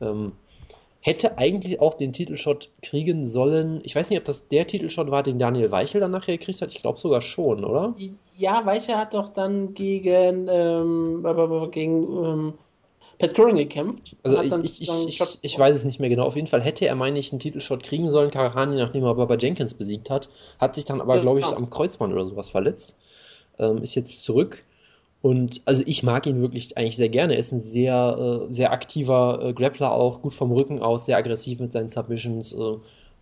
[0.00, 0.32] Ähm,
[1.00, 3.82] hätte eigentlich auch den Titelshot kriegen sollen.
[3.84, 6.70] Ich weiß nicht, ob das der Titelshot war, den Daniel Weichel dann nachher gekriegt hat.
[6.70, 7.94] Ich glaube sogar schon, oder?
[8.38, 12.54] Ja, Weichel hat doch dann gegen, ähm, gegen ähm,
[13.18, 14.16] Pat Curran gekämpft.
[14.22, 16.24] Also ich, ich, ich, ich, weiß es nicht mehr genau.
[16.24, 19.36] Auf jeden Fall hätte er, meine ich, einen Titelshot kriegen sollen, Karahani, nachdem er Baba
[19.36, 20.28] Jenkins besiegt hat.
[20.58, 21.56] Hat sich dann aber, ja, glaube ich, ja.
[21.56, 22.96] am Kreuzband oder sowas verletzt.
[23.58, 24.64] Ähm, ist jetzt zurück.
[25.22, 27.34] Und also ich mag ihn wirklich eigentlich sehr gerne.
[27.34, 31.16] Er ist ein sehr, äh, sehr aktiver äh, Grappler auch, gut vom Rücken aus, sehr
[31.16, 32.52] aggressiv mit seinen Submissions.
[32.52, 32.76] Äh,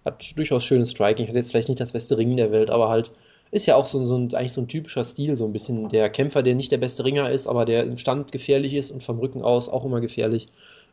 [0.05, 1.29] hat durchaus schönes Striking.
[1.29, 3.13] Hat jetzt vielleicht nicht das beste Ringen der Welt, aber halt
[3.53, 6.09] ist ja auch so, so ein, eigentlich so ein typischer Stil, so ein bisschen der
[6.09, 9.19] Kämpfer, der nicht der beste Ringer ist, aber der im Stand gefährlich ist und vom
[9.19, 10.49] Rücken aus auch immer gefährlich.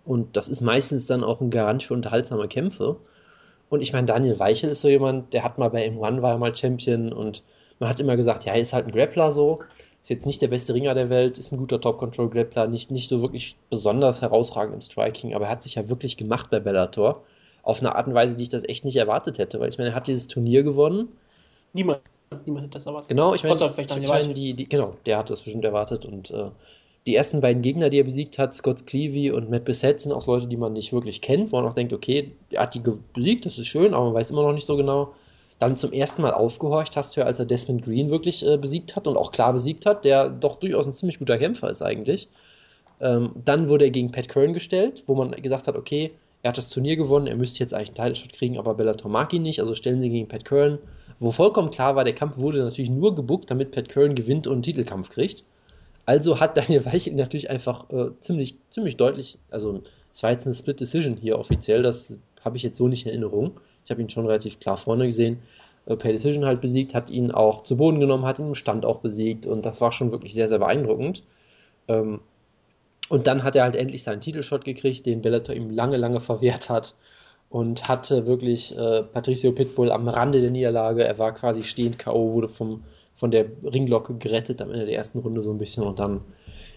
[0.05, 2.97] Und das ist meistens dann auch ein Garant für unterhaltsame Kämpfe.
[3.69, 6.37] Und ich meine, Daniel Weichel ist so jemand, der hat mal bei M1 war er
[6.37, 7.43] mal Champion und
[7.79, 9.59] man hat immer gesagt, ja, er ist halt ein Grappler so.
[10.01, 13.21] Ist jetzt nicht der beste Ringer der Welt, ist ein guter Top-Control-Grappler, nicht, nicht so
[13.21, 17.23] wirklich besonders herausragend im Striking, aber er hat sich ja wirklich gemacht bei Bellator.
[17.63, 19.91] Auf eine Art und Weise, die ich das echt nicht erwartet hätte, weil ich meine,
[19.91, 21.09] er hat dieses Turnier gewonnen.
[21.73, 22.01] Niemand,
[22.45, 23.09] niemand hätte das erwartet.
[23.09, 24.33] Genau, ich meine, ich Weichel.
[24.33, 26.49] die, die, genau, der hat das bestimmt erwartet und äh,
[27.07, 30.27] die ersten beiden Gegner, die er besiegt hat, Scott Cleavey und Matt Bissett, sind auch
[30.27, 32.81] Leute, die man nicht wirklich kennt, wo man auch denkt, okay, er hat die
[33.13, 35.13] besiegt, das ist schön, aber man weiß immer noch nicht so genau.
[35.57, 38.95] Dann zum ersten Mal aufgehorcht hast du ja, als er Desmond Green wirklich äh, besiegt
[38.95, 42.29] hat und auch klar besiegt hat, der doch durchaus ein ziemlich guter Kämpfer ist eigentlich.
[43.01, 46.11] Ähm, dann wurde er gegen Pat Curran gestellt, wo man gesagt hat, okay,
[46.43, 49.33] er hat das Turnier gewonnen, er müsste jetzt eigentlich einen Title-Shot kriegen, aber Bellator mag
[49.33, 50.79] ihn nicht, also stellen sie gegen Pat Curran,
[51.19, 54.53] wo vollkommen klar war, der Kampf wurde natürlich nur gebuckt, damit Pat Curran gewinnt und
[54.53, 55.43] einen Titelkampf kriegt.
[56.05, 60.55] Also hat Daniel Weichel natürlich einfach äh, ziemlich, ziemlich deutlich, also es war jetzt eine
[60.55, 63.59] Split Decision hier offiziell, das habe ich jetzt so nicht in Erinnerung.
[63.85, 65.39] Ich habe ihn schon relativ klar vorne gesehen.
[65.85, 68.85] Äh, per Decision halt besiegt, hat ihn auch zu Boden genommen, hat ihn im Stand
[68.85, 71.23] auch besiegt und das war schon wirklich sehr, sehr beeindruckend.
[71.87, 72.21] Ähm,
[73.09, 76.69] und dann hat er halt endlich seinen Titelshot gekriegt, den Bellator ihm lange, lange verwehrt
[76.69, 76.95] hat
[77.49, 81.03] und hatte wirklich äh, Patricio Pitbull am Rande der Niederlage.
[81.03, 82.83] Er war quasi stehend K.O., wurde vom,
[83.15, 86.21] von der Ringglocke gerettet am Ende der ersten Runde so ein bisschen und dann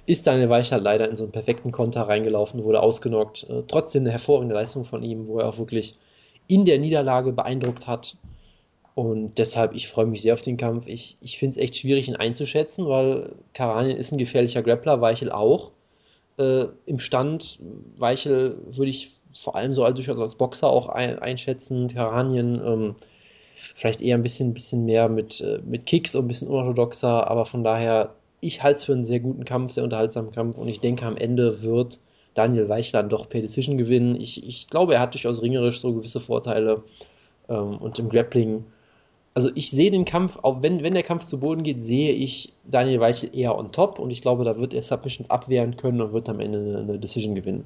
[0.07, 3.49] ist Daniel Weichel leider in so einen perfekten Konter reingelaufen, wurde ausgenockt.
[3.49, 5.97] Äh, trotzdem eine hervorragende Leistung von ihm, wo er auch wirklich
[6.49, 8.17] in der Niederlage beeindruckt hat.
[8.95, 10.87] Und deshalb, ich freue mich sehr auf den Kampf.
[10.87, 15.31] Ich, ich finde es echt schwierig, ihn einzuschätzen, weil Karanien ist ein gefährlicher Grappler, Weichel
[15.31, 15.71] auch.
[16.37, 17.61] Äh, Im Stand,
[17.97, 21.89] Weichel würde ich vor allem so als, durchaus als Boxer auch ein, einschätzen.
[21.89, 22.95] Karanien ähm,
[23.57, 27.45] vielleicht eher ein bisschen, bisschen mehr mit, äh, mit Kicks und ein bisschen unorthodoxer, aber
[27.45, 30.81] von daher, ich halte es für einen sehr guten Kampf, sehr unterhaltsamen Kampf und ich
[30.81, 32.01] denke, am Ende wird
[32.35, 34.21] Daniel Weichler doch per Decision gewinnen.
[34.21, 36.83] Ich, ich glaube, er hat durchaus ringerisch so gewisse Vorteile
[37.49, 38.65] ähm, und im Grappling.
[39.35, 42.53] Also ich sehe den Kampf, auch wenn, wenn der Kampf zu Boden geht, sehe ich
[42.69, 46.13] Daniel Weichel eher on top und ich glaube, da wird er Submissions abwehren können und
[46.13, 47.65] wird am Ende eine, eine Decision gewinnen.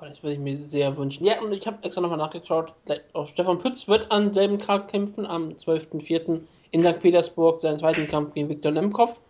[0.00, 1.24] Das würde ich mir sehr wünschen.
[1.24, 2.72] Ja, und ich habe extra nochmal nachgeschaut.
[3.12, 6.40] Auch Stefan Pütz wird an selben Tag kämpfen, am 12.04.
[6.70, 7.00] in St.
[7.00, 9.20] Petersburg, seinen zweiten Kampf gegen Viktor Nemkov.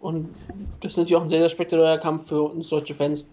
[0.00, 0.34] Und
[0.80, 3.28] das ist natürlich auch ein sehr, sehr spektakulärer Kampf für uns deutsche Fans.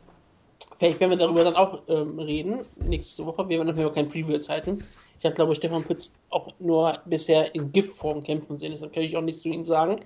[0.78, 3.48] Vielleicht werden wir darüber dann auch ähm, reden, nächste Woche.
[3.48, 4.50] Wir werden dafür kein Preview jetzt.
[4.50, 9.04] Ich habe, glaube ich, Stefan Pütz auch nur bisher in Giftform kämpfen sehen, deshalb kann
[9.04, 9.98] ich auch nichts zu ihm sagen.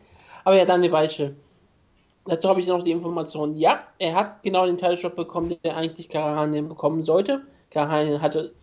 [0.43, 1.35] Aber ja, Daniel Weichel.
[2.30, 3.56] Dazu habe ich noch die Information.
[3.57, 7.41] Ja, er hat genau den Teilstopp bekommen, den eigentlich Karahanien bekommen sollte.
[7.72, 8.53] Karahanien hatte,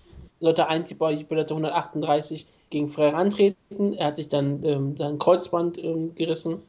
[0.40, 3.94] sollte eigentlich bei Bellator 138 gegen Freire antreten.
[3.94, 6.62] Er hat sich dann ähm, sein Kreuzband ähm, gerissen.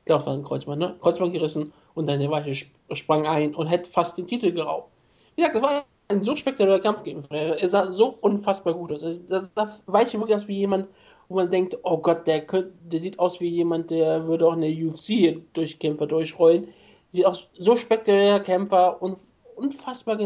[0.00, 0.96] Ich glaube, es war ein Kreuzband, ne?
[1.00, 4.90] Kreuzband gerissen und dann der Weiche sp- sprang ein und hätte fast den Titel geraubt.
[5.36, 7.60] Wie gesagt, das war ein so spektakulärer Kampf gegen Freire.
[7.60, 9.02] Er sah so unfassbar gut aus.
[9.02, 10.88] Also, Das sah Weiche wirklich aus wie jemand,
[11.30, 14.54] wo man denkt, oh Gott, der, könnte, der sieht aus wie jemand, der würde auch
[14.54, 16.66] in der UFC durch Kämpfer durchrollen.
[17.12, 19.16] Sieht aus so spektakulärer Kämpfer und
[19.54, 20.18] unfassbar.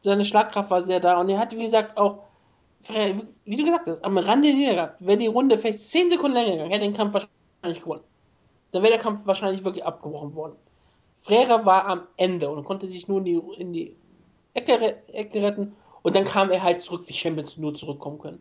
[0.00, 2.24] Seine Schlagkraft war sehr da und er hatte, wie gesagt, auch,
[3.44, 5.06] wie du gesagt hast, am Rande niedergehabt.
[5.06, 8.04] Wäre die Runde vielleicht 10 Sekunden länger gegangen, hätte den Kampf wahrscheinlich gewonnen.
[8.70, 10.56] Dann wäre der Kampf wahrscheinlich wirklich abgebrochen worden.
[11.16, 13.96] Frere war am Ende und konnte sich nur in die, in die
[14.54, 18.40] Ecke, Ecke retten und dann kam er halt zurück, wie Champions nur zurückkommen können.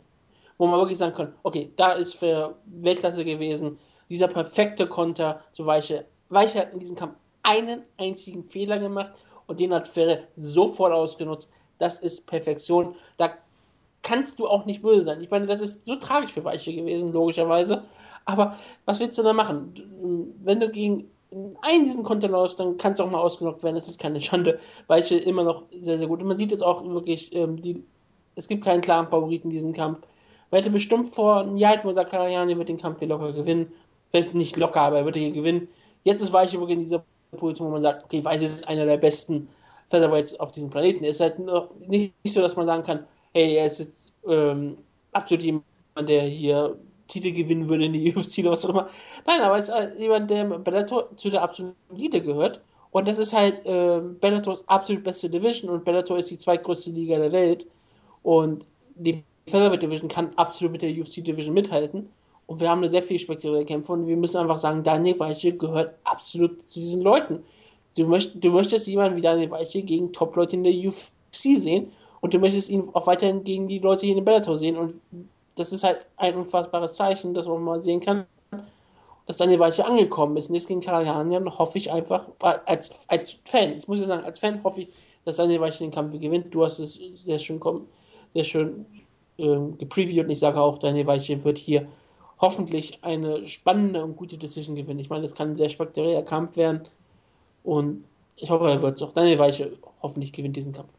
[0.62, 3.80] Wo man wirklich sagen kann, okay, da ist für Weltklasse gewesen,
[4.12, 6.06] dieser perfekte Konter, so Weiche.
[6.30, 9.12] Weiche hat in diesem Kampf einen einzigen Fehler gemacht
[9.48, 11.50] und den hat Ferre sofort ausgenutzt.
[11.80, 12.94] Das ist Perfektion.
[13.18, 13.32] Da
[14.04, 15.22] kannst du auch nicht böse sein.
[15.22, 17.86] Ich meine, das ist so tragisch für Weiche gewesen, logischerweise.
[18.26, 18.56] Aber
[18.86, 20.36] was willst du da machen?
[20.44, 21.10] Wenn du gegen
[21.64, 23.78] einen diesen Konter läufst, dann kannst du auch mal ausgenockt werden.
[23.78, 24.60] Das ist keine Schande.
[24.86, 26.22] Weiche immer noch sehr, sehr gut.
[26.22, 27.84] Und man sieht jetzt auch wirklich, ähm, die,
[28.36, 30.02] es gibt keinen klaren Favoriten in diesem Kampf.
[30.52, 33.72] Man hätte bestimmt vor einem Jahr man gesagt, Karajan wird den Kampf hier locker gewinnen.
[34.12, 35.70] Vielleicht nicht locker, aber er wird hier gewinnen.
[36.04, 38.98] Jetzt ist Weiche wirklich in dieser Position, wo man sagt, okay, Weiche ist einer der
[38.98, 39.48] besten
[39.90, 41.06] Featherweights auf diesem Planeten.
[41.06, 44.78] Es ist halt noch nicht so, dass man sagen kann, hey, er ist jetzt ähm,
[45.14, 45.64] absolut jemand,
[46.00, 48.90] der hier Titel gewinnen würde in die UFC oder was auch immer.
[49.26, 52.62] Nein, aber es ist halt jemand, der Bellator zu der absoluten Elite gehört.
[52.92, 57.18] Und das ist halt ähm, Bellators absolut beste Division und Bellator ist die zweitgrößte Liga
[57.18, 57.66] der Welt.
[58.22, 58.66] Und
[58.96, 62.10] die Featherweight Division kann absolut mit der UFC Division mithalten.
[62.48, 65.54] Und wir haben eine sehr viel spektakuläre Kämpfe und wir müssen einfach sagen, Daniel Weiche
[65.56, 67.44] gehört absolut zu diesen Leuten.
[67.98, 72.34] Du, möcht, du möchtest jemanden wie Daniel Weiche gegen Top-Leute in der UFC sehen und
[72.34, 74.96] du möchtest ihn auch weiterhin gegen die Leute hier in Bellator sehen und
[75.56, 78.26] das ist halt ein unfassbares Zeichen, das man mal sehen kann,
[79.28, 80.50] dass Daniel Weiche angekommen ist.
[80.50, 84.40] Und jetzt gegen Karajanian hoffe ich einfach, als, als Fan, ich muss ja sagen, als
[84.40, 84.90] Fan hoffe ich,
[85.26, 86.54] dass Daniel Weiche den Kampf gewinnt.
[86.54, 87.60] Du hast es sehr schön,
[88.34, 88.86] sehr schön
[89.42, 91.88] ähm, gepreviewt und ich sage auch, Daniel Weiche wird hier
[92.40, 95.00] hoffentlich eine spannende und gute Decision gewinnen.
[95.00, 96.88] Ich meine, es kann ein sehr spektakulärer Kampf werden
[97.64, 98.04] und
[98.36, 99.14] ich hoffe, er wird es auch.
[99.14, 100.92] Daniel Weiche hoffentlich gewinnt diesen Kampf.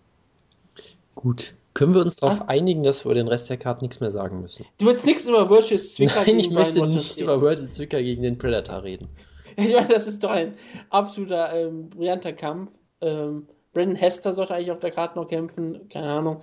[1.15, 1.55] Gut.
[1.75, 4.43] Können wir uns darauf einigen, dass wir über den Rest der Karte nichts mehr sagen
[4.43, 4.67] müssen?
[4.79, 7.25] Du willst nichts über Virtuous Zwicker Nein, ich möchte nicht reden.
[7.25, 9.09] über Virtuous Zwicker gegen den Predator reden.
[9.55, 10.55] Ich meine, das ist doch ein
[10.89, 12.73] absoluter ähm, brillanter Kampf.
[13.03, 16.41] Ähm, Brandon Hester sollte eigentlich auf der Karte noch kämpfen, keine Ahnung.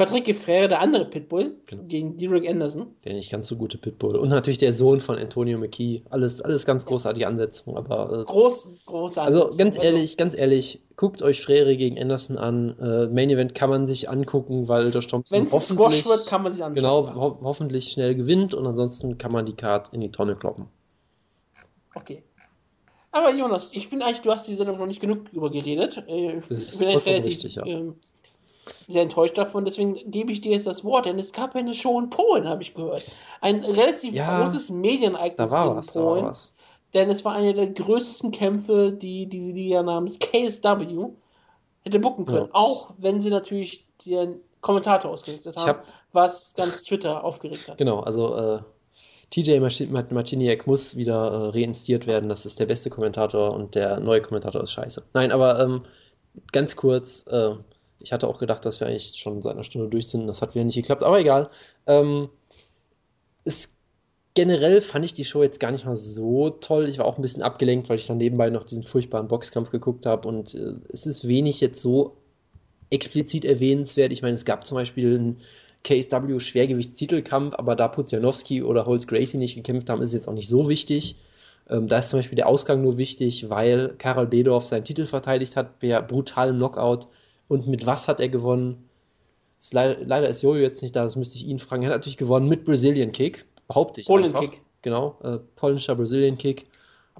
[0.00, 1.82] Patrick Gefrere, der andere Pitbull, genau.
[1.84, 2.94] gegen Derek Anderson.
[3.04, 4.16] Der nicht ganz so gute Pitbull.
[4.16, 6.02] Und natürlich der Sohn von Antonio McKee.
[6.08, 8.20] Alles, alles ganz großartige Ansetzungen, aber.
[8.20, 12.78] Äh, Groß, große Also ganz ehrlich, ganz ehrlich, guckt euch Frere gegen Anderson an.
[12.78, 16.42] Äh, Main Event kann man sich angucken, weil der Thompson Wenn es Squash wird, kann
[16.42, 16.76] man sich anschauen.
[16.76, 20.68] Genau, ho hoffentlich schnell gewinnt und ansonsten kann man die Card in die Tonne kloppen.
[21.94, 22.22] Okay.
[23.12, 26.02] Aber Jonas, ich bin eigentlich, du hast die Sendung noch nicht genug über geredet.
[26.06, 27.66] Äh, das ich ist relativ richtig, ja.
[27.66, 27.96] ähm,
[28.88, 31.98] sehr enttäuscht davon, deswegen gebe ich dir jetzt das Wort, denn es gab eine Show
[31.98, 33.02] in Polen, habe ich gehört.
[33.40, 36.32] Ein relativ ja, großes Medienereignis in was, Polen.
[36.94, 41.10] Denn es war einer der größten Kämpfe, die diese Liga namens KSW
[41.82, 42.46] hätte bucken können.
[42.46, 42.54] Ja.
[42.54, 47.78] Auch wenn sie natürlich den Kommentator ausgerichtet haben, hab, was ganz Twitter aufgeregt hat.
[47.78, 48.60] Genau, also äh,
[49.30, 52.28] TJ Martiniak muss wieder äh, reinstiert werden.
[52.28, 55.04] Das ist der beste Kommentator und der neue Kommentator ist scheiße.
[55.14, 55.84] Nein, aber ähm,
[56.52, 57.54] ganz kurz, äh,
[58.02, 60.26] ich hatte auch gedacht, dass wir eigentlich schon seit einer Stunde durch sind.
[60.26, 61.50] Das hat wieder nicht geklappt, aber egal.
[61.86, 62.28] Ähm,
[63.44, 63.74] es,
[64.34, 66.88] generell fand ich die Show jetzt gar nicht mal so toll.
[66.88, 70.06] Ich war auch ein bisschen abgelenkt, weil ich dann nebenbei noch diesen furchtbaren Boxkampf geguckt
[70.06, 72.16] habe und äh, es ist wenig jetzt so
[72.90, 74.12] explizit erwähnenswert.
[74.12, 75.40] Ich meine, es gab zum Beispiel einen
[75.84, 80.48] KSW Schwergewichtstitelkampf, aber da Puzianowski oder Holz Gracie nicht gekämpft haben, ist jetzt auch nicht
[80.48, 81.16] so wichtig.
[81.68, 85.56] Ähm, da ist zum Beispiel der Ausgang nur wichtig, weil Karel Bedorf seinen Titel verteidigt
[85.56, 87.06] hat per brutalem Knockout.
[87.50, 88.88] Und mit was hat er gewonnen?
[89.58, 91.82] Ist leider, leider, ist Jojo jetzt nicht da, das müsste ich ihn fragen.
[91.82, 94.06] Er hat natürlich gewonnen mit Brazilian Kick, behaupte ich.
[94.06, 94.62] Polen Kick.
[94.82, 96.66] Genau, äh, polnischer Brazilian Kick.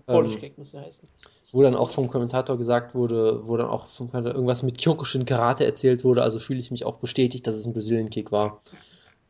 [0.06, 1.08] Polish ähm, Kick müsste heißen
[1.52, 5.64] wo dann auch vom Kommentator gesagt wurde, wo dann auch vom irgendwas mit Kyokushin Karate
[5.64, 8.62] erzählt wurde, also fühle ich mich auch bestätigt, dass es ein Brazilian Kick war.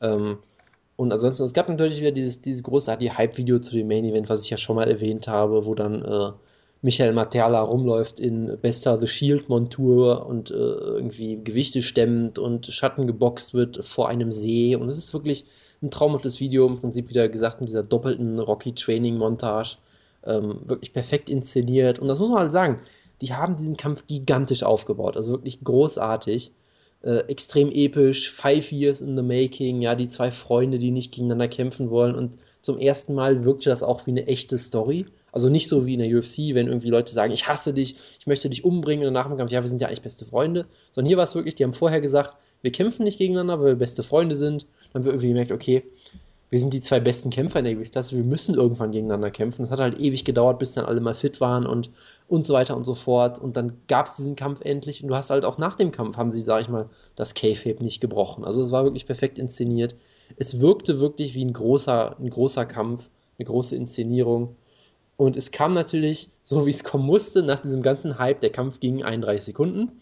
[0.03, 0.37] Ähm,
[0.97, 4.45] und ansonsten, es gab natürlich wieder dieses, dieses großartige Hype-Video zu dem Main Event, was
[4.45, 6.33] ich ja schon mal erwähnt habe, wo dann äh,
[6.83, 13.53] Michael Materla rumläuft in bester The Shield-Montur und äh, irgendwie Gewichte stemmt und Schatten geboxt
[13.53, 14.77] wird vor einem See.
[14.77, 15.45] Und es ist wirklich
[15.83, 19.77] ein traumhaftes Video, im Prinzip wieder gesagt in dieser doppelten Rocky-Training-Montage
[20.25, 21.99] ähm, wirklich perfekt inszeniert.
[21.99, 22.81] Und das muss man halt sagen,
[23.21, 26.53] die haben diesen Kampf gigantisch aufgebaut, also wirklich großartig.
[27.03, 31.49] Äh, extrem episch, five years in the making, ja, die zwei Freunde, die nicht gegeneinander
[31.49, 35.07] kämpfen wollen und zum ersten Mal wirkte das auch wie eine echte Story.
[35.33, 38.27] Also nicht so wie in der UFC, wenn irgendwie Leute sagen, ich hasse dich, ich
[38.27, 40.67] möchte dich umbringen und nach dem Kampf, ja, wir sind ja eigentlich beste Freunde.
[40.93, 43.77] Sondern hier war es wirklich, die haben vorher gesagt, wir kämpfen nicht gegeneinander, weil wir
[43.77, 44.67] beste Freunde sind.
[44.93, 45.85] Dann haben wir irgendwie gemerkt, okay,
[46.51, 49.63] wir sind die zwei besten Kämpfer in der Gewichtsklasse, wir müssen irgendwann gegeneinander kämpfen.
[49.63, 51.93] Das hat halt ewig gedauert, bis dann alle mal fit waren und,
[52.29, 53.39] und so weiter und so fort.
[53.39, 56.17] Und dann gab es diesen Kampf endlich und du hast halt auch nach dem Kampf,
[56.17, 58.45] haben sie, sag ich mal, das K-Fape nicht gebrochen.
[58.45, 59.95] Also es war wirklich perfekt inszeniert.
[60.37, 64.57] Es wirkte wirklich wie ein großer, ein großer Kampf, eine große Inszenierung.
[65.21, 68.81] Und es kam natürlich, so wie es kommen musste, nach diesem ganzen Hype, der Kampf
[68.81, 70.01] ging 31 Sekunden.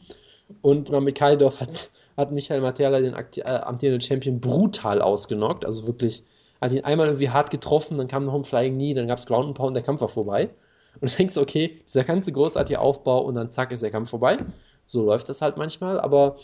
[0.62, 5.64] Und Mamit Kaldorf hat, hat Michael Materla, den äh, amtierenden Champion, brutal ausgenockt.
[5.64, 6.22] Also wirklich
[6.60, 9.26] hat ihn einmal irgendwie hart getroffen, dann kam noch ein Flying Knee, dann gab es
[9.26, 10.50] Ground and Pound und der Kampf war vorbei.
[11.00, 14.36] Und du denkst, okay, dieser ganze großartige Aufbau und dann zack ist der Kampf vorbei.
[14.86, 16.36] So läuft das halt manchmal, aber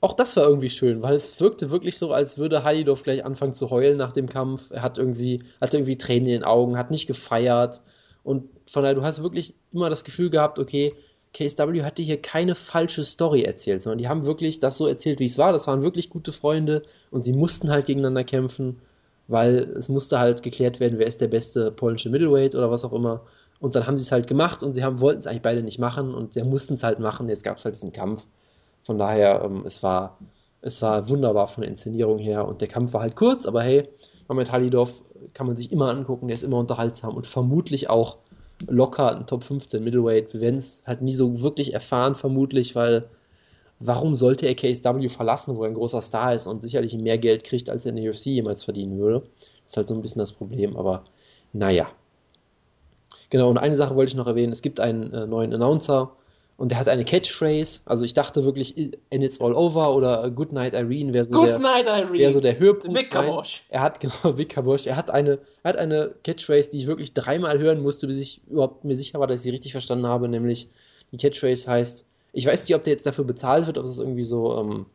[0.00, 3.54] auch das war irgendwie schön, weil es wirkte wirklich so, als würde Halidov gleich anfangen
[3.54, 4.70] zu heulen nach dem Kampf.
[4.70, 7.80] Er hat irgendwie, hatte irgendwie Tränen in den Augen, hat nicht gefeiert.
[8.22, 10.94] Und von daher, du hast wirklich immer das Gefühl gehabt, okay,
[11.32, 15.24] KSW hatte hier keine falsche Story erzählt, sondern die haben wirklich das so erzählt, wie
[15.26, 15.52] es war.
[15.52, 18.80] Das waren wirklich gute Freunde und sie mussten halt gegeneinander kämpfen
[19.28, 22.92] weil es musste halt geklärt werden, wer ist der beste polnische Middleweight oder was auch
[22.92, 23.22] immer.
[23.58, 25.78] Und dann haben sie es halt gemacht und sie haben, wollten es eigentlich beide nicht
[25.78, 27.28] machen und sie mussten es halt machen.
[27.28, 28.26] Jetzt gab es halt diesen Kampf.
[28.86, 30.16] Von daher, ähm, es war,
[30.60, 33.88] es war wunderbar von der Inszenierung her und der Kampf war halt kurz, aber hey,
[34.28, 35.02] Mohamed Halidov
[35.34, 38.18] kann man sich immer angucken, der ist immer unterhaltsam und vermutlich auch
[38.68, 40.32] locker ein Top 15 Middleweight.
[40.32, 43.08] Wir werden es halt nie so wirklich erfahren, vermutlich, weil
[43.80, 47.42] warum sollte er KSW verlassen, wo er ein großer Star ist und sicherlich mehr Geld
[47.42, 49.22] kriegt, als er in der UFC jemals verdienen würde.
[49.64, 51.02] Das ist halt so ein bisschen das Problem, aber
[51.52, 51.88] naja.
[53.30, 56.12] Genau, und eine Sache wollte ich noch erwähnen, es gibt einen äh, neuen Announcer
[56.56, 58.76] und der hat eine Catchphrase, also ich dachte wirklich,
[59.12, 62.18] and it's all over oder Good Night Irene wäre so, Good der, night, Irene.
[62.18, 62.98] Wär so der Höhepunkt.
[62.98, 63.62] Vic Kabosch.
[63.68, 67.12] Er hat, genau, Vic Kabosch, er hat eine, er hat eine Catchphrase, die ich wirklich
[67.12, 70.28] dreimal hören musste, bis ich überhaupt mir sicher war, dass ich sie richtig verstanden habe,
[70.28, 70.70] nämlich
[71.12, 74.24] die Catchphrase heißt, ich weiß nicht, ob der jetzt dafür bezahlt wird, ob es irgendwie
[74.24, 74.86] so, ähm,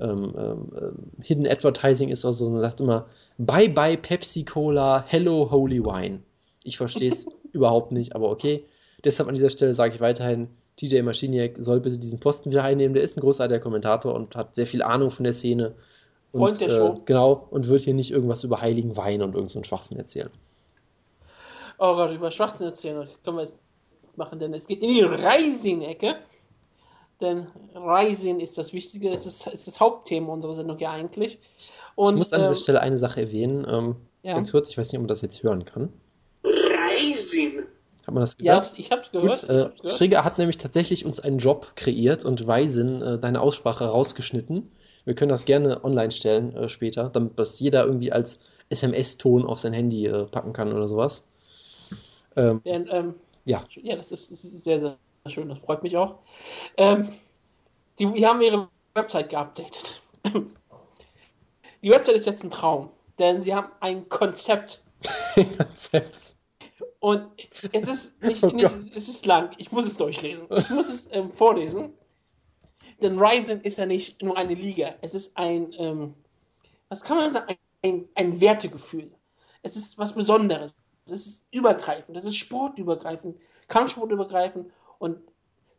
[0.00, 3.06] ähm, ähm, Hidden Advertising ist oder so und sagt immer
[3.38, 6.20] Bye bye Pepsi Cola, Hello Holy Wine.
[6.64, 8.64] Ich verstehe es überhaupt nicht, aber okay.
[9.04, 10.48] Deshalb an dieser Stelle sage ich weiterhin,
[10.88, 12.94] TJ Maschiniak soll bitte diesen Posten wieder einnehmen.
[12.94, 15.74] Der ist ein großartiger Kommentator und hat sehr viel Ahnung von der Szene.
[16.32, 17.02] Freund der äh, Show.
[17.04, 20.30] Genau, und wird hier nicht irgendwas über heiligen Wein und irgend so einen Schwachsinn erzählen.
[21.78, 23.58] Oh Gott, über Schwachsinn erzählen können wir jetzt
[24.16, 26.16] machen, denn es geht in die Rising-Ecke.
[27.20, 31.38] Denn Rising ist das Wichtige, es ist, ist das Hauptthema unserer Sendung ja eigentlich.
[31.94, 33.64] Und, ich muss an ähm, dieser Stelle eine Sache erwähnen.
[33.68, 34.34] Ähm, Ja.
[34.34, 35.92] Ganz kurz, ich weiß nicht, ob man das jetzt hören kann.
[36.44, 37.64] Rising.
[38.06, 38.78] Hat man das Ja, gehört?
[38.78, 39.40] ich hab's gehört.
[39.40, 39.98] Gut, ich äh, hab's gehört.
[39.98, 44.70] Trigger hat nämlich tatsächlich uns einen Job kreiert und Ryzen äh, deine Aussprache rausgeschnitten.
[45.04, 49.58] Wir können das gerne online stellen äh, später, damit das jeder irgendwie als SMS-Ton auf
[49.58, 51.24] sein Handy äh, packen kann oder sowas.
[52.36, 53.14] Ähm, Denn, ähm,
[53.44, 54.96] ja, ja, das ist, das ist sehr, sehr
[55.28, 56.16] schön, das freut mich auch.
[56.76, 57.08] Ähm,
[57.98, 60.00] die, die haben ihre Website geupdatet.
[61.84, 64.82] Die Website ist jetzt ein Traum, denn sie haben ein Konzept
[65.34, 66.36] Konzept.
[67.02, 67.26] Und
[67.72, 70.46] es ist nicht, Oh nicht es ist lang, ich muss es durchlesen.
[70.56, 71.92] Ich muss es ähm, vorlesen.
[73.00, 76.14] Denn Ryzen ist ja nicht nur eine Liga, es ist ein, ähm,
[76.88, 79.10] was kann man sagen, ein, ein, Wertegefühl.
[79.62, 80.76] Es ist was Besonderes.
[81.06, 84.70] Es ist übergreifend, es ist sportübergreifend, Kampfsportübergreifend
[85.00, 85.18] und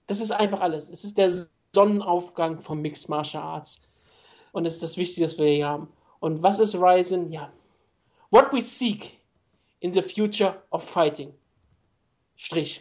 [0.08, 0.90] das ist einfach alles.
[0.90, 3.80] Es ist der Sonnenaufgang vom Mixed Martial Arts.
[4.52, 5.88] Und es ist das Wichtige, was wir hier haben.
[6.20, 7.32] Und was ist Ryzen?
[7.32, 7.50] Ja.
[8.30, 9.23] What we seek
[9.84, 11.34] in the future of fighting.
[12.39, 12.80] Strich.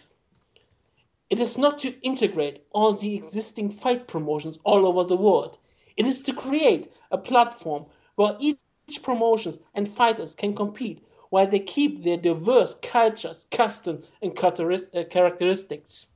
[1.28, 5.58] It is not to integrate all the existing fight promotions all over the world.
[5.96, 8.56] It is to create a platform where each
[9.02, 16.06] promotions and fighters can compete while they keep their diverse cultures, customs, and uh, characteristics.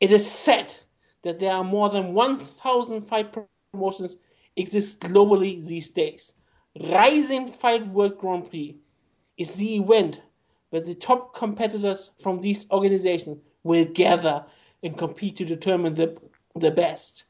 [0.00, 0.74] It is said
[1.22, 3.34] that there are more than 1,000 fight
[3.72, 4.16] promotions
[4.56, 6.32] exist globally these days.
[6.80, 8.78] Rising Fight World Grand Prix
[9.36, 10.20] is the event
[10.70, 14.44] where the top competitors from these organizations will gather
[14.82, 16.20] and compete to determine the,
[16.54, 17.24] the best.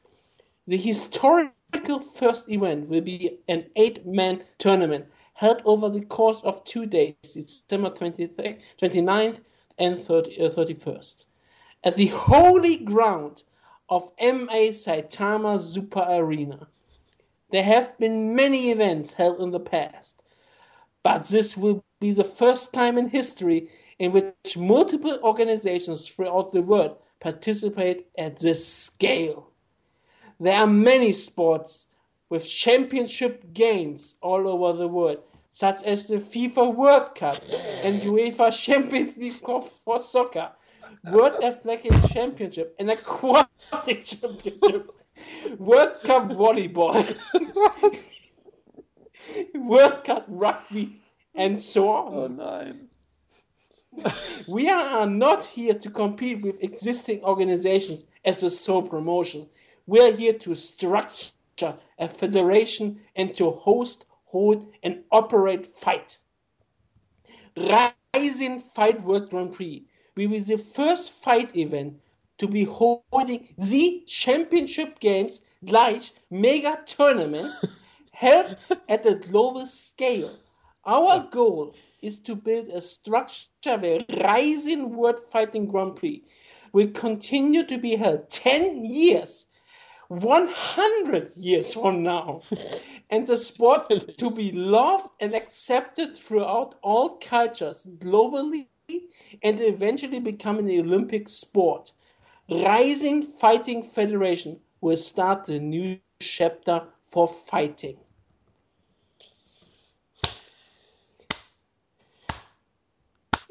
[0.67, 6.63] The historical first event will be an eight man tournament held over the course of
[6.63, 9.39] two days, December 23rd 29th
[9.77, 11.25] and 30, uh, 31st,
[11.83, 13.43] at the holy ground
[13.87, 16.67] of MA Saitama Super Arena.
[17.51, 20.23] There have been many events held in the past,
[21.03, 26.61] but this will be the first time in history in which multiple organizations throughout the
[26.61, 29.49] world participate at this scale.
[30.39, 31.85] There are many sports
[32.29, 37.41] with championship games all over the world, such as the FIFA World Cup
[37.83, 39.39] and UEFA Champions League
[39.85, 40.51] for, soccer,
[41.09, 45.03] World Athletic Championship and Aquatic Championships,
[45.57, 47.05] World Cup Volleyball,
[49.55, 50.99] World Cup Rugby,
[51.35, 52.13] and so on.
[52.13, 52.89] Oh, nein.
[54.47, 59.47] We are not here to compete with existing organizations as a sole promotion.
[59.87, 66.17] We are here to structure a federation and to host, hold, and operate fight.
[67.55, 69.85] Rising Fight World Grand Prix
[70.17, 72.01] will be the first fight event
[72.39, 77.53] to be holding the championship games like mega tournament
[78.11, 78.57] held
[78.89, 80.37] at a global scale.
[80.85, 86.23] Our goal is to build a structure where Rising World Fighting Grand Prix
[86.73, 89.47] will continue to be held 10 years,
[90.09, 92.43] 100 years from now,
[93.09, 93.89] and the sport
[94.19, 98.67] to be loved and accepted throughout all cultures globally
[99.41, 101.91] and eventually become an Olympic sport.
[102.47, 107.97] Rising Fighting Federation will start a new chapter for fighting.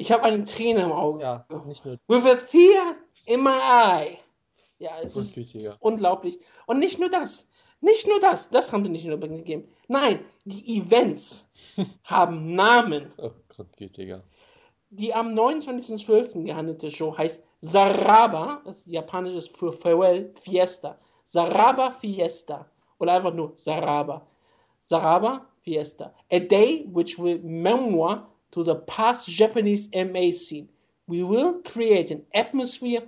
[0.05, 1.23] Ich habe eine Träne im Auge.
[1.23, 2.95] Ja, nicht nur With a tear
[3.25, 4.19] in my eye.
[4.79, 5.35] Ja, es ist,
[5.81, 6.39] unglaublich.
[6.67, 7.49] Und nicht nur das.
[7.81, 8.51] Nicht nur das.
[8.51, 9.67] Das haben sie nicht nur gegeben.
[9.89, 11.47] Nein, die Events
[12.05, 13.15] haben Namen.
[13.17, 14.25] oh, grundgütiger.
[14.91, 16.45] Die am 29.12.
[16.45, 20.99] gehandelte Show heißt Saraba, das Japanisch ist für Farewell Fiesta.
[21.25, 22.71] Saraba Fiesta.
[22.99, 24.27] Oder einfach nur Saraba.
[24.83, 26.13] Saraba Fiesta.
[26.31, 30.69] A day which will memoir to the past Japanese MA scene.
[31.09, 33.03] We will create an atmosphere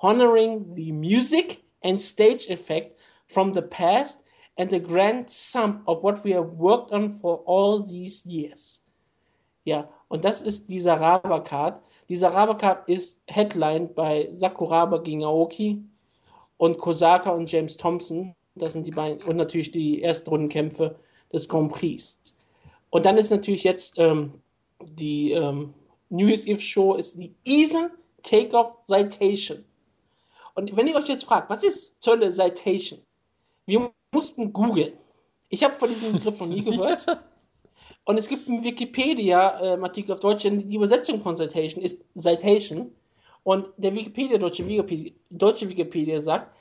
[0.00, 4.22] honoring the music and stage effect from the past
[4.56, 8.80] and the grand sum of what we have worked on for all these years.
[9.64, 11.82] Ja, und das ist die Saraba Card.
[12.08, 15.82] Die Saraba Card ist Headline bei Sakuraba gegen Aoki
[16.58, 18.36] und Kosaka und James Thompson.
[18.54, 19.22] Das sind die beiden.
[19.28, 20.96] Und natürlich die Erstrundenkämpfe
[21.32, 22.18] des Grand Prix.
[22.90, 24.41] Und dann ist natürlich jetzt ähm,
[24.90, 25.74] die ähm,
[26.08, 27.90] New Year's Eve Show ist die ESA
[28.22, 29.64] Takeoff Citation.
[30.54, 33.00] Und wenn ihr euch jetzt fragt, was ist Zölle Citation?
[33.66, 34.92] Wir mussten googeln.
[35.48, 37.06] Ich habe von diesem Begriff noch nie gehört.
[38.04, 42.92] Und es gibt einen Wikipedia-Artikel auf Deutsch, die Übersetzung von Citation ist Citation.
[43.44, 46.54] Und der Wikipedia, deutsche Wikipedia, deutsche Wikipedia sagt,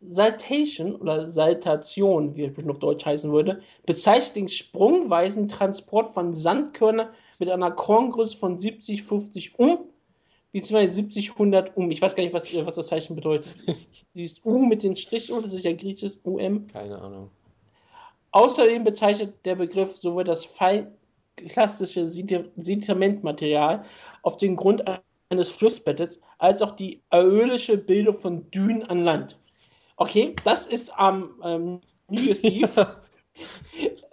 [0.00, 7.12] Saltation oder Saltation, wie es auf Deutsch heißen würde, bezeichnet den sprungweisen Transport von Sandkörner
[7.42, 9.90] mit einer Korngröße von 70, 50 um,
[10.52, 11.90] beziehungsweise 70, 100 um.
[11.90, 13.52] Ich weiß gar nicht, was, was das Zeichen bedeutet.
[14.14, 16.68] Dieses U mit den Strichen, das ist ja griechisch UM.
[16.68, 17.32] Keine Ahnung.
[18.30, 23.86] Außerdem bezeichnet der Begriff sowohl das feinklassische Sedimentmaterial
[24.22, 24.84] auf den Grund
[25.28, 29.36] eines Flussbettes als auch die aölische Bildung von Dünen an Land.
[29.96, 33.02] Okay, das ist am ähm, New Year's Eve.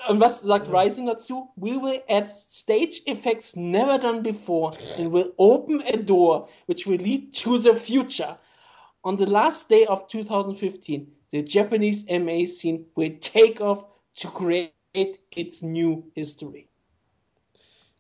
[0.09, 1.49] Und was sagt Rising dazu?
[1.55, 6.97] We will add stage effects never done before and will open a door which will
[6.97, 8.39] lead to the future.
[9.03, 15.19] On the last day of 2015, the Japanese MA scene will take off to create
[15.31, 16.69] its new history.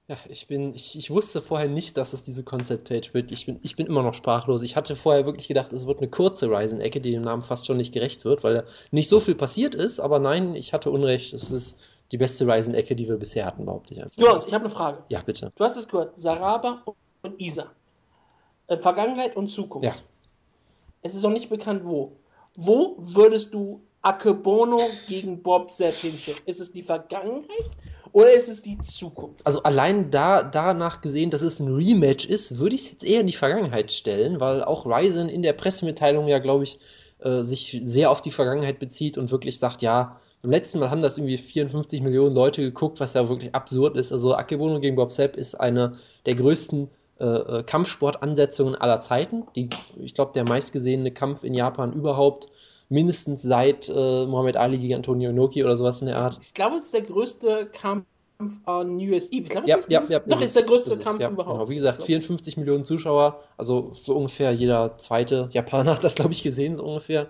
[0.07, 3.31] Ja, ich bin, ich, ich wusste vorher nicht, dass es diese Concept-Page wird.
[3.31, 4.63] Ich bin, ich bin immer noch sprachlos.
[4.63, 7.77] Ich hatte vorher wirklich gedacht, es wird eine kurze Ryzen-Ecke, die dem Namen fast schon
[7.77, 11.33] nicht gerecht wird, weil da nicht so viel passiert ist, aber nein, ich hatte Unrecht.
[11.33, 11.77] Es ist
[12.11, 14.17] die beste Ryzen-Ecke, die wir bisher hatten, behaupte ich einfach.
[14.17, 15.03] Jonas, ich habe eine Frage.
[15.09, 15.51] Ja, bitte.
[15.55, 16.83] Du hast es gehört, Saraba
[17.21, 17.71] und Isa.
[18.67, 19.85] Äh, Vergangenheit und Zukunft.
[19.85, 19.95] Ja.
[21.01, 22.13] Es ist noch nicht bekannt, wo.
[22.55, 26.39] Wo würdest du Akebono gegen Bob Sepp hinstellen?
[26.45, 27.69] Ist es die Vergangenheit
[28.11, 29.45] oder ist es die Zukunft?
[29.45, 33.21] Also allein da, danach gesehen, dass es ein Rematch ist, würde ich es jetzt eher
[33.21, 36.79] in die Vergangenheit stellen, weil auch Ryzen in der Pressemitteilung ja, glaube ich,
[37.19, 41.01] äh, sich sehr auf die Vergangenheit bezieht und wirklich sagt, ja, beim letzten Mal haben
[41.01, 44.11] das irgendwie 54 Millionen Leute geguckt, was ja wirklich absurd ist.
[44.11, 46.89] Also Akebono gegen Bob Sepp ist eine der größten
[47.19, 49.43] äh, äh Kampfsportansetzungen aller Zeiten.
[49.55, 52.47] Die, ich glaube, der meistgesehene Kampf in Japan überhaupt
[52.87, 56.39] mindestens seit äh, Muhammad Ali gegen Antonio Inoki oder sowas in der Art.
[56.41, 58.05] Ich glaube, es ist der größte Kampf
[58.65, 59.43] an Year's Eve.
[59.43, 61.59] Ich glaube, ja, ja, ja, doch, ist der größte ist Kampf ja, überhaupt.
[61.59, 61.69] Genau.
[61.69, 66.41] Wie gesagt, 54 Millionen Zuschauer, also so ungefähr jeder zweite Japaner hat das, glaube ich,
[66.41, 67.29] gesehen, so ungefähr.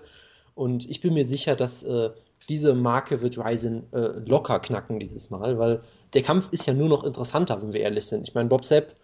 [0.54, 2.10] Und ich bin mir sicher, dass äh,
[2.48, 5.82] diese Marke wird Ryzen äh, locker knacken dieses Mal, weil
[6.14, 8.28] der Kampf ist ja nur noch interessanter, wenn wir ehrlich sind.
[8.28, 8.96] Ich meine, Bob Sepp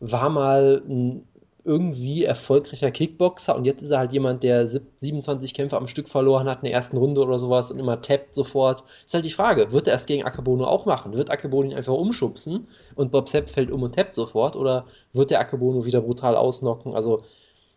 [0.00, 1.26] war mal ein
[1.66, 6.48] irgendwie erfolgreicher Kickboxer und jetzt ist er halt jemand, der 27 Kämpfe am Stück verloren
[6.48, 8.84] hat in der ersten Runde oder sowas und immer tappt sofort.
[9.04, 11.16] Ist halt die Frage, wird er es gegen Akebono auch machen?
[11.16, 15.32] Wird Akebono ihn einfach umschubsen und Bob Sepp fällt um und tappt sofort oder wird
[15.32, 16.94] der Akebono wieder brutal ausnocken?
[16.94, 17.24] Also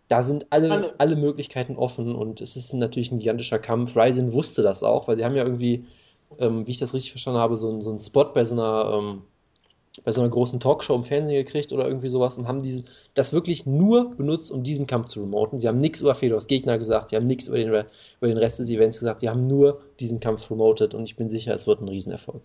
[0.09, 3.95] da sind alle, alle Möglichkeiten offen und es ist natürlich ein gigantischer Kampf.
[3.95, 5.85] Ryzen wusste das auch, weil sie haben ja irgendwie,
[6.39, 9.21] ähm, wie ich das richtig verstanden habe, so, so einen Spot bei so einer ähm,
[10.03, 12.83] bei so einer großen Talkshow im Fernsehen gekriegt oder irgendwie sowas und haben diese,
[13.15, 15.59] das wirklich nur benutzt, um diesen Kampf zu remoten.
[15.59, 17.85] Sie haben nichts über Fedors Gegner gesagt, sie haben nichts über den, über
[18.21, 21.53] den Rest des Events gesagt, sie haben nur diesen Kampf promotet und ich bin sicher,
[21.53, 22.41] es wird ein Riesenerfolg.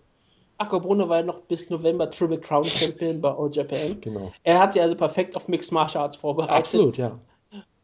[0.58, 4.00] Akko Bruno war ja noch bis November Triple Crown Champion bei All Japan.
[4.00, 4.32] Genau.
[4.44, 6.56] Er hat sich also perfekt auf Mixed Martial Arts vorbereitet.
[6.56, 7.18] Absolut, ja.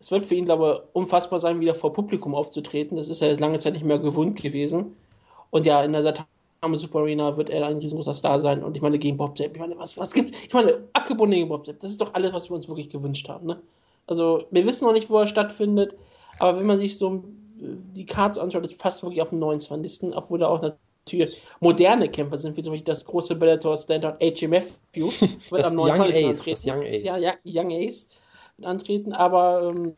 [0.00, 2.96] Es wird für ihn, glaube ich, unfassbar sein, wieder vor Publikum aufzutreten.
[2.96, 4.96] Das ist ja lange Zeit nicht mehr gewohnt gewesen.
[5.50, 6.14] Und ja, in der
[6.62, 8.64] Name Super Arena wird er ein riesengroßer Star sein.
[8.64, 11.48] Und ich meine, gegen Bob Sepp, ich meine, was, was gibt, ich meine, Akebono gegen
[11.48, 13.60] Bob Sepp, das ist doch alles, was wir uns wirklich gewünscht haben, ne?
[14.06, 15.94] Also, wir wissen noch nicht, wo er stattfindet,
[16.38, 17.22] aber wenn man sich so
[17.60, 20.16] die Cards anschaut, ist fast wirklich auf dem 29.
[20.16, 24.78] Obwohl da auch natürlich moderne Kämpfer sind, wie zum Beispiel das große Bellator Standard HMF
[24.92, 25.10] View,
[25.50, 26.24] wird das am 29.
[26.24, 26.44] Young Ace.
[26.44, 27.04] Das Young Ace.
[27.04, 28.06] Ja, ja, Young Ace
[28.64, 29.94] antreten, aber ähm,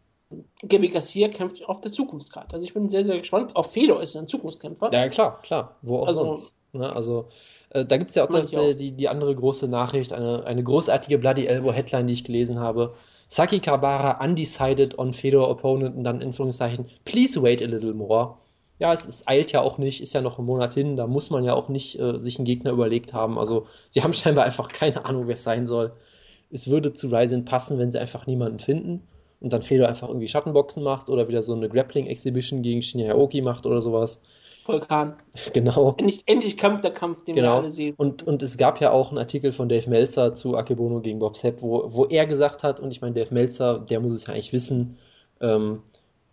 [0.67, 2.55] Gabi Garcia kämpft auf der Zukunftskarte.
[2.55, 3.57] Also ich bin sehr, sehr gespannt.
[3.57, 4.93] Auch Fedor ist ein Zukunftskämpfer.
[4.93, 5.77] Ja, klar, klar.
[5.83, 6.55] Wo auch also, sonst.
[6.73, 6.91] Ne?
[6.95, 7.29] Also
[7.71, 8.73] äh, da gibt es ja auch, das, auch.
[8.75, 12.95] Die, die andere große Nachricht, eine, eine großartige Bloody Elbow Headline, die ich gelesen habe.
[13.29, 18.37] Saki Kabara undecided on Fedor Opponent und dann in Anführungszeichen, please wait a little more.
[18.79, 21.31] Ja, es, es, eilt ja auch nicht, ist ja noch ein Monat hin, da muss
[21.31, 23.39] man ja auch nicht äh, sich einen Gegner überlegt haben.
[23.39, 25.93] Also sie haben scheinbar einfach keine Ahnung, wer es sein soll.
[26.53, 29.03] Es würde zu Ryzen passen, wenn sie einfach niemanden finden
[29.41, 33.43] und dann Fedor einfach irgendwie Schattenboxen macht oder wieder so eine Grappling-Exhibition gegen Shinya Aoki
[33.43, 34.23] macht oder sowas.
[34.65, 35.16] Vulkan.
[35.53, 35.95] Genau.
[35.97, 37.49] Endlich, endlich Kampf der Kampf, den genau.
[37.49, 37.95] wir alle sehen.
[37.97, 41.37] Und, und es gab ja auch einen Artikel von Dave Meltzer zu Akebono gegen Bob
[41.37, 44.35] Sepp, wo, wo er gesagt hat, und ich meine, Dave Meltzer, der muss es ja
[44.35, 44.99] eigentlich wissen,
[45.41, 45.83] ähm,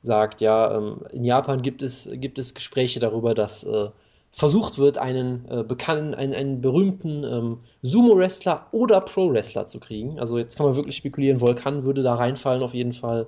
[0.03, 3.89] sagt, ja, ähm, in Japan gibt es, gibt es Gespräche darüber, dass äh,
[4.31, 10.19] versucht wird, einen äh, bekannten, einen, einen berühmten ähm, Sumo-Wrestler oder Pro-Wrestler zu kriegen.
[10.19, 13.27] Also jetzt kann man wirklich spekulieren, Volkan würde da reinfallen auf jeden Fall.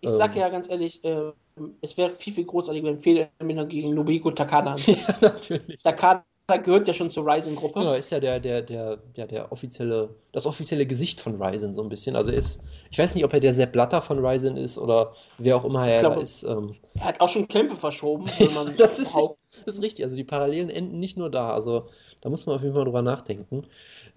[0.00, 1.32] Ich ähm, sag ja ganz ehrlich, äh,
[1.80, 5.82] es wäre viel, viel großartiger, wenn Federer gegen Nobuhiko Takada Ja, natürlich.
[5.82, 6.22] Takada
[6.62, 7.80] gehört ja schon zur Ryzen-Gruppe.
[7.80, 11.82] Genau, ist ja der, der, der, ja, der offizielle, das offizielle Gesicht von Ryzen so
[11.82, 12.14] ein bisschen.
[12.14, 12.60] Also ist,
[12.90, 15.88] ich weiß nicht, ob er der Sepp Blatter von Ryzen ist oder wer auch immer
[15.88, 16.44] er glaube, ist.
[16.44, 19.16] Ähm, Er hat auch schon Kämpfe verschoben, wenn man das, ist.
[19.64, 20.04] Das ist richtig.
[20.04, 21.52] Also die Parallelen enden nicht nur da.
[21.52, 21.86] Also
[22.20, 23.62] da muss man auf jeden Fall drüber nachdenken.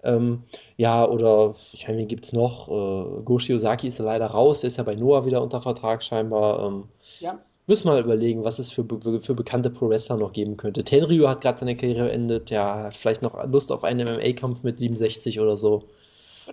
[0.02, 0.42] Ähm,
[0.76, 2.68] ja, oder ich meine, wen gibt's noch?
[2.68, 6.02] Äh, Go Shiozaki ist ja leider raus, der ist ja bei Noah wieder unter Vertrag
[6.02, 6.66] scheinbar.
[6.66, 6.84] Ähm,
[7.20, 7.34] Ja.
[7.66, 10.82] Müssen wir mal überlegen, was es für, be- für bekannte Pro-Wrestler noch geben könnte.
[10.82, 14.80] Tenryu hat gerade seine Karriere beendet, der hat vielleicht noch Lust auf einen MMA-Kampf mit
[14.80, 15.84] 67 oder so.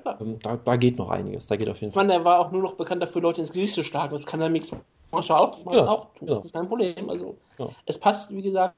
[0.06, 0.18] Ja.
[0.22, 2.06] Ähm, da, da geht noch einiges, da geht auf jeden Ich Fall.
[2.06, 4.14] meine, er war auch nur noch bekannt dafür, Leute ins Gesicht zu schlagen.
[4.14, 4.72] Das kann er Mix
[5.12, 6.28] Martial auch, Genau, auch tun.
[6.28, 6.36] genau.
[6.36, 7.10] Das ist kein Problem.
[7.10, 7.72] Also, Genau.
[7.86, 8.76] es passt, wie gesagt.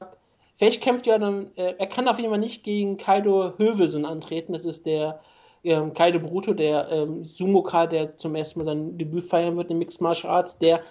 [0.58, 4.52] Vielleicht kämpft ja dann, äh, er kann auf jeden Fall nicht gegen Kaido Hövelsen antreten.
[4.54, 5.22] Das ist der
[5.64, 9.80] ähm, Kaido Bruto, der ähm, Sumoka, der zum ersten Mal sein Debüt feiern wird im
[9.80, 10.58] Mixed Martial Arts.
[10.60, 10.82] Der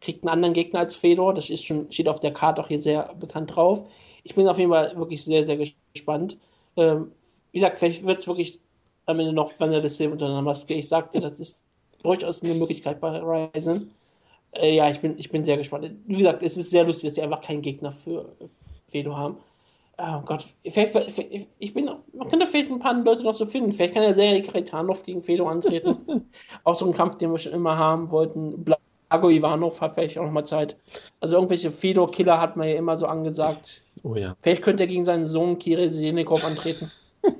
[0.00, 1.32] kriegt einen anderen Gegner als Fedor.
[1.32, 3.84] Das ist schon, steht auf der Karte auch hier sehr bekannt drauf.
[4.24, 6.36] Ich bin auf jeden Fall wirklich sehr, sehr gespannt.
[6.76, 7.12] Ähm,
[7.52, 8.60] wie gesagt, vielleicht wird es wirklich
[9.06, 10.74] am Ende noch Silva unter einer Maske.
[10.74, 11.64] Ich sagte, das ist
[12.02, 13.92] durchaus eine Möglichkeit bei Ryzen.
[14.52, 15.90] Äh, ja, ich bin, ich bin sehr gespannt.
[16.06, 18.36] Wie gesagt, es ist sehr lustig, dass sie einfach keinen Gegner für
[18.88, 19.36] Fedor haben.
[19.98, 21.84] Oh Gott, vielleicht, vielleicht- ich bin,
[22.14, 23.72] man könnte vielleicht ein paar Leute noch so finden.
[23.72, 26.26] Vielleicht kann ja Sergei Karitanov gegen Fedor antreten.
[26.64, 28.64] auch so ein Kampf, den wir schon immer haben wollten.
[28.64, 30.76] Blago Ivanov hat vielleicht auch noch mal Zeit.
[31.20, 33.82] Also irgendwelche Fedor-Killer hat man ja immer so angesagt.
[34.02, 34.34] Oh ja.
[34.40, 36.90] Vielleicht könnte er gegen seinen Sohn Kirill Senikov antreten.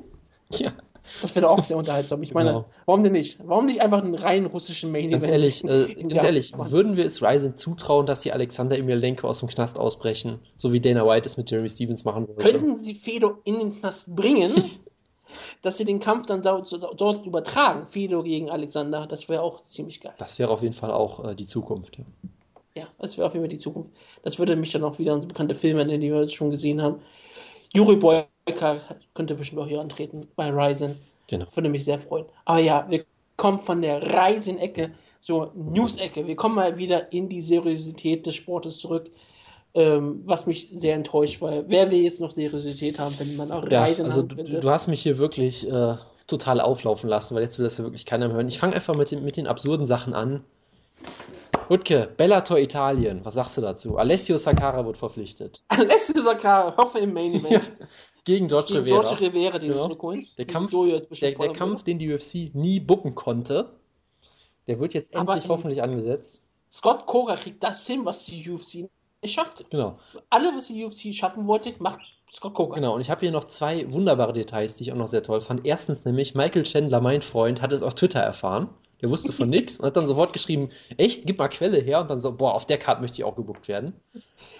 [0.55, 0.73] Ja.
[1.21, 2.23] Das wäre auch sehr unterhaltsam.
[2.23, 2.65] Ich meine, Genau.
[2.87, 3.39] warum denn nicht?
[3.45, 5.33] Warum nicht einfach einen rein russischen Main Ganz Event?
[5.33, 9.41] ehrlich, äh, ganz der- ehrlich, würden wir es Ryzen zutrauen, dass sie Alexander Emelianenko aus
[9.41, 12.43] dem Knast ausbrechen, so wie Dana White es mit Jeremy Stevens machen wollte?
[12.45, 14.53] Könnten sie Fedor in den Knast bringen,
[15.63, 17.87] dass sie den Kampf dann dort, dort übertragen?
[17.87, 20.15] Fedor gegen Alexander, das wäre auch ziemlich geil.
[20.19, 21.99] Das wäre auf jeden Fall auch äh, die Zukunft.
[21.99, 22.05] Ja.
[22.75, 23.93] Ja, das wäre auf jeden Fall die Zukunft.
[24.23, 26.49] Das würde mich dann auch wieder an so bekannte Filme erinnern, die wir jetzt schon
[26.49, 27.01] gesehen haben.
[27.75, 28.79] Juri Boyka
[29.15, 30.97] könnte bestimmt auch hier antreten bei Ryzen.
[31.27, 31.47] Genau.
[31.55, 32.27] Würde mich sehr freuen.
[32.45, 33.05] Aber ja, wir
[33.37, 36.27] kommen von der Ryzen-Ecke zur News-Ecke.
[36.27, 39.11] Wir kommen mal wieder in die Seriosität des Sportes zurück.
[39.75, 43.67] Ähm, was mich sehr enttäuscht, weil wer will jetzt noch Seriosität haben, wenn man auch
[43.71, 45.97] Ja, Reisen also du, du hast mich hier wirklich äh,
[46.27, 48.49] total auflaufen lassen, weil jetzt will das ja wirklich keiner mehr hören.
[48.49, 50.45] Ich fange einfach mit den, mit den absurden Sachen an.
[51.71, 53.97] Rutke, Bellator Italien, was sagst du dazu?
[53.97, 55.63] Alessio Sakara wird verpflichtet.
[55.69, 57.71] Alessio Sakara, hoffe im Main Event.
[58.25, 59.01] Gegen George Gegen Rivera.
[59.03, 59.83] George Rivera, den Genau.
[59.85, 60.27] zurückholen.
[60.39, 60.71] Der Kampf,
[61.21, 63.71] der, der Kampf, den die UFC nie bucken konnte,
[64.67, 66.43] der wird jetzt Aber endlich in- hoffentlich angesetzt.
[66.71, 68.89] Scott Koga kriegt das hin, was die UFC
[69.23, 69.69] nicht schafft.
[69.71, 69.99] Genau,
[70.31, 72.01] Alle, was die UFC schaffen wollte, macht
[72.33, 72.75] Scott Koga.
[72.77, 72.95] genau.
[72.95, 75.65] Und ich habe hier noch zwei wunderbare Details, die ich auch noch sehr toll fand.
[75.67, 78.69] Erstens nämlich, Michael Chandler, mein Freund, hat es auf Twitter erfahren.
[79.03, 82.01] Der wusste von nichts und hat dann sofort geschrieben, echt, gib mal Quelle her.
[82.01, 83.95] Und dann so, boah, auf der Karte möchte ich auch gebuckt werden.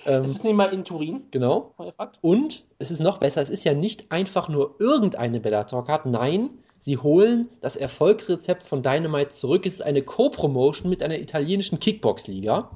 [0.05, 1.75] Ähm, Es ist nicht mal in Turin, genau.
[2.21, 6.51] Und es ist noch besser, es ist ja nicht einfach nur irgendeine Bellator-Card, nein,
[6.81, 9.65] sie holen das Erfolgsrezept von Dynamite zurück.
[9.65, 12.71] Es ist eine Co-Promotion mit einer italienischen Kickbox-Liga.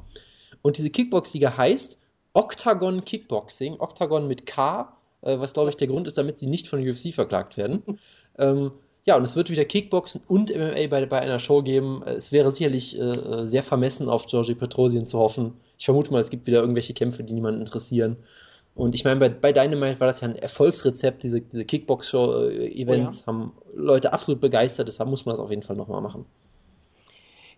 [0.62, 2.01] Und diese Kickbox-Liga heißt
[2.32, 6.68] Octagon Kickboxing, Octagon mit K, äh, was glaube ich der Grund ist, damit sie nicht
[6.68, 7.82] von UFC verklagt werden.
[8.38, 8.70] ähm,
[9.07, 12.03] ja, und es wird wieder Kickboxen und MMA bei, bei einer Show geben.
[12.05, 15.55] Äh, Es wäre sicherlich äh, sehr vermessen, auf Georgie Petrosian zu hoffen.
[15.78, 18.16] Ich vermute mal, es gibt wieder irgendwelche Kämpfe, die niemanden interessieren.
[18.74, 21.23] Und ich meine, bei, bei Dynamite war das ja ein Erfolgsrezept.
[21.23, 24.89] Diese, diese Kickbox-Show-Events haben Leute absolut begeistert.
[24.89, 26.27] Deshalb muss man das auf jeden Fall nochmal machen.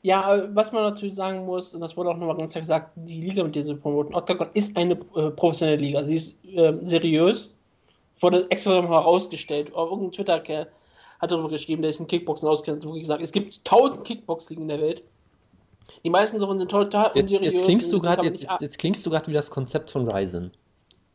[0.02, 2.92] Ja, äh, was man natürlich sagen muss, und das wurde auch nochmal ganz klar gesagt,
[2.94, 6.04] die Liga, mit der sie promoten, Octagon ist eine äh, professionelle Liga.
[6.04, 7.54] Sie ist ähm, seriös.
[8.20, 9.74] Wurde extra nochmal herausgestellt.
[9.74, 10.68] Auch Irgendein Twitter-Kerl
[11.18, 14.68] hat darüber geschrieben, der sich in Kickboxen auskennt, wirklich gesagt, es gibt tausend Kickbox-Ligen in
[14.68, 15.02] der Welt.
[16.04, 17.54] Die meisten davon sind total Jetzt, unseriös.
[17.54, 20.52] jetzt klingst du gerade jetzt, jetzt, jetzt klingst du gerade wie das Konzept von Ryzen.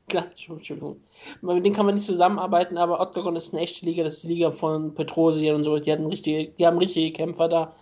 [0.09, 0.97] Klar, Entschuldigung.
[1.41, 4.27] Mit denen kann man nicht zusammenarbeiten, aber Octagon ist eine echte Liga, das ist die
[4.27, 5.77] Liga von Petrosian und so.
[5.79, 7.73] Die, hatten richtige, die haben richtige Kämpfer da.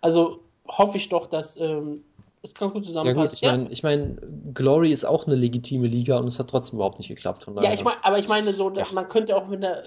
[0.00, 2.02] Also hoffe ich doch, dass ähm,
[2.42, 3.34] es ganz gut Ja zusammenpasst.
[3.34, 6.76] gut, ich meine, ich mein, Glory ist auch eine legitime Liga und es hat trotzdem
[6.76, 7.44] überhaupt nicht geklappt.
[7.44, 7.74] Von ja, daher.
[7.74, 8.86] ich meine, aber ich meine so, Ja.
[8.92, 9.82] man könnte auch mit der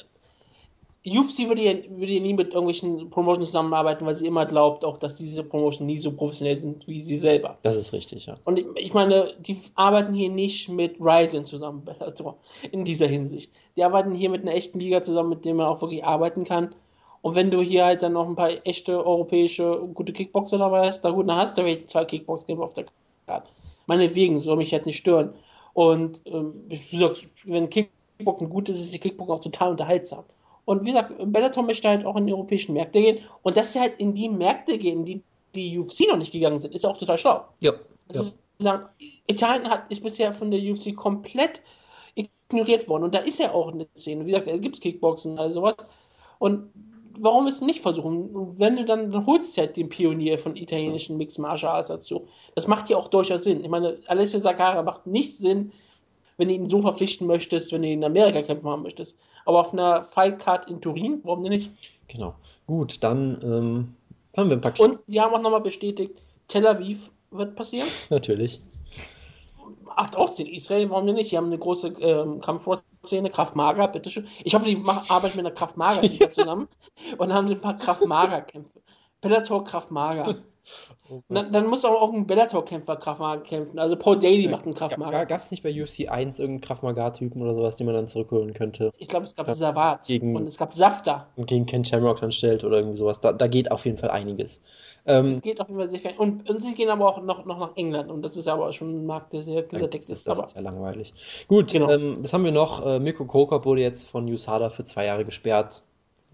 [1.05, 4.97] UFC würde ja, würde ja nie mit irgendwelchen Promotions zusammenarbeiten, weil sie immer glaubt, auch
[4.97, 7.57] dass diese Promotion nie so professionell sind wie sie selber.
[7.63, 8.35] Das ist richtig, ja.
[8.43, 12.37] Und ich, ich meine, die arbeiten hier nicht mit Ryzen zusammen, Bellator,
[12.71, 13.51] in dieser Hinsicht.
[13.77, 16.75] Die arbeiten hier mit einer echten Liga zusammen, mit der man auch wirklich arbeiten kann.
[17.21, 21.01] Und wenn du hier halt dann noch ein paar echte europäische gute Kickboxer dabei hast,
[21.01, 22.85] da gut, dann hast du vielleicht zwei Kickbox-Kämpfe auf der
[23.25, 23.47] Karte.
[23.87, 25.33] Meinetwegen, soll mich halt nicht stören.
[25.73, 30.25] Und ähm, wie gesagt, wenn Kickboxen gut ist, ist die Kickboxen auch total unterhaltsam.
[30.69, 33.25] Und wie gesagt, Bellator möchte halt auch in die europäischen Märkte gehen.
[33.41, 35.23] Und dass sie halt in die Märkte gehen, die
[35.55, 37.45] die UFC noch nicht gegangen sind, ist auch total schlau.
[37.59, 37.71] Ja.
[38.07, 38.21] Das ja.
[38.21, 38.85] ist sagen,
[39.25, 41.63] Italien hat, ist bisher von der UFC komplett
[42.13, 43.05] ignoriert worden.
[43.05, 44.27] Und da ist ja auch eine Szene.
[44.27, 45.75] Wie gesagt, da gibt es Kickboxen, also sowas.
[46.37, 46.69] Und
[47.17, 48.29] warum es nicht versuchen?
[48.29, 51.87] Und wenn du dann, dann holst du halt den Pionier von italienischen Mixed Martial Arts
[51.87, 52.27] dazu.
[52.53, 53.63] Das macht ja auch durchaus Sinn.
[53.63, 55.71] Ich meine, Alessio Sakara macht nicht Sinn,
[56.39, 59.17] wenn du ihn so verpflichten möchtest, wenn du ihn in Amerika kämpfen haben möchtest.
[59.45, 61.69] Aber auf einer Fight Card in Turin, warum denn nicht?
[62.07, 62.33] Genau.
[62.65, 63.95] Gut, dann ähm,
[64.37, 67.89] haben wir ein paar Und sie haben auch nochmal bestätigt, Tel Aviv wird passieren.
[68.09, 68.61] Natürlich.
[69.95, 71.31] Ach, auch in Israel, warum denn nicht?
[71.31, 74.25] Die haben eine große ähm, Kampfsportszene, Kraft Maga, bitteschön.
[74.45, 76.01] Ich hoffe, die machen, arbeiten mit einer Kraft Maga
[76.31, 76.69] zusammen
[77.17, 78.81] und haben ein paar Kraft Maga Kämpfe.
[79.19, 79.89] Bellator Kraft
[81.09, 81.21] Maga.
[81.21, 83.79] Oh dann, dann, muss auch irgendein Bellator-Kämpfer Kraftmager kämpfen.
[83.79, 85.25] Also Paul Daly macht einen Kraftmager.
[85.25, 88.91] Gab es nicht bei UFC 1 irgendeinen Kraftmagar-Typen oder sowas, den man dann zurückholen könnte?
[88.97, 91.27] Ich glaube, es gab Savat gegen, und es gab Safta.
[91.35, 93.19] Und gegen Ken Shamrock dann stellt oder irgendwie sowas.
[93.19, 94.61] Da, da geht auf jeden Fall einiges.
[95.05, 96.11] Ähm, es geht auf jeden Fall sehr viel.
[96.17, 98.89] Und, und, sie gehen aber auch noch, noch nach England und das ist aber schon
[98.89, 100.09] ein Markt, der sehr gesättigt ist.
[100.09, 100.27] ist.
[100.27, 101.13] Das ist ja langweilig.
[101.47, 101.89] Gut, genau.
[101.89, 102.85] ähm, was haben wir noch?
[102.85, 105.83] Äh, Mirko Krokop wurde jetzt von USADA für zwei Jahre gesperrt.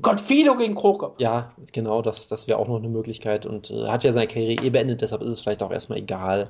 [0.01, 1.19] Gottfido gegen Krokop.
[1.19, 4.63] Ja, genau, das, das wäre auch noch eine Möglichkeit und äh, hat ja seine Karriere
[4.63, 6.49] eh beendet, deshalb ist es vielleicht auch erstmal egal.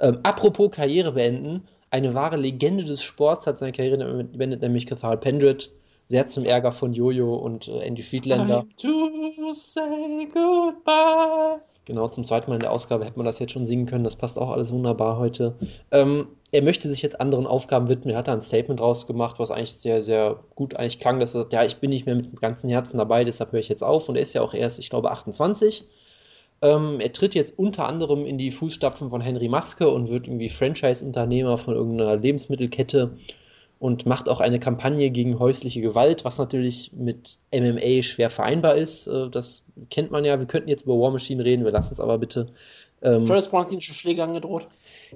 [0.00, 5.18] Ähm, apropos Karriere beenden, eine wahre Legende des Sports hat seine Karriere beendet, nämlich Cathal
[5.18, 5.70] Pendrit.
[6.08, 8.64] Sehr zum Ärger von Jojo und äh, Andy Friedlander.
[8.76, 11.60] to say goodbye.
[11.84, 14.04] Genau, zum zweiten Mal in der Ausgabe hätte man das jetzt schon singen können.
[14.04, 15.56] Das passt auch alles wunderbar heute.
[15.90, 18.14] Ähm, er möchte sich jetzt anderen Aufgaben widmen.
[18.14, 21.40] Er hat da ein Statement rausgemacht, was eigentlich sehr, sehr gut eigentlich klang, dass er
[21.42, 23.82] sagt, ja, ich bin nicht mehr mit dem ganzen Herzen dabei, deshalb höre ich jetzt
[23.82, 24.08] auf.
[24.08, 25.84] Und er ist ja auch erst, ich glaube, 28.
[26.62, 30.48] Ähm, er tritt jetzt unter anderem in die Fußstapfen von Henry Maske und wird irgendwie
[30.48, 33.18] Franchise-Unternehmer von irgendeiner Lebensmittelkette
[33.78, 39.08] und macht auch eine Kampagne gegen häusliche Gewalt, was natürlich mit MMA schwer vereinbar ist.
[39.08, 40.38] Äh, das kennt man ja.
[40.38, 42.46] Wir könnten jetzt über War Machine reden, wir lassen es aber bitte.
[43.02, 44.66] Ähm, Travis Brown hat Schläge angedroht.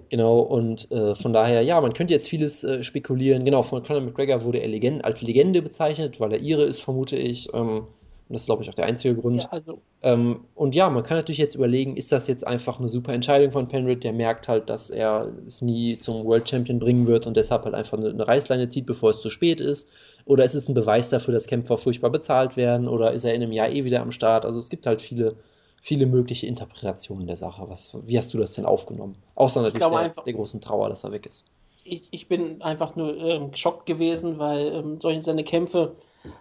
[0.09, 3.45] Genau, und äh, von daher, ja, man könnte jetzt vieles äh, spekulieren.
[3.45, 7.17] Genau, von Conor McGregor wurde er Legende, als Legende bezeichnet, weil er ihre ist, vermute
[7.17, 7.53] ich.
[7.55, 7.87] Ähm,
[8.31, 9.43] und das ist, glaube ich, auch der einzige Grund.
[9.43, 9.83] Ja, also.
[10.03, 13.51] ähm, und ja, man kann natürlich jetzt überlegen, ist das jetzt einfach eine super Entscheidung
[13.51, 17.37] von Penrith, der merkt halt, dass er es nie zum World Champion bringen wird und
[17.37, 19.91] deshalb halt einfach eine, eine Reißleine zieht, bevor es zu spät ist.
[20.27, 22.87] Oder ist es ein Beweis dafür, dass Kämpfer furchtbar bezahlt werden?
[22.87, 24.45] Oder ist er in einem Jahr eh wieder am Start?
[24.45, 25.35] Also es gibt halt viele,
[25.81, 27.69] viele mögliche Interpretationen der Sache.
[27.69, 29.17] Was, wie hast du das denn aufgenommen?
[29.35, 31.45] Außer natürlich der, einfach, der, großen Trauer, dass er weg ist.
[31.85, 35.97] Ich, ich bin einfach nur ähm, geschockt gewesen, weil ähm, solche seine Kämpfe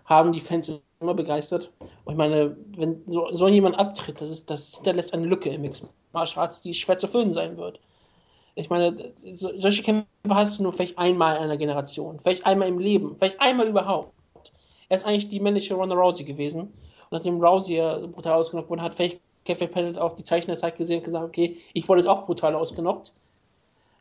[0.06, 1.72] haben die Fans immer begeistert.
[2.04, 5.62] Und ich meine, wenn so, so jemand abtritt, das, ist, das hinterlässt eine Lücke im
[5.62, 7.80] Mixed Martial Arts, die schwer zu füllen sein wird.
[8.56, 12.68] Ich meine, so, solche Kämpfe hast du nur vielleicht einmal in einer Generation, vielleicht einmal
[12.68, 14.12] im Leben, vielleicht einmal überhaupt.
[14.90, 16.62] Er ist eigentlich die männliche Ronda Rousey gewesen.
[16.62, 20.58] Und nachdem Rousey ja brutal ausgenockt wurde, hat vielleicht Kevin Pennant auch die Zeichen der
[20.58, 23.14] Zeit gesehen und gesagt, okay, ich wurde jetzt auch brutal ausgenockt.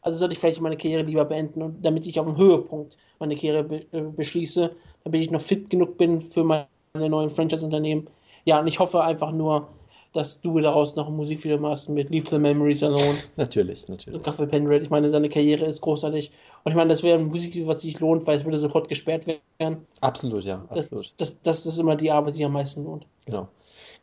[0.03, 3.35] Also sollte ich vielleicht meine Karriere lieber beenden, und damit ich auf dem Höhepunkt meine
[3.35, 4.71] Karriere be äh, beschließe,
[5.05, 8.09] damit ich noch fit genug bin für meine neuen Franchise-Unternehmen.
[8.45, 9.69] Ja, und ich hoffe einfach nur,
[10.13, 13.17] dass du daraus noch ein Musikvideo machst mit Leave the Memories Alone.
[13.37, 14.23] natürlich, natürlich.
[14.23, 14.83] Kaffee Penred.
[14.83, 16.31] Ich meine, seine Karriere ist großartig.
[16.65, 19.27] Und ich meine, das wäre ein Musikvideo, was sich lohnt, weil es würde sofort gesperrt
[19.27, 19.87] werden.
[20.01, 20.67] Absolut, ja.
[20.69, 20.93] Absolut.
[20.93, 23.07] Das, das, das ist immer die Arbeit, die am meisten lohnt.
[23.25, 23.49] Genau.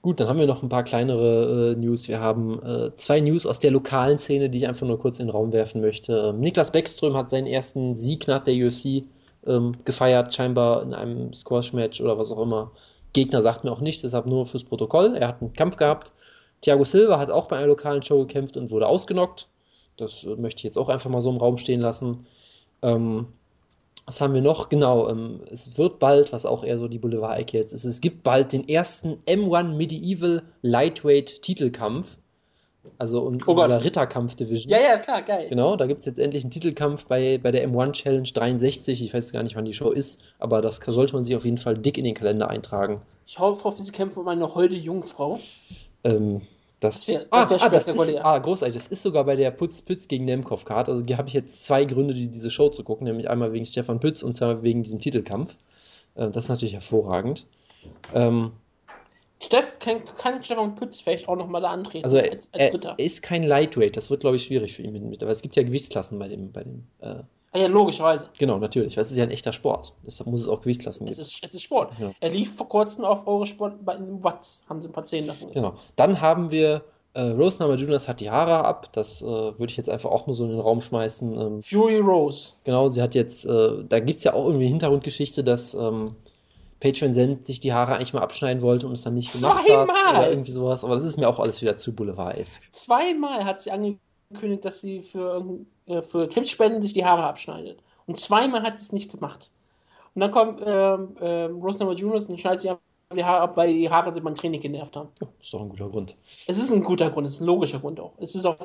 [0.05, 2.07] Gut, dann haben wir noch ein paar kleinere äh, News.
[2.07, 5.25] Wir haben äh, zwei News aus der lokalen Szene, die ich einfach nur kurz in
[5.25, 6.29] den Raum werfen möchte.
[6.29, 9.05] Ähm, Niklas Beckström hat seinen ersten Sieg nach der UFC
[9.47, 12.69] ähm, gefeiert, scheinbar in einem Squash-Match oder was auch immer.
[13.13, 15.15] Gegner sagt mir auch nichts, deshalb nur fürs Protokoll.
[15.15, 16.11] Er hat einen Kampf gehabt.
[16.61, 19.47] Thiago Silva hat auch bei einer lokalen Show gekämpft und wurde ausgenockt.
[19.97, 22.27] Das äh, möchte ich jetzt auch einfach mal so im Raum stehen lassen.
[22.83, 23.25] Ähm,
[24.05, 24.69] was haben wir noch?
[24.69, 28.23] Genau, ähm, es wird bald, was auch eher so die Boulevard-Ecke jetzt ist, es gibt
[28.23, 32.17] bald den ersten M1 Medieval Lightweight Titelkampf.
[32.99, 34.71] Also um, oh dieser Ritterkampf-Division.
[34.71, 35.49] Ja, ja, klar, geil.
[35.49, 39.03] Genau, da gibt es jetzt endlich einen Titelkampf bei, bei der M1 Challenge 63.
[39.03, 41.57] Ich weiß gar nicht, wann die Show ist, aber das sollte man sich auf jeden
[41.57, 43.01] Fall dick in den Kalender eintragen.
[43.25, 45.39] Ich hoffe, sie kämpfen um eine holde Jungfrau.
[46.03, 46.43] Ähm,
[46.79, 48.75] das, das, ah, ah, das ist, ah, großartig.
[48.75, 50.89] Das ist sogar bei der Putz Pütz gegen Nemkov Card.
[50.89, 53.65] Also hier habe ich jetzt zwei Gründe, die, diese Show zu gucken, nämlich einmal wegen
[53.65, 55.57] Stefan Pütz und zwar wegen diesem Titelkampf.
[56.15, 57.47] Äh, das ist natürlich hervorragend.
[58.13, 58.51] Ähm,
[59.41, 63.21] Steff, kann, kann Stefan Pütz vielleicht auch nochmal da antreten also als, als er, ist
[63.21, 66.17] kein Lightweight, das wird glaube ich schwierig für ihn mit, aber es gibt ja Gewichtsklassen
[66.17, 67.15] bei dem, bei dem äh,
[67.55, 68.29] ja, logischerweise.
[68.37, 68.95] Genau, natürlich.
[68.95, 69.93] Das ist ja ein echter Sport.
[70.05, 71.19] Deshalb muss es auch Gewichtsklassen geben.
[71.19, 71.91] Es ist, es ist Sport.
[71.99, 72.11] Ja.
[72.19, 74.61] Er lief vor kurzem auf Eurosport bei Watts.
[74.69, 75.75] Haben sie ein paar Zehn davon Genau.
[75.95, 76.83] Dann haben wir
[77.15, 78.89] äh, Rose Namajunas hat die Haare ab.
[78.91, 81.39] Das äh, würde ich jetzt einfach auch nur so in den Raum schmeißen.
[81.39, 82.53] Ähm, Fury Rose.
[82.65, 86.15] Genau, sie hat jetzt, äh, da gibt es ja auch irgendwie eine Hintergrundgeschichte, dass ähm,
[86.81, 89.95] Patreon Send sich die Haare eigentlich mal abschneiden wollte und es dann nicht gemacht Zweimal.
[90.05, 90.17] hat.
[90.17, 90.83] Oder irgendwie sowas.
[90.83, 92.61] Aber das ist mir auch alles wieder zu boulevard -esk.
[92.71, 95.43] Zweimal hat sie angekündigt, angekündigt, dass sie für,
[95.87, 97.79] äh, für Krebsspenden sich die Haare abschneidet.
[98.07, 99.51] Und zweimal hat sie es nicht gemacht.
[100.13, 102.71] Und dann kommt ähm, äh, Rosemary Juniors und schneidet sich
[103.13, 105.09] die Haare ab, weil die Haare sie beim Training genervt haben.
[105.21, 106.15] Ja, ist doch ein guter Grund.
[106.47, 108.13] Es ist ein guter Grund, es ist ein logischer Grund auch.
[108.19, 108.57] Es ist auch,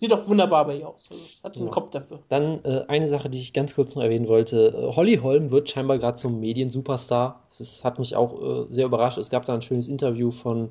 [0.00, 1.04] sieht auch wunderbar bei ihr aus.
[1.10, 1.72] Also, hat einen Ja.
[1.72, 2.20] Kopf dafür.
[2.28, 4.92] Dann äh, eine Sache, die ich ganz kurz noch erwähnen wollte.
[4.96, 7.42] Holly Holm wird scheinbar gerade zum Medien-Superstar.
[7.50, 9.18] Das ist, hat mich auch äh, sehr überrascht.
[9.18, 10.70] Es gab da ein schönes Interview von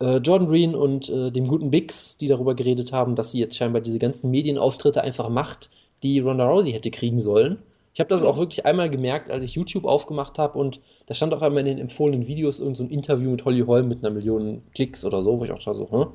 [0.00, 3.56] äh, Jordan Green und äh, dem guten Bix, die darüber geredet haben, dass sie jetzt
[3.56, 5.70] scheinbar diese ganzen Medienauftritte einfach macht,
[6.02, 7.58] die Ronda Rousey hätte kriegen sollen.
[7.94, 11.34] Ich habe das auch wirklich einmal gemerkt, als ich YouTube aufgemacht habe und da stand
[11.34, 14.14] auch einmal in den empfohlenen Videos irgend so ein Interview mit Holly Holm mit einer
[14.14, 16.06] Million Klicks oder so, wo ich auch da so, hm?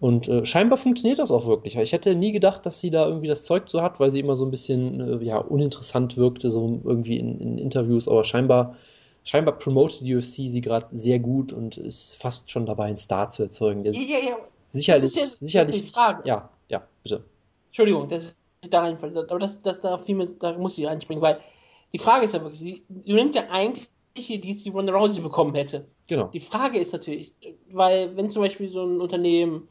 [0.00, 1.76] Und äh, scheinbar funktioniert das auch wirklich.
[1.76, 4.34] Ich hätte nie gedacht, dass sie da irgendwie das Zeug zu hat, weil sie immer
[4.34, 8.76] so ein bisschen äh, ja, uninteressant wirkte, so irgendwie in, in Interviews, aber scheinbar,
[9.24, 13.30] scheinbar promotet die UFC sie gerade sehr gut und ist fast schon dabei, einen Star
[13.30, 13.80] zu erzeugen.
[13.80, 14.36] Ja, ja, ja.
[14.70, 16.22] sicherlich, das ist sicherlich, Frage.
[16.28, 17.24] ja, ja, bitte.
[17.68, 18.36] Entschuldigung, das ist
[18.70, 19.16] da reinfällt.
[19.16, 21.40] Aber das, das da viel mit, da muss ich einspringen, weil
[21.92, 25.86] die Frage ist ja wirklich, sie nimmt ja eigentlich die, die Ronda Rousey bekommen hätte.
[26.06, 26.28] Genau.
[26.28, 27.34] Die Frage ist natürlich,
[27.70, 29.68] weil wenn zum Beispiel so ein Unternehmen,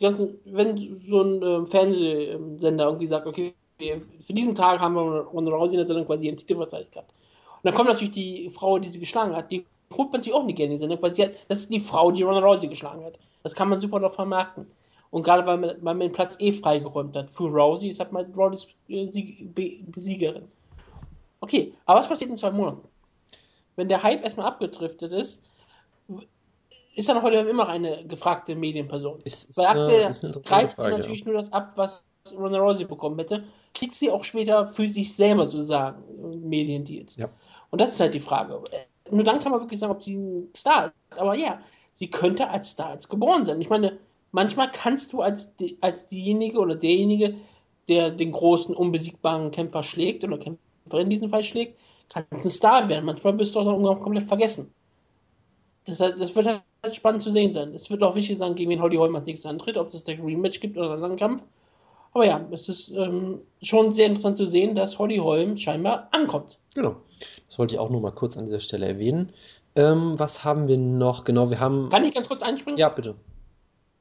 [0.00, 5.52] ganzen, wenn so ein ähm, Fernsehsender irgendwie sagt, okay, für diesen Tag haben wir Ronda
[5.52, 7.12] Rousey in der Sendung quasi ihren Titel verteidigt gehabt.
[7.64, 10.44] Und dann kommt natürlich die Frau, die sie geschlagen hat, die holt man natürlich auch
[10.44, 12.68] nicht gerne in die Sendung, weil sie hat, das ist die Frau, die Ronda Rousey
[12.68, 13.18] geschlagen hat.
[13.42, 14.66] Das kann man super noch vermarkten.
[15.10, 18.12] Und gerade weil man, weil man den Platz eh freigeräumt hat für Rousey, ist halt
[18.12, 20.48] mal Rousey äh, Sieg, Be Besiegerin.
[21.40, 22.86] Okay, aber was passiert in zwei Monaten?
[23.76, 25.40] Wenn der Hype erstmal abgedriftet ist,
[26.94, 29.20] ist dann heute immer noch eine gefragte Medienperson.
[29.24, 32.04] Ist, ist, Weil aktuell äh, greift sie natürlich nur das ab, was
[32.36, 37.16] Ronda Rousey bekommen hätte, kriegt sie auch später für sich selber sozusagen äh, Mediendeals.
[37.16, 37.28] Ja.
[37.74, 38.62] Und das ist halt die Frage.
[39.10, 41.18] Nur dann kann man wirklich sagen, ob sie ein Star ist.
[41.18, 41.60] Aber ja,
[41.92, 43.60] sie könnte als Star jetzt geboren sein.
[43.60, 43.98] Ich meine,
[44.30, 47.34] manchmal kannst du als, als diejenige oder derjenige,
[47.88, 51.76] der den großen, unbesiegbaren Kämpfer schlägt oder Kämpferin in diesem Fall schlägt,
[52.08, 53.06] kannst ein Star werden.
[53.06, 54.72] Manchmal bist du auch noch komplett vergessen.
[55.86, 57.74] Das, das wird halt spannend zu sehen sein.
[57.74, 60.16] Es wird auch wichtig sein, gegen wen Holly Holm als nächstes antritt, ob es der
[60.16, 61.44] Rematch gibt oder einen anderen Kampf.
[62.12, 66.60] Aber ja, es ist ähm, schon sehr interessant zu sehen, dass Holly Holm scheinbar ankommt.
[66.74, 66.96] Genau.
[67.48, 69.32] Das wollte ich auch nur mal kurz an dieser Stelle erwähnen.
[69.76, 71.24] Ähm, was haben wir noch?
[71.24, 71.88] Genau, wir haben.
[71.88, 72.78] Kann ich ganz kurz einspringen?
[72.78, 73.14] Ja, bitte.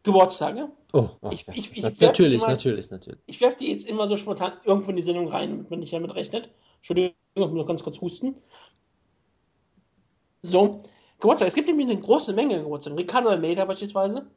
[0.04, 0.70] Geburtstage.
[0.92, 1.54] Oh, ach, Ich- ja.
[1.56, 3.20] ich- ich natürlich, mal- natürlich, natürlich.
[3.26, 5.94] Ich werfe die jetzt immer so spontan irgendwo in die Sendung rein, damit man nicht
[5.94, 6.50] damit rechnet.
[6.78, 8.36] Entschuldigung, ich muss noch ganz kurz husten.
[10.42, 10.84] So,
[11.20, 11.48] Geburtstag.
[11.48, 12.98] Es gibt nämlich eine große Menge Geburtstag.
[12.98, 14.28] Ricardo Almeida beispielsweise.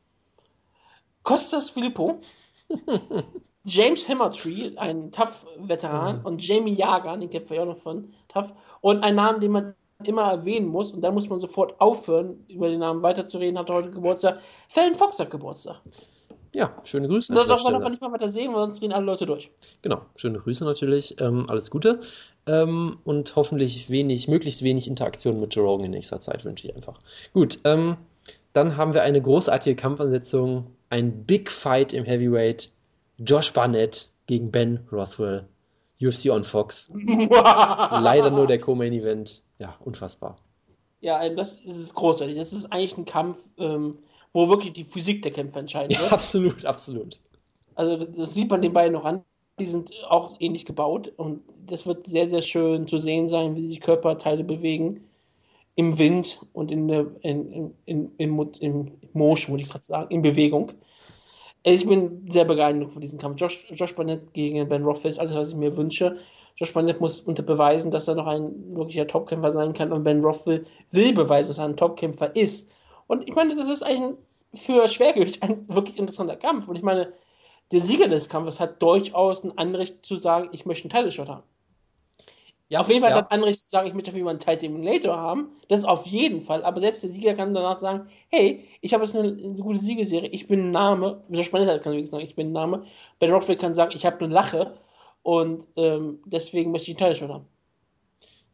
[1.25, 2.21] Costas Filippo.
[3.67, 6.25] James Hammertree, ein Tough-Veteran.
[6.25, 8.55] Und Jamie Jager, den kennt man ja auch noch von Tough.
[8.81, 9.75] Und ein Name, den man
[10.05, 10.93] immer erwähnen muss.
[10.93, 13.59] Und dann muss man sofort aufhören, über den Namen weiterzureden.
[13.59, 14.41] Hat heute Geburtstag.
[14.69, 15.81] Fallon Fox hat Geburtstag.
[16.55, 17.33] Ja, schöne Grüße.
[17.33, 19.27] an Da dieser darf man aber nicht mal weiter sehen, weil sonst drehen alle Leute
[19.27, 19.51] durch.
[19.83, 21.21] Genau, schöne Grüße natürlich.
[21.21, 22.01] Ähm, alles Gute.
[22.47, 26.75] Ähm, und hoffentlich wenig, möglichst wenig Interaktion mit Joe Rogan in nächster Zeit wünsche ich
[26.75, 27.01] einfach.
[27.35, 27.97] Gut, ähm,
[28.53, 30.69] dann haben wir eine großartige Kampfansetzung.
[30.89, 32.71] Ein Big Fight im Heavyweight.
[33.19, 35.49] Josh Barnett gegen Ben Rothwell.
[36.01, 36.91] UFC on Fox.
[36.95, 39.43] Leider nur der Co-Main Event.
[39.59, 40.37] Ja, unfassbar.
[41.01, 42.37] Ja, das ist großartig.
[42.37, 43.99] Das ist eigentlich ein Kampf, ähm,
[44.33, 47.21] wo wirklich die Physik der Kämpfer entscheiden Ja, absolut, absolut.
[47.75, 49.23] Also das sieht man den beiden noch an.
[49.59, 53.69] Die sind auch ähnlich gebaut und das wird sehr, sehr schön zu sehen sein, wie
[53.69, 55.05] sich Körperteile bewegen
[55.77, 60.11] im Wind und in der in, in, in, in, in Motion, würde ich gerade sagen,
[60.11, 60.73] in Bewegung.
[61.69, 63.41] Ich bin sehr begeistert von diesem Kampf.
[63.41, 66.17] Josh, Josh Barnett gegen Ben Rothwell ist alles, was ich mir wünsche.
[66.55, 70.23] Josh Barnett muss unter beweisen, dass er noch ein wirklicher Topkämpfer sein kann und Ben
[70.23, 72.71] Rothwell will beweisen, dass er ein Topkämpfer ist.
[73.09, 74.17] Und ich meine, das ist eigentlich
[74.55, 76.69] für Schwergewicht ein wirklich interessanter Kampf.
[76.69, 77.13] Und ich meine,
[77.73, 81.29] der Sieger des Kampfes hat durchaus ein Anrecht zu sagen, ich möchte einen Title Shot
[81.29, 81.43] haben.
[82.69, 83.19] Ja, auf jeden Fall Ja.
[83.19, 85.51] hat Anrecht zu sagen, ich möchte auf jeden Fall einen Title Eliminator haben.
[85.69, 86.65] Das auf jeden Fall.
[86.65, 90.29] Aber selbst der Sieger kann danach sagen, hey, ich habe jetzt eine, eine gute Siegesserie,
[90.31, 91.23] ich bin ein Name.
[91.29, 92.85] Josh Barnett kann wirklich sagen, ich bin ein Name.
[93.21, 94.79] Ben Rothwell kann sagen, ich habe eine Lache.
[95.23, 97.56] Und ähm, deswegen möchte ich einen Title Shot haben.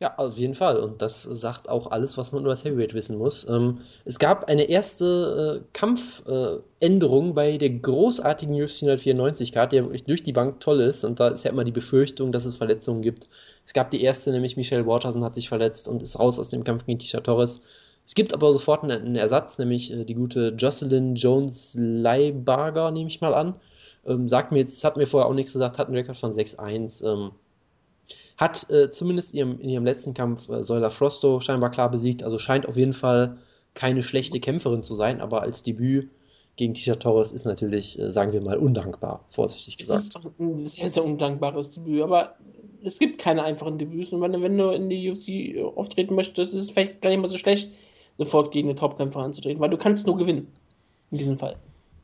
[0.03, 0.79] Ja, auf jeden Fall.
[0.79, 3.49] Und das sagt auch alles, was man über das Heavyweight wissen muss.
[3.49, 9.85] Ähm, es gab eine erste äh, Kampfänderung bei der großartigen UFC 194 Card, die ja
[9.85, 11.05] wirklich durch die Bank toll ist.
[11.05, 13.29] Und da ist ja immer die Befürchtung, dass es Verletzungen gibt.
[13.65, 16.65] Es gab die erste, nämlich Michelle Waterson hat sich verletzt und ist raus aus dem
[16.65, 17.61] Kampf gegen Tisha Torres.
[18.05, 23.09] Es gibt aber sofort einen, einen Ersatz, nämlich äh, die gute Jocelyn Jones Leibarger, nehme
[23.09, 23.55] ich mal an.
[24.05, 27.07] Ähm, sagt mir jetzt, hat mir vorher auch nichts gesagt, hat einen Rekord von 6-1.
[27.07, 27.31] Ähm,
[28.37, 32.39] hat äh, zumindest ihrem, in ihrem letzten Kampf äh, Soila Frosto scheinbar klar besiegt, also
[32.39, 33.39] scheint auf jeden Fall
[33.75, 36.11] keine schlechte Kämpferin zu sein, aber als Debüt
[36.57, 40.01] gegen Tisha Torres ist natürlich, äh, sagen wir mal, undankbar, vorsichtig gesagt.
[40.01, 42.37] Es ist auch ein sehr, sehr undankbares Debüt, aber
[42.85, 46.63] es gibt keine einfachen Debüts und wenn, wenn du in die UFC auftreten möchtest, ist
[46.63, 47.71] es vielleicht gar nicht mal so schlecht,
[48.19, 50.49] sofort gegen den Topkämpfer anzutreten, weil du kannst nur gewinnen
[51.11, 51.57] in diesem Fall.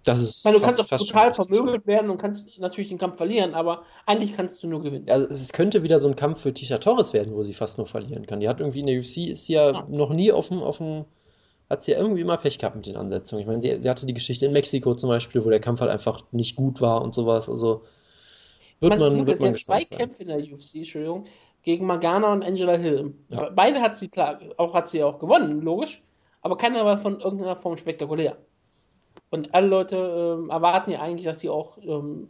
[0.09, 3.55] Das ist meine, du kannst auch total vermögelt werden und kannst natürlich den Kampf verlieren,
[3.55, 5.09] aber eigentlich kannst du nur gewinnen.
[5.11, 7.87] Also es könnte wieder so ein Kampf für Tisha Torres werden, wo sie fast nur
[7.87, 8.41] verlieren kann.
[8.41, 9.87] Die hat irgendwie in der UFC ist sie ja, ja.
[9.89, 11.05] noch nie auf dem, auf dem
[11.69, 13.43] hat sie ja irgendwie immer Pech gehabt mit den Ansetzungen.
[13.43, 15.91] Ich meine, sie, sie hatte die Geschichte in Mexiko zum Beispiel, wo der Kampf halt
[15.91, 17.51] einfach nicht gut war und sowas.
[17.51, 17.83] Also
[18.81, 19.99] wird man, man, wird man zwei sein.
[19.99, 21.27] Kämpfe in der UFC, Entschuldigung,
[21.63, 23.13] gegen Magana und Angela Hill.
[23.29, 23.51] Ja.
[23.51, 26.03] Beide hat sie klar, auch hat sie auch gewonnen, logisch,
[26.41, 28.39] aber keiner war von irgendeiner Form spektakulär.
[29.31, 32.29] Und alle Leute ähm, erwarten ja eigentlich, dass sie auch ähm,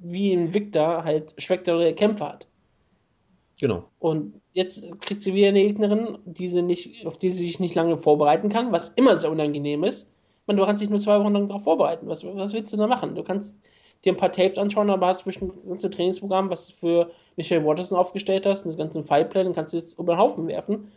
[0.00, 2.46] wie in Victor halt spektakuläre Kämpfe hat.
[3.60, 3.84] Genau.
[3.98, 7.74] Und jetzt kriegt sie wieder eine Gegnerin, die sie nicht, auf die sie sich nicht
[7.74, 10.10] lange vorbereiten kann, was immer sehr unangenehm ist.
[10.46, 12.08] Man, du kannst dich nur zwei Wochen lang darauf vorbereiten.
[12.08, 13.14] Was, was willst du da machen?
[13.14, 13.56] Du kannst
[14.04, 17.64] dir ein paar Tapes anschauen, aber hast zwischen das ganze Trainingsprogramm, was du für Michelle
[17.64, 20.90] Watterson aufgestellt hast, und das ganze Fightplan, dann kannst du jetzt über den Haufen werfen.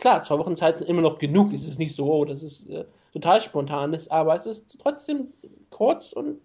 [0.00, 1.52] Klar, zwei Wochen Zeit sind immer noch genug.
[1.52, 5.28] Es ist nicht so, oh, das ist äh, total spontan ist, aber es ist trotzdem
[5.68, 6.38] kurz und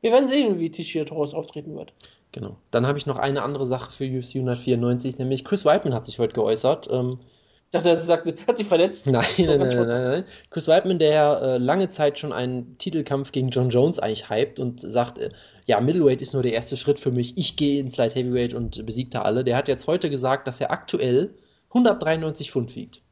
[0.00, 1.92] wir werden sehen, wie Tishia Torres auftreten wird.
[2.32, 2.56] Genau.
[2.72, 6.18] Dann habe ich noch eine andere Sache für UFC 194, nämlich Chris Weidman hat sich
[6.18, 6.88] heute geäußert.
[6.90, 7.20] Ähm,
[7.70, 9.06] dass er sagt, hat sich verletzt?
[9.06, 13.48] Nein, nein, nein, nein, nein, Chris Weidman, der äh, lange Zeit schon einen Titelkampf gegen
[13.48, 15.30] John Jones eigentlich hypt und sagt, äh,
[15.66, 18.84] ja, Middleweight ist nur der erste Schritt für mich, ich gehe ins Light Heavyweight und
[18.84, 19.44] besiegt da alle.
[19.44, 21.32] Der hat jetzt heute gesagt, dass er aktuell
[21.72, 23.02] 193 Pfund wiegt.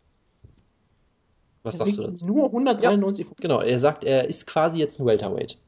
[1.62, 2.27] Was er sagst du dazu?
[2.27, 3.41] Nur 193 ja, Pfund?
[3.41, 5.59] Genau, er sagt, er ist quasi jetzt ein Welterweight.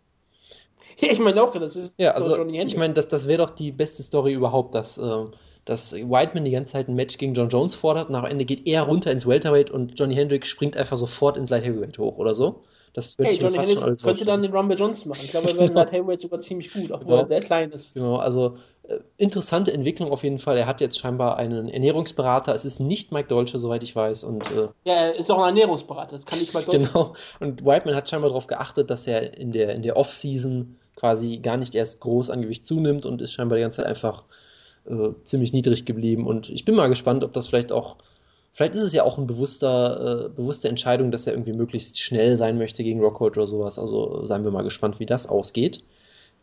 [0.98, 3.72] Ja, ich meine auch, das ist ja, also, ich meine, das, das wäre doch die
[3.72, 5.24] beste Story überhaupt, dass, äh,
[5.64, 8.66] dass Whiteman die ganze Zeit ein Match gegen John Jones fordert und am Ende geht
[8.66, 12.34] er runter ins Welterweight und Johnny Hendricks springt einfach sofort ins Light Heavyweight hoch oder
[12.34, 12.62] so.
[12.94, 14.26] Das hey, Johnny Hendricks könnte vorstellen.
[14.26, 15.22] dann den Rumble Johnson machen.
[15.24, 17.20] Ich glaube, er wäre in Light Heavyweight sogar ziemlich gut, obwohl genau.
[17.20, 17.94] er sehr klein ist.
[17.94, 20.58] Genau, also äh, interessante Entwicklung auf jeden Fall.
[20.58, 22.54] Er hat jetzt scheinbar einen Ernährungsberater.
[22.54, 24.24] Es ist nicht Mike Dolce, soweit ich weiß.
[24.24, 26.12] Und, äh, ja, er ist auch ein Ernährungsberater.
[26.12, 26.88] Das kann nicht Mike Dolce.
[26.88, 27.14] Genau.
[27.40, 31.56] Und Whiteman hat scheinbar darauf geachtet, dass er in der, in der Off-Season quasi gar
[31.56, 34.24] nicht erst groß an Gewicht zunimmt und ist scheinbar die ganze Zeit einfach
[34.84, 36.26] äh, ziemlich niedrig geblieben.
[36.26, 37.96] Und ich bin mal gespannt, ob das vielleicht auch,
[38.52, 42.36] vielleicht ist es ja auch eine bewusster, äh, bewusste Entscheidung, dass er irgendwie möglichst schnell
[42.36, 43.78] sein möchte gegen Rockhold oder sowas.
[43.78, 45.82] Also seien wir mal gespannt, wie das ausgeht.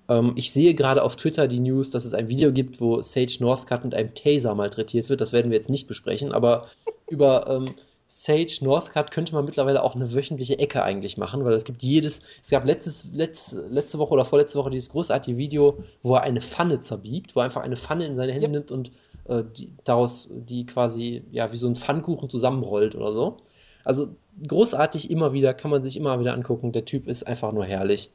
[0.10, 3.38] Ähm, ich sehe gerade auf Twitter die News, dass es ein Video gibt, wo Sage
[3.40, 5.22] Northcutt mit einem Taser malträtiert wird.
[5.22, 6.68] Das werden wir jetzt nicht besprechen, aber
[7.10, 7.66] über ähm,
[8.12, 12.24] Sage Northcutt könnte man mittlerweile auch eine wöchentliche Ecke eigentlich machen, weil es gibt jedes,
[12.42, 16.42] es gab letztes, letzt, letzte Woche oder vorletzte Woche dieses großartige Video, wo er eine
[16.42, 18.52] Pfanne zerbiegt, wo er einfach eine Pfanne in seine Hände ja.
[18.52, 18.92] nimmt und
[19.26, 23.38] äh, die, daraus die quasi, ja, wie so ein Pfannkuchen zusammenrollt oder so.
[23.84, 24.16] Also
[24.48, 26.72] großartig immer wieder, kann man sich immer wieder angucken.
[26.72, 28.10] Der Typ ist einfach nur herrlich.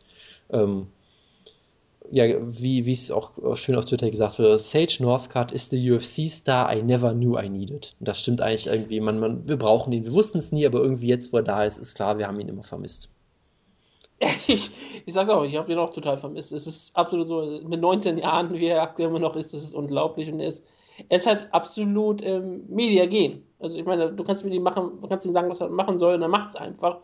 [0.50, 0.88] Ähm,
[2.10, 6.82] ja, wie, es auch schön auf Twitter gesagt wird, Sage Northcutt ist the UFC-Star I
[6.82, 7.94] never knew I needed.
[7.98, 9.00] Und das stimmt eigentlich irgendwie.
[9.00, 10.04] Man, man, wir brauchen ihn.
[10.04, 12.38] Wir wussten es nie, aber irgendwie jetzt, wo er da ist, ist klar, wir haben
[12.40, 13.10] ihn immer vermisst.
[14.18, 14.70] Ich,
[15.06, 16.52] ich sag's auch, ich habe ihn auch total vermisst.
[16.52, 19.74] Es ist absolut so, mit 19 Jahren, wie er aktuell immer noch ist, das ist
[19.74, 20.30] unglaublich.
[20.30, 20.62] Und er ist,
[21.08, 23.46] er ist halt absolut ähm, Mediagen.
[23.58, 25.98] Also ich meine, du kannst mit ihm machen, du kannst ihm sagen, was er machen
[25.98, 26.98] soll, und er macht es einfach.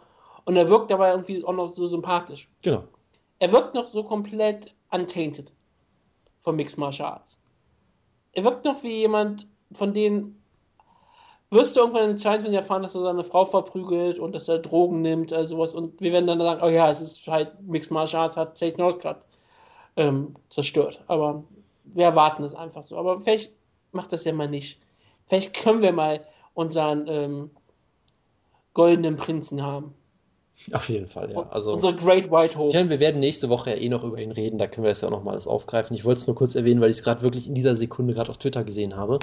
[0.44, 2.48] Und er wirkt dabei irgendwie auch noch so sympathisch.
[2.62, 2.85] Genau.
[3.39, 5.52] Er wirkt noch so komplett untainted
[6.40, 7.38] von Mixed Martial Arts.
[8.32, 10.36] Er wirkt noch wie jemand, von dem
[11.50, 15.02] wirst du irgendwann in 22 erfahren, dass er seine Frau verprügelt und dass er Drogen
[15.02, 15.74] nimmt, also sowas.
[15.74, 18.76] Und wir werden dann sagen, oh ja, es ist halt Mixed Martial Arts, hat Sage
[18.78, 19.26] Northcutt
[19.96, 21.02] ähm, zerstört.
[21.08, 21.44] Aber
[21.84, 22.96] wir erwarten es einfach so.
[22.96, 23.52] Aber vielleicht
[23.92, 24.80] macht das ja mal nicht.
[25.26, 27.50] Vielleicht können wir mal unseren ähm,
[28.74, 29.94] goldenen Prinzen haben.
[30.73, 31.49] Auf jeden Fall, ja.
[31.51, 32.77] Also, Unser Great White Hope.
[32.77, 35.01] Ja, wir werden nächste Woche ja eh noch über ihn reden, da können wir das
[35.01, 35.97] ja auch noch mal alles aufgreifen.
[35.97, 38.31] Ich wollte es nur kurz erwähnen, weil ich es gerade wirklich in dieser Sekunde gerade
[38.31, 39.19] auf Twitter gesehen habe.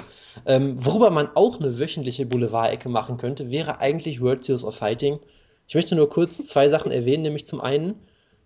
[0.46, 5.20] Ähm, worüber man auch eine wöchentliche Boulevard-Ecke machen könnte, wäre eigentlich World Series of Fighting.
[5.68, 7.94] Ich möchte nur kurz zwei Sachen erwähnen, nämlich zum einen,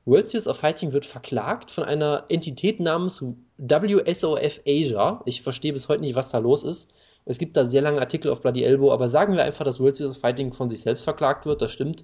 [0.05, 3.25] World Series of Fighting wird verklagt von einer Entität namens
[3.59, 5.23] WSOF Asia.
[5.27, 6.91] Ich verstehe bis heute nicht, was da los ist.
[7.25, 9.97] Es gibt da sehr lange Artikel auf Bloody Elbow, aber sagen wir einfach, dass World
[9.97, 12.03] Series of Fighting von sich selbst verklagt wird, das stimmt.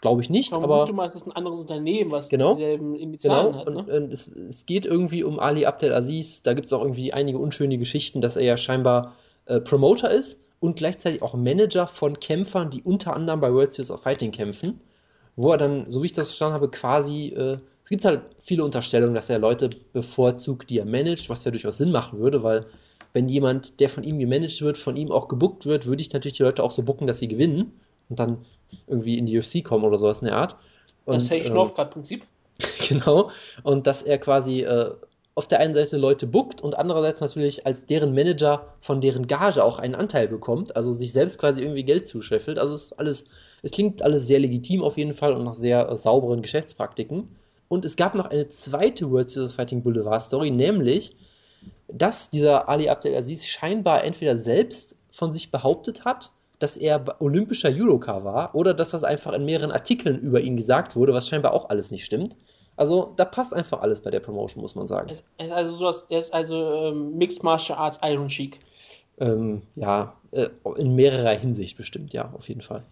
[0.00, 0.90] Glaube ich nicht, ich aber.
[0.92, 3.68] mal, es ist ein anderes Unternehmen, was genau, dieselben Initialen genau, hat.
[3.68, 3.78] Ne?
[3.78, 6.42] Und, und es, es, geht irgendwie um Ali Abdel Aziz.
[6.42, 9.14] Da gibt es auch irgendwie einige unschöne Geschichten, dass er ja scheinbar
[9.44, 13.90] äh, Promoter ist und gleichzeitig auch Manager von Kämpfern, die unter anderem bei World Series
[13.90, 14.80] of Fighting kämpfen.
[15.36, 17.28] Wo er dann, so wie ich das verstanden habe, quasi.
[17.28, 21.50] Äh, es gibt halt viele Unterstellungen, dass er Leute bevorzugt, die er managt, was ja
[21.50, 22.66] durchaus Sinn machen würde, weil
[23.12, 26.36] wenn jemand, der von ihm gemanagt wird, von ihm auch gebuckt wird, würde ich natürlich
[26.36, 27.72] die Leute auch so bucken, dass sie gewinnen
[28.08, 28.44] und dann
[28.86, 30.56] irgendwie in die UFC kommen oder sowas in der Art.
[31.06, 32.26] das Sage Northcutt-Prinzip.
[32.88, 33.30] Genau.
[33.62, 34.90] Und dass er quasi äh,
[35.34, 39.64] auf der einen Seite Leute bookt und andererseits natürlich als deren Manager von deren Gage
[39.64, 42.58] auch einen Anteil bekommt, also sich selbst quasi irgendwie Geld zuscheffelt.
[42.58, 43.24] Also es ist alles,
[43.62, 47.28] es klingt alles sehr legitim auf jeden Fall und nach sehr äh, sauberen Geschäftspraktiken.
[47.68, 51.16] Und es gab noch eine zweite World Series Fighting Boulevard Story, nämlich,
[51.88, 58.22] dass dieser Ali Abdelaziz scheinbar entweder selbst von sich behauptet hat, dass er olympischer Judoka
[58.22, 61.70] war oder dass das einfach in mehreren Artikeln über ihn gesagt wurde, was scheinbar auch
[61.70, 62.36] alles nicht stimmt.
[62.76, 65.10] Also da passt einfach alles bei der Promotion, muss man sagen.
[65.38, 68.60] Er ist also, sowas, er ist also ähm, Mixed Martial Arts Iron Sheik.
[69.18, 72.84] Ähm, ja, äh, in mehrerer Hinsicht bestimmt, ja, auf jeden Fall.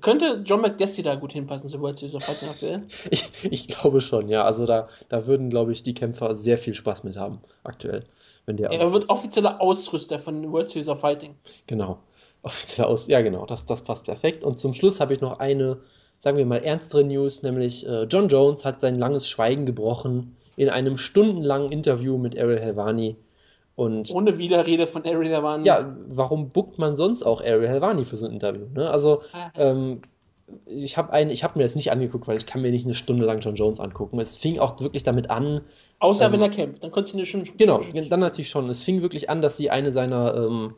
[0.00, 2.82] Könnte John McDessie da gut hinpassen zu World Series of Fighting aktuell?
[3.10, 4.44] ich, ich glaube schon, ja.
[4.44, 8.04] Also da, da würden, glaube ich, die Kämpfer sehr viel Spaß mit haben, aktuell.
[8.46, 11.34] Wenn der er wird offizieller Ausrüster von World Series of Fighting.
[11.66, 11.98] Genau.
[12.42, 14.44] Offizieller Aus, ja genau, das, das passt perfekt.
[14.44, 15.78] Und zum Schluss habe ich noch eine,
[16.18, 20.68] sagen wir mal, ernstere News, nämlich äh, John Jones hat sein langes Schweigen gebrochen in
[20.68, 23.16] einem stundenlangen Interview mit Ariel Helvani
[23.76, 25.66] und Ohne Widerrede von Ariel Helvani.
[25.66, 28.66] Ja, warum buckt man sonst auch Ariel Helvani für so ein Interview?
[28.74, 28.90] Ne?
[28.90, 29.22] Also,
[29.56, 30.02] ähm,
[30.66, 33.40] ich habe hab mir das nicht angeguckt, weil ich kann mir nicht eine Stunde lang
[33.40, 34.18] John Jones angucken.
[34.18, 35.62] Es fing auch wirklich damit an.
[35.98, 37.44] Außer ähm, wenn er kämpft, dann konntest du eine schon.
[37.56, 38.68] Genau, dann natürlich schon.
[38.68, 40.74] Es fing wirklich an, dass sie eine seiner ähm,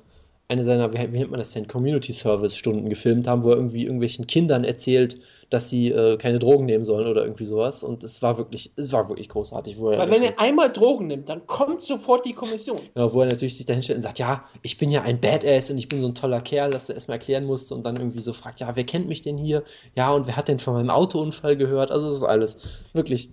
[0.49, 3.57] eine seiner, wie, wie nennt man das denn, Community Service Stunden gefilmt haben, wo er
[3.57, 5.19] irgendwie irgendwelchen Kindern erzählt,
[5.51, 7.83] dass sie äh, keine Drogen nehmen sollen oder irgendwie sowas.
[7.83, 9.79] Und es war wirklich, es war wirklich großartig.
[9.79, 12.79] Wo er Weil wenn er einmal Drogen nimmt, dann kommt sofort die Kommission.
[12.95, 15.71] Genau, wo er natürlich sich dahin stellt und sagt, ja, ich bin ja ein Badass
[15.71, 18.21] und ich bin so ein toller Kerl, dass er erstmal erklären musste und dann irgendwie
[18.21, 19.63] so fragt, ja, wer kennt mich denn hier?
[19.95, 21.91] Ja, und wer hat denn von meinem Autounfall gehört?
[21.91, 22.59] Also das ist alles
[22.95, 23.31] wirklich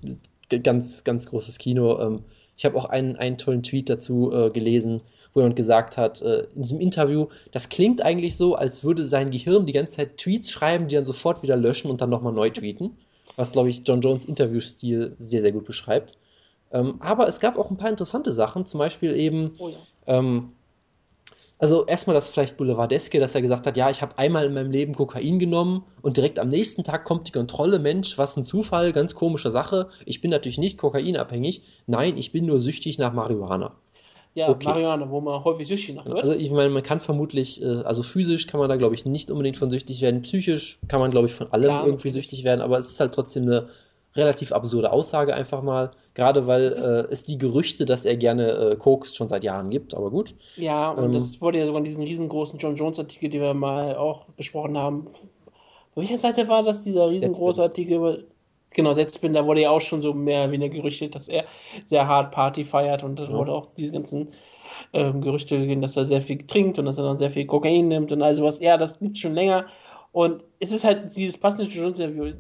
[0.64, 2.00] ganz, ganz großes Kino.
[2.00, 2.24] Ähm,
[2.58, 5.02] ich habe auch einen, einen tollen Tweet dazu äh, gelesen,
[5.34, 9.32] wo jemand gesagt hat, äh, in diesem Interview, das klingt eigentlich so, als würde sein
[9.32, 12.50] Gehirn die ganze Zeit Tweets schreiben, die dann sofort wieder löschen und dann nochmal neu
[12.50, 12.98] tweeten.
[13.36, 16.18] Was, glaube ich, John Jones Interviewstil sehr, sehr gut beschreibt.
[16.72, 19.78] Ähm, aber es gab auch ein paar interessante Sachen, zum Beispiel eben, oh ja.
[20.08, 20.52] ähm,
[21.58, 24.72] also erstmal das vielleicht Boulevardeske, dass er gesagt hat, ja, ich habe einmal in meinem
[24.72, 28.94] Leben Kokain genommen und direkt am nächsten Tag kommt die Kontrolle, Mensch, was ein Zufall,
[28.94, 29.90] ganz komische Sache.
[30.06, 33.76] Ich bin natürlich nicht kokainabhängig, nein, ich bin nur süchtig nach Marihuana.
[34.40, 34.70] Ja, okay.
[34.70, 36.22] Marihuana, wo man häufig süchtig nach wird.
[36.22, 39.32] Also ich meine, man kann vermutlich, äh, also physisch kann man da glaube ich nicht
[39.32, 41.86] unbedingt von süchtig werden, psychisch kann man glaube ich von allem Klar.
[41.86, 43.68] irgendwie süchtig werden, aber es ist halt trotzdem eine
[44.16, 48.76] relativ absurde Aussage einfach mal, gerade weil äh, es die Gerüchte, dass er gerne äh,
[48.78, 50.36] kokst, schon seit Jahren gibt, aber gut.
[50.56, 53.54] Ja, und ähm, das wurde ja sogar in diesem riesengroßen John Jones Artikel, den wir
[53.54, 55.04] mal auch besprochen haben.
[55.06, 58.26] Auf welcher Seite war das, dieser riesengroße Artikel?
[58.72, 61.46] Genau, Setzbinder wurde ja auch schon so mehr oder weniger gerüchtet, dass er
[61.84, 63.38] sehr hart Party feiert und dann ja.
[63.38, 64.30] wurde auch diese ganzen
[64.94, 67.88] ähm, Gerüchte gegeben, dass er sehr viel trinkt und dass er dann sehr viel Kokain
[67.88, 68.60] nimmt und all sowas.
[68.60, 69.66] Ja, das gibt es schon länger.
[70.12, 72.34] Und es ist halt dieses passende Interview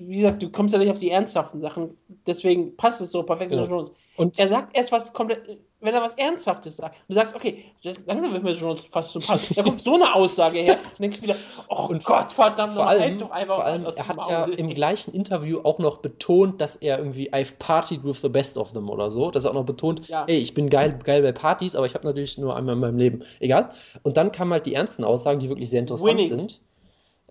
[0.00, 1.96] wie gesagt, du kommst ja nicht auf die ernsthaften Sachen,
[2.26, 3.64] deswegen passt es so perfekt genau.
[3.64, 3.92] Jones.
[4.16, 7.64] Und er sagt erst was komplett, wenn er was Ernsthaftes sagt, du sagst, okay,
[8.06, 9.56] langsam wird mir schon fast so sympathisch.
[9.56, 11.36] Da kommt so eine Aussage her und denkst wieder,
[11.68, 14.70] oh und Gott, verdammt, vor allem, halt doch einfach vor allem er hat ja im
[14.74, 18.88] gleichen Interview auch noch betont, dass er irgendwie I've partied with the best of them
[18.88, 20.24] oder so, dass er auch noch betont, ja.
[20.26, 22.98] ey, ich bin geil, geil bei Partys, aber ich habe natürlich nur einmal in meinem
[22.98, 23.22] Leben.
[23.40, 23.70] Egal.
[24.02, 26.28] Und dann kamen halt die ernsten Aussagen, die wirklich sehr interessant Winning.
[26.28, 26.60] sind.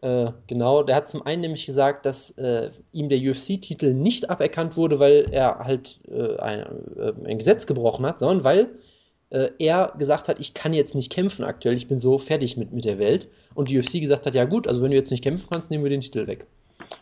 [0.02, 4.76] Äh, genau, der hat zum einen nämlich gesagt, dass äh, ihm der UFC-Titel nicht aberkannt
[4.76, 6.66] wurde, weil er halt äh, ein,
[6.98, 8.68] äh, ein, Gesetz gebrochen hat, sondern weil
[9.30, 12.74] äh, er gesagt hat, ich kann jetzt nicht kämpfen aktuell, ich bin so fertig mit,
[12.74, 13.30] mit der Welt.
[13.54, 15.84] Und die UFC gesagt hat, ja gut, also wenn du jetzt nicht kämpfen kannst, nehmen
[15.84, 16.46] wir den Titel weg.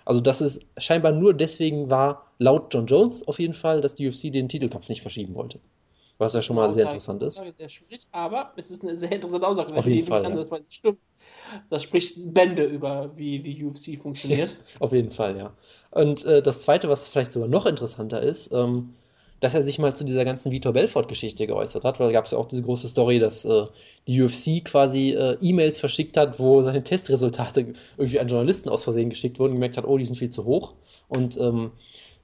[0.06, 4.08] Also dass es scheinbar nur deswegen war, laut John Jones auf jeden Fall, dass die
[4.08, 5.60] UFC den Titelkampf nicht verschieben wollte.
[6.20, 7.42] Was ja schon mal sehr interessant ist.
[7.58, 9.74] Sehr schwierig, aber es ist eine sehr interessante Aussage.
[9.74, 10.22] Auf jeden Fall.
[10.22, 10.44] Kann, ja.
[10.44, 11.00] das stimmt.
[11.70, 14.58] Das spricht Bände über, wie die UFC funktioniert.
[14.80, 15.54] Auf jeden Fall, ja.
[15.92, 18.94] Und äh, das Zweite, was vielleicht sogar noch interessanter ist, ähm,
[19.44, 22.32] dass er sich mal zu dieser ganzen Vitor Belfort-Geschichte geäußert hat, weil da gab es
[22.32, 23.66] ja auch diese große Story, dass äh,
[24.08, 29.10] die UFC quasi äh, E-Mails verschickt hat, wo seine Testresultate irgendwie an Journalisten aus Versehen
[29.10, 30.74] geschickt wurden und gemerkt hat, oh, die sind viel zu hoch.
[31.10, 31.72] Und ähm,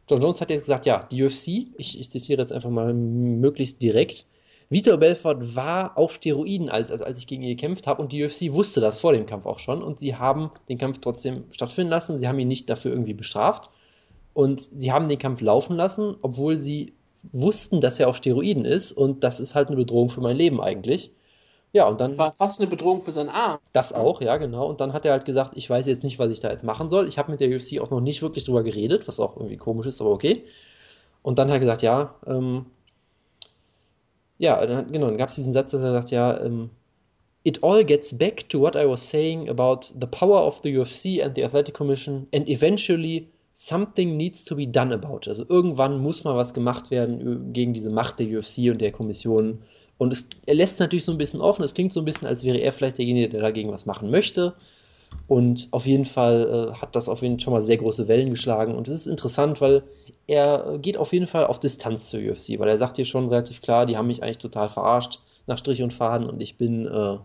[0.09, 3.81] John Jones hat jetzt gesagt, ja, die UFC, ich, ich zitiere jetzt einfach mal möglichst
[3.81, 4.25] direkt,
[4.69, 8.53] Vitor Belfort war auf Steroiden, als, als ich gegen ihn gekämpft habe und die UFC
[8.53, 12.19] wusste das vor dem Kampf auch schon und sie haben den Kampf trotzdem stattfinden lassen.
[12.19, 13.69] Sie haben ihn nicht dafür irgendwie bestraft
[14.33, 16.93] und sie haben den Kampf laufen lassen, obwohl sie
[17.31, 20.61] wussten, dass er auf Steroiden ist und das ist halt eine Bedrohung für mein Leben
[20.61, 21.11] eigentlich.
[21.71, 22.17] Ja, und dann.
[22.17, 23.59] War fast eine Bedrohung für seinen Arm.
[23.73, 24.67] Das auch, ja, genau.
[24.67, 26.89] Und dann hat er halt gesagt, ich weiß jetzt nicht, was ich da jetzt machen
[26.89, 27.07] soll.
[27.07, 29.85] Ich habe mit der UFC auch noch nicht wirklich drüber geredet, was auch irgendwie komisch
[29.85, 30.43] ist, aber okay.
[31.21, 32.65] Und dann hat er gesagt, ja, ähm,
[34.39, 36.71] ja, dann, genau, dann gab es diesen Satz, dass er sagt, ja, ähm,
[37.43, 41.21] it all gets back to what I was saying about the power of the UFC
[41.21, 45.27] and the Athletic Commission and eventually something needs to be done about.
[45.27, 49.61] Also irgendwann muss mal was gemacht werden gegen diese Macht der UFC und der Kommission.
[49.97, 51.63] Und es, er lässt natürlich so ein bisschen offen.
[51.63, 54.55] Es klingt so ein bisschen, als wäre er vielleicht derjenige, der dagegen was machen möchte.
[55.27, 58.31] Und auf jeden Fall äh, hat das auf jeden Fall schon mal sehr große Wellen
[58.31, 58.75] geschlagen.
[58.75, 59.83] Und es ist interessant, weil
[60.27, 63.61] er geht auf jeden Fall auf Distanz zur UFC, weil er sagt hier schon relativ
[63.61, 67.17] klar, die haben mich eigentlich total verarscht nach Strich und Faden und ich bin, äh,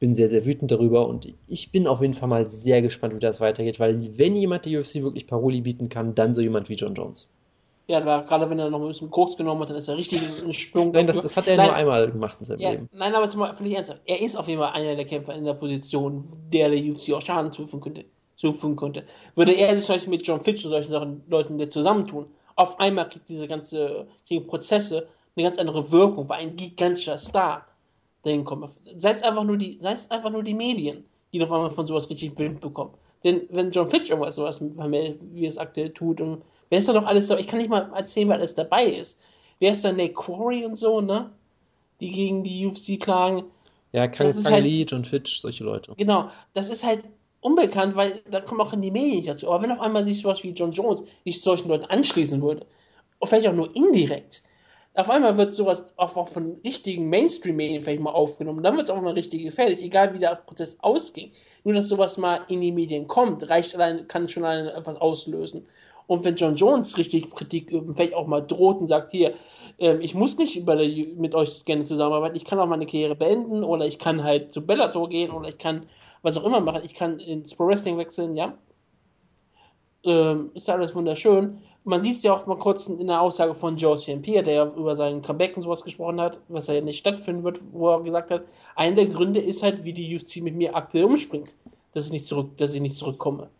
[0.00, 3.20] bin sehr, sehr wütend darüber und ich bin auf jeden Fall mal sehr gespannt, wie
[3.20, 6.74] das weitergeht, weil wenn jemand die UFC wirklich Paroli bieten kann, dann so jemand wie
[6.74, 7.28] John Jones.
[7.86, 10.54] Ja, gerade wenn er noch ein bisschen Koks genommen hat, dann ist er richtig in
[10.54, 10.92] Sprung.
[10.92, 12.88] Nein, das, das, hat er nein, nur einmal gemacht in seinem ja, Leben.
[12.92, 14.00] Nein, aber finde ich ernsthaft.
[14.06, 17.20] Er ist auf jeden Fall einer der Kämpfer in der Position, der der UFC auch
[17.20, 18.04] Schaden zufügen könnte.
[18.36, 19.04] Zufügen könnte.
[19.34, 23.28] Würde er sich mit John Fitch und solchen Sachen, Leuten der zusammentun, auf einmal kriegt
[23.28, 27.66] diese ganze, kriegen Prozesse eine ganz andere Wirkung, weil ein gigantischer Star
[28.22, 28.70] dahin kommt.
[28.96, 31.86] Sei es einfach nur die, sei es einfach nur die Medien, die auf einmal von
[31.86, 32.94] sowas richtig Wind bekommen.
[33.24, 37.06] Denn wenn John Fitch irgendwas sowas, wie es aktuell tut, und wer ist da noch
[37.06, 37.38] alles da?
[37.38, 39.18] Ich kann nicht mal erzählen, wer alles dabei ist.
[39.58, 41.30] Wer ist da Nate Quarry und so, ne?
[42.00, 43.44] Die gegen die UFC klagen.
[43.92, 45.94] Ja, Kang, Kang halt, Lee, John Fitch, solche Leute.
[45.96, 47.04] Genau, das ist halt
[47.40, 49.48] unbekannt, weil da kommen auch in die Medien nicht dazu.
[49.48, 52.66] Aber wenn auf einmal sich sowas wie John Jones sich solchen Leuten anschließen würde,
[53.20, 54.42] und vielleicht auch nur indirekt,
[54.96, 58.94] auf einmal wird sowas auch, auch von richtigen Mainstream-Medien vielleicht mal aufgenommen, dann wird es
[58.94, 61.32] auch mal richtig gefährlich, egal wie der Prozess ausging.
[61.64, 65.66] Nur, dass sowas mal in die Medien kommt, reicht allein, kann schon allein etwas auslösen.
[66.06, 69.34] Und wenn John Jones richtig Kritik übt, vielleicht auch mal droht und sagt, hier,
[69.78, 73.64] ähm, ich muss nicht der, mit euch gerne zusammenarbeiten, ich kann auch meine Karriere beenden
[73.64, 75.86] oder ich kann halt zu Bellator gehen oder ich kann
[76.22, 76.82] was auch immer machen.
[76.84, 78.56] Ich kann ins Pro Wrestling wechseln, ja.
[80.04, 81.58] Ähm, ist ja alles wunderschön.
[81.84, 84.22] Man sieht es ja auch mal kurz in der Aussage von St.
[84.22, 87.60] Pierre, der ja über seinen Comeback und sowas gesprochen hat, was ja nicht stattfinden wird,
[87.72, 88.44] wo er gesagt hat,
[88.74, 91.56] einer der Gründe ist halt, wie die UFC mit mir aktuell umspringt,
[91.92, 93.50] dass ich nicht zurück, dass ich nicht zurückkomme.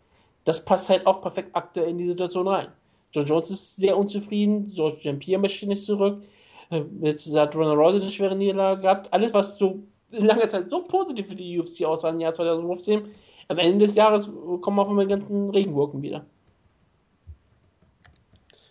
[0.45, 2.67] Das passt halt auch perfekt aktuell in die Situation rein.
[3.11, 5.13] John Jones ist sehr unzufrieden, George.
[5.13, 6.23] Pierre möchte nicht zurück.
[6.69, 9.13] Äh, jetzt hat Ronald Rousey eine schwere Niederlage gehabt.
[9.13, 9.79] Alles, was so
[10.11, 13.09] lange Zeit so positiv für die UFC aussah im Jahr 2015.
[13.47, 14.29] Am Ende des Jahres
[14.61, 16.25] kommen auf einmal die ganzen Regenwolken wieder.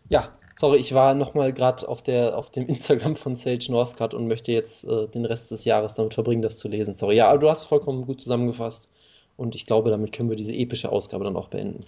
[0.08, 4.52] Ja, sorry, ich war nochmal gerade auf, auf dem Instagram von Sage Northcutt und möchte
[4.52, 6.94] jetzt äh, den Rest des Jahres damit verbringen, das zu lesen.
[6.94, 8.90] Sorry, ja, aber du hast vollkommen gut zusammengefasst
[9.36, 11.84] und ich glaube, damit können wir diese epische Ausgabe dann auch beenden.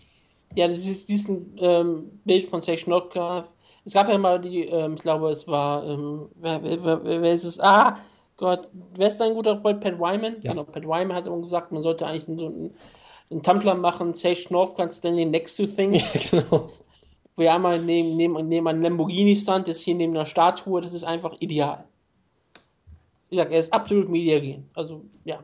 [0.55, 3.45] Ja, diesen ähm, Bild von Sage Northcutt.
[3.85, 7.33] Es gab ja mal die, ähm, ich glaube, es war, ähm, wer, wer, wer, wer
[7.33, 7.61] ist es?
[7.61, 7.99] Ah,
[8.37, 9.81] Gott, wer ist dein guter Freund?
[9.81, 10.37] Pat Wyman?
[10.43, 10.53] Ja.
[10.53, 12.75] Genau, Pat Wyman hat immer gesagt, man sollte eigentlich einen,
[13.31, 16.13] einen Tumblr machen, Sage Northcutt standing next to things.
[16.15, 16.69] Ja, genau.
[17.37, 20.95] Wir haben mal neben, neben, neben einem Lamborghini stand, jetzt hier neben einer Statue, das
[20.95, 21.85] ist einfach ideal.
[23.29, 24.69] Wie gesagt, er ist absolut mediagen.
[24.75, 25.41] Also, ja,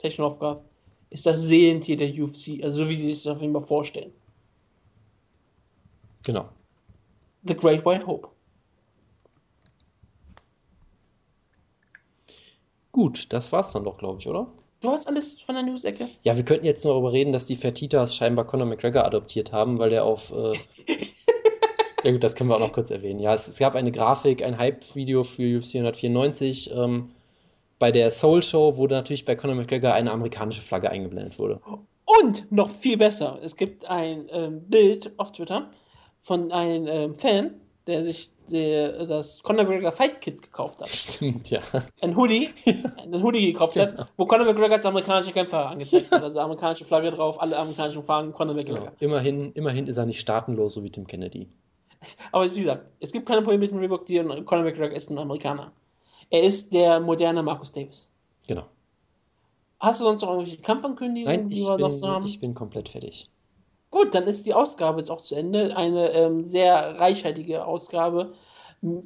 [0.00, 0.62] Sage Northcutt
[1.14, 4.12] ist das Seelentier der UFC, also so wie sie es sich auf jeden Fall vorstellen.
[6.24, 6.48] Genau.
[7.44, 8.28] The Great White Hope.
[12.90, 14.48] Gut, das war's dann doch, glaube ich, oder?
[14.80, 16.08] Du hast alles von der News-Ecke?
[16.24, 19.78] Ja, wir könnten jetzt noch darüber reden, dass die Fertitas scheinbar Conor McGregor adoptiert haben,
[19.78, 20.32] weil der auf.
[20.32, 20.52] Äh...
[22.04, 23.20] ja, gut, das können wir auch noch kurz erwähnen.
[23.20, 26.72] Ja, es, es gab eine Grafik, ein Hype-Video für UFC 194.
[26.74, 27.13] Ähm,
[27.78, 31.60] bei der Soul Show wurde natürlich bei Conor McGregor eine amerikanische Flagge eingeblendet wurde.
[32.04, 35.70] Und noch viel besser, es gibt ein ähm, Bild auf Twitter
[36.20, 40.88] von einem ähm, Fan, der sich der, das Conor McGregor Fight Kit gekauft hat.
[40.88, 41.60] Stimmt, ja.
[42.00, 43.98] Ein Hoodie, ein Hoodie gekauft genau.
[43.98, 46.22] hat, wo Conor McGregor als amerikanischer Kämpfer angezeigt wird.
[46.22, 48.80] Also amerikanische Flagge drauf, alle amerikanischen Flaggen, Conor McGregor.
[48.80, 48.96] Genau.
[49.00, 51.48] Immerhin, immerhin ist er nicht staatenlos, so wie Tim Kennedy.
[52.32, 55.18] Aber wie gesagt, es gibt keine Probleme mit dem Reebok und Conor McGregor ist ein
[55.18, 55.72] Amerikaner.
[56.30, 58.08] Er ist der moderne Marcus Davis.
[58.46, 58.64] Genau.
[59.80, 62.24] Hast du sonst noch irgendwelche Kampfankündigungen, Nein, die wir bin, noch so haben?
[62.24, 63.28] Ich bin komplett fertig.
[63.90, 65.76] Gut, dann ist die Ausgabe jetzt auch zu Ende.
[65.76, 68.32] Eine ähm, sehr reichhaltige Ausgabe.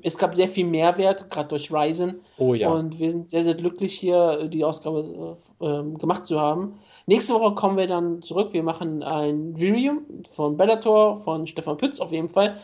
[0.02, 2.22] Es gab sehr viel Mehrwert, gerade durch Ryzen.
[2.38, 2.70] Oh ja.
[2.70, 6.80] Und wir sind sehr, sehr glücklich, hier die Ausgabe äh, ähm, gemacht zu haben.
[7.06, 8.52] Nächste Woche kommen wir dann zurück.
[8.52, 10.00] Wir machen ein Video
[10.30, 12.58] von Bellator, von Stefan Pütz auf jeden Fall.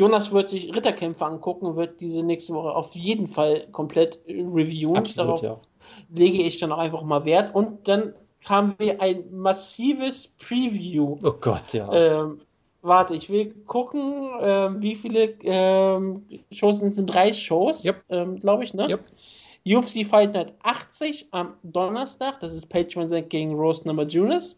[0.00, 4.96] Jonas wird sich Ritterkämpfe angucken, wird diese nächste Woche auf jeden Fall komplett reviewen.
[4.96, 5.60] Absolut, Darauf ja.
[6.08, 7.54] lege ich dann auch einfach mal Wert.
[7.54, 8.14] Und dann
[8.48, 11.18] haben wir ein massives Preview.
[11.22, 11.92] Oh Gott, ja.
[11.92, 12.40] Ähm,
[12.80, 16.94] warte, ich will gucken, ähm, wie viele ähm, Shows sind.
[16.94, 18.02] Sind drei Shows, yep.
[18.08, 18.88] ähm, glaube ich, ne?
[18.88, 19.04] Yep.
[19.66, 24.56] UFC Fight Night 80 am Donnerstag, das ist Patreon gegen Rose Namajunas.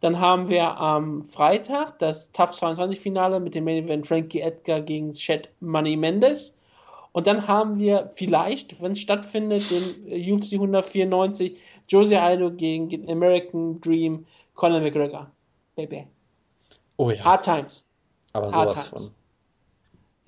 [0.00, 4.80] Dann haben wir am Freitag das Tough 22 Finale mit dem Main Event Frankie Edgar
[4.80, 6.56] gegen Chad Money Mendes.
[7.12, 11.58] Und dann haben wir vielleicht, wenn es stattfindet, den UFC 194
[11.88, 15.30] Jose Aldo gegen American Dream Conor McGregor.
[15.76, 16.06] Baby.
[16.96, 17.24] Oh ja.
[17.24, 17.86] Hard Times.
[18.32, 19.04] Aber Hard sowas Times.
[19.06, 19.14] von.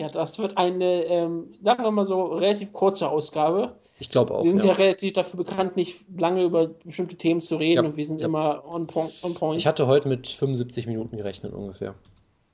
[0.02, 3.76] Ja, das wird eine, ähm, sagen wir mal so, relativ kurze Ausgabe.
[4.00, 4.42] Ich glaube auch.
[4.42, 4.66] Wir sind ja.
[4.66, 4.72] Ja.
[4.72, 8.26] relativ dafür bekannt, nicht lange über bestimmte Themen zu reden Ja, und wir sind ja.
[8.26, 9.12] immer on point.
[9.22, 9.60] On point.
[9.60, 11.94] Ich hatte heute mit 75 Minuten gerechnet ungefähr.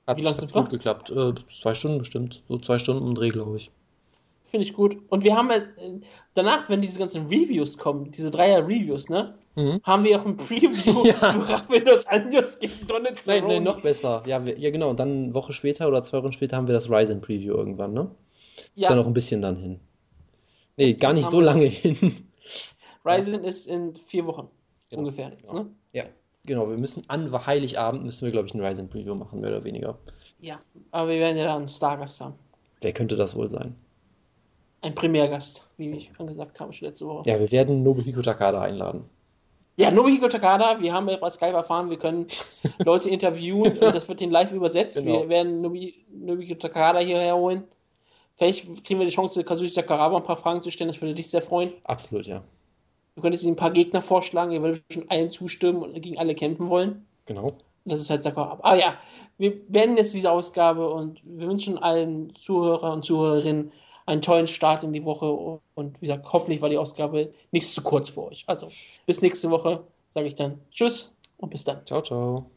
[0.05, 0.77] Hat, Wie lang hat sind gut wir?
[0.77, 1.09] geklappt.
[1.09, 2.43] Äh, zwei Stunden bestimmt.
[2.47, 3.71] So zwei Stunden den Dreh, glaube ich.
[4.49, 4.97] Finde ich gut.
[5.09, 5.99] Und wir haben ja, äh,
[6.33, 9.35] danach, wenn diese ganzen Reviews kommen, diese Dreier-Reviews, ne?
[9.55, 9.79] Mhm.
[9.83, 11.13] Haben wir auch ein Preview Ja.
[11.13, 13.27] für Rapidos Anjos gegen Donetsk.
[13.27, 14.23] Nein, nein, noch besser.
[14.25, 14.89] Ja, wir, ja, genau.
[14.89, 17.93] Und dann eine Woche später oder zwei Wochen später haben wir das Ryzen Preview irgendwann,
[17.93, 18.09] ne?
[18.57, 19.79] Ist ja Ja, noch ein bisschen dann hin.
[20.77, 21.43] Nee, gar nicht so wir.
[21.45, 21.97] lange hin.
[23.05, 24.49] Ryzen ist in vier Wochen
[24.89, 25.01] Genau.
[25.03, 25.53] ungefähr jetzt, Ja.
[25.53, 25.69] ne?
[25.93, 26.03] Ja,
[26.45, 26.69] genau.
[26.69, 29.99] Wir müssen an Heiligabend müssen wir, glaube ich, ein Ryzen Preview machen, mehr oder weniger.
[30.41, 30.59] Ja,
[30.91, 32.33] aber wir werden ja da einen Stargast haben.
[32.81, 33.75] Wer könnte das wohl sein?
[34.81, 37.29] Ein Primärgast, wie ich schon gesagt habe, schon letzte Woche.
[37.29, 39.03] Ja, wir werden Nobuhiko Takada einladen.
[39.75, 42.27] Ja, Nobuhiko Takada, wir haben ja bei Skype erfahren, wir können
[42.85, 44.97] Leute interviewen und das wird den live übersetzt.
[44.97, 45.21] Genau.
[45.21, 47.63] Wir werden Nobuhiko Takada hierher holen.
[48.37, 51.29] Vielleicht kriegen wir die Chance, Kazushi Sakuraba ein paar Fragen zu stellen, das würde dich
[51.29, 51.73] sehr freuen.
[51.83, 52.41] Absolut, ja.
[53.15, 56.35] Du könntest ihm ein paar Gegner vorschlagen, ihr würdet schon allen zustimmen und gegen alle
[56.35, 57.05] kämpfen wollen.
[57.25, 57.57] Genau.
[57.83, 58.63] Das ist halt Sakuraba.
[58.63, 58.93] Aber ja,
[59.37, 63.73] wir beenden jetzt diese Ausgabe und wir wünschen allen Zuhörer und Zuhörerinnen
[64.09, 67.83] einen tollen Start in die Woche und wie gesagt, hoffentlich war die Ausgabe nicht zu
[67.83, 68.43] kurz für euch.
[68.47, 68.69] Also
[69.05, 69.83] bis nächste Woche
[70.15, 71.85] sage ich dann Tschüss und bis dann.
[71.85, 72.49] Ciao, ciao.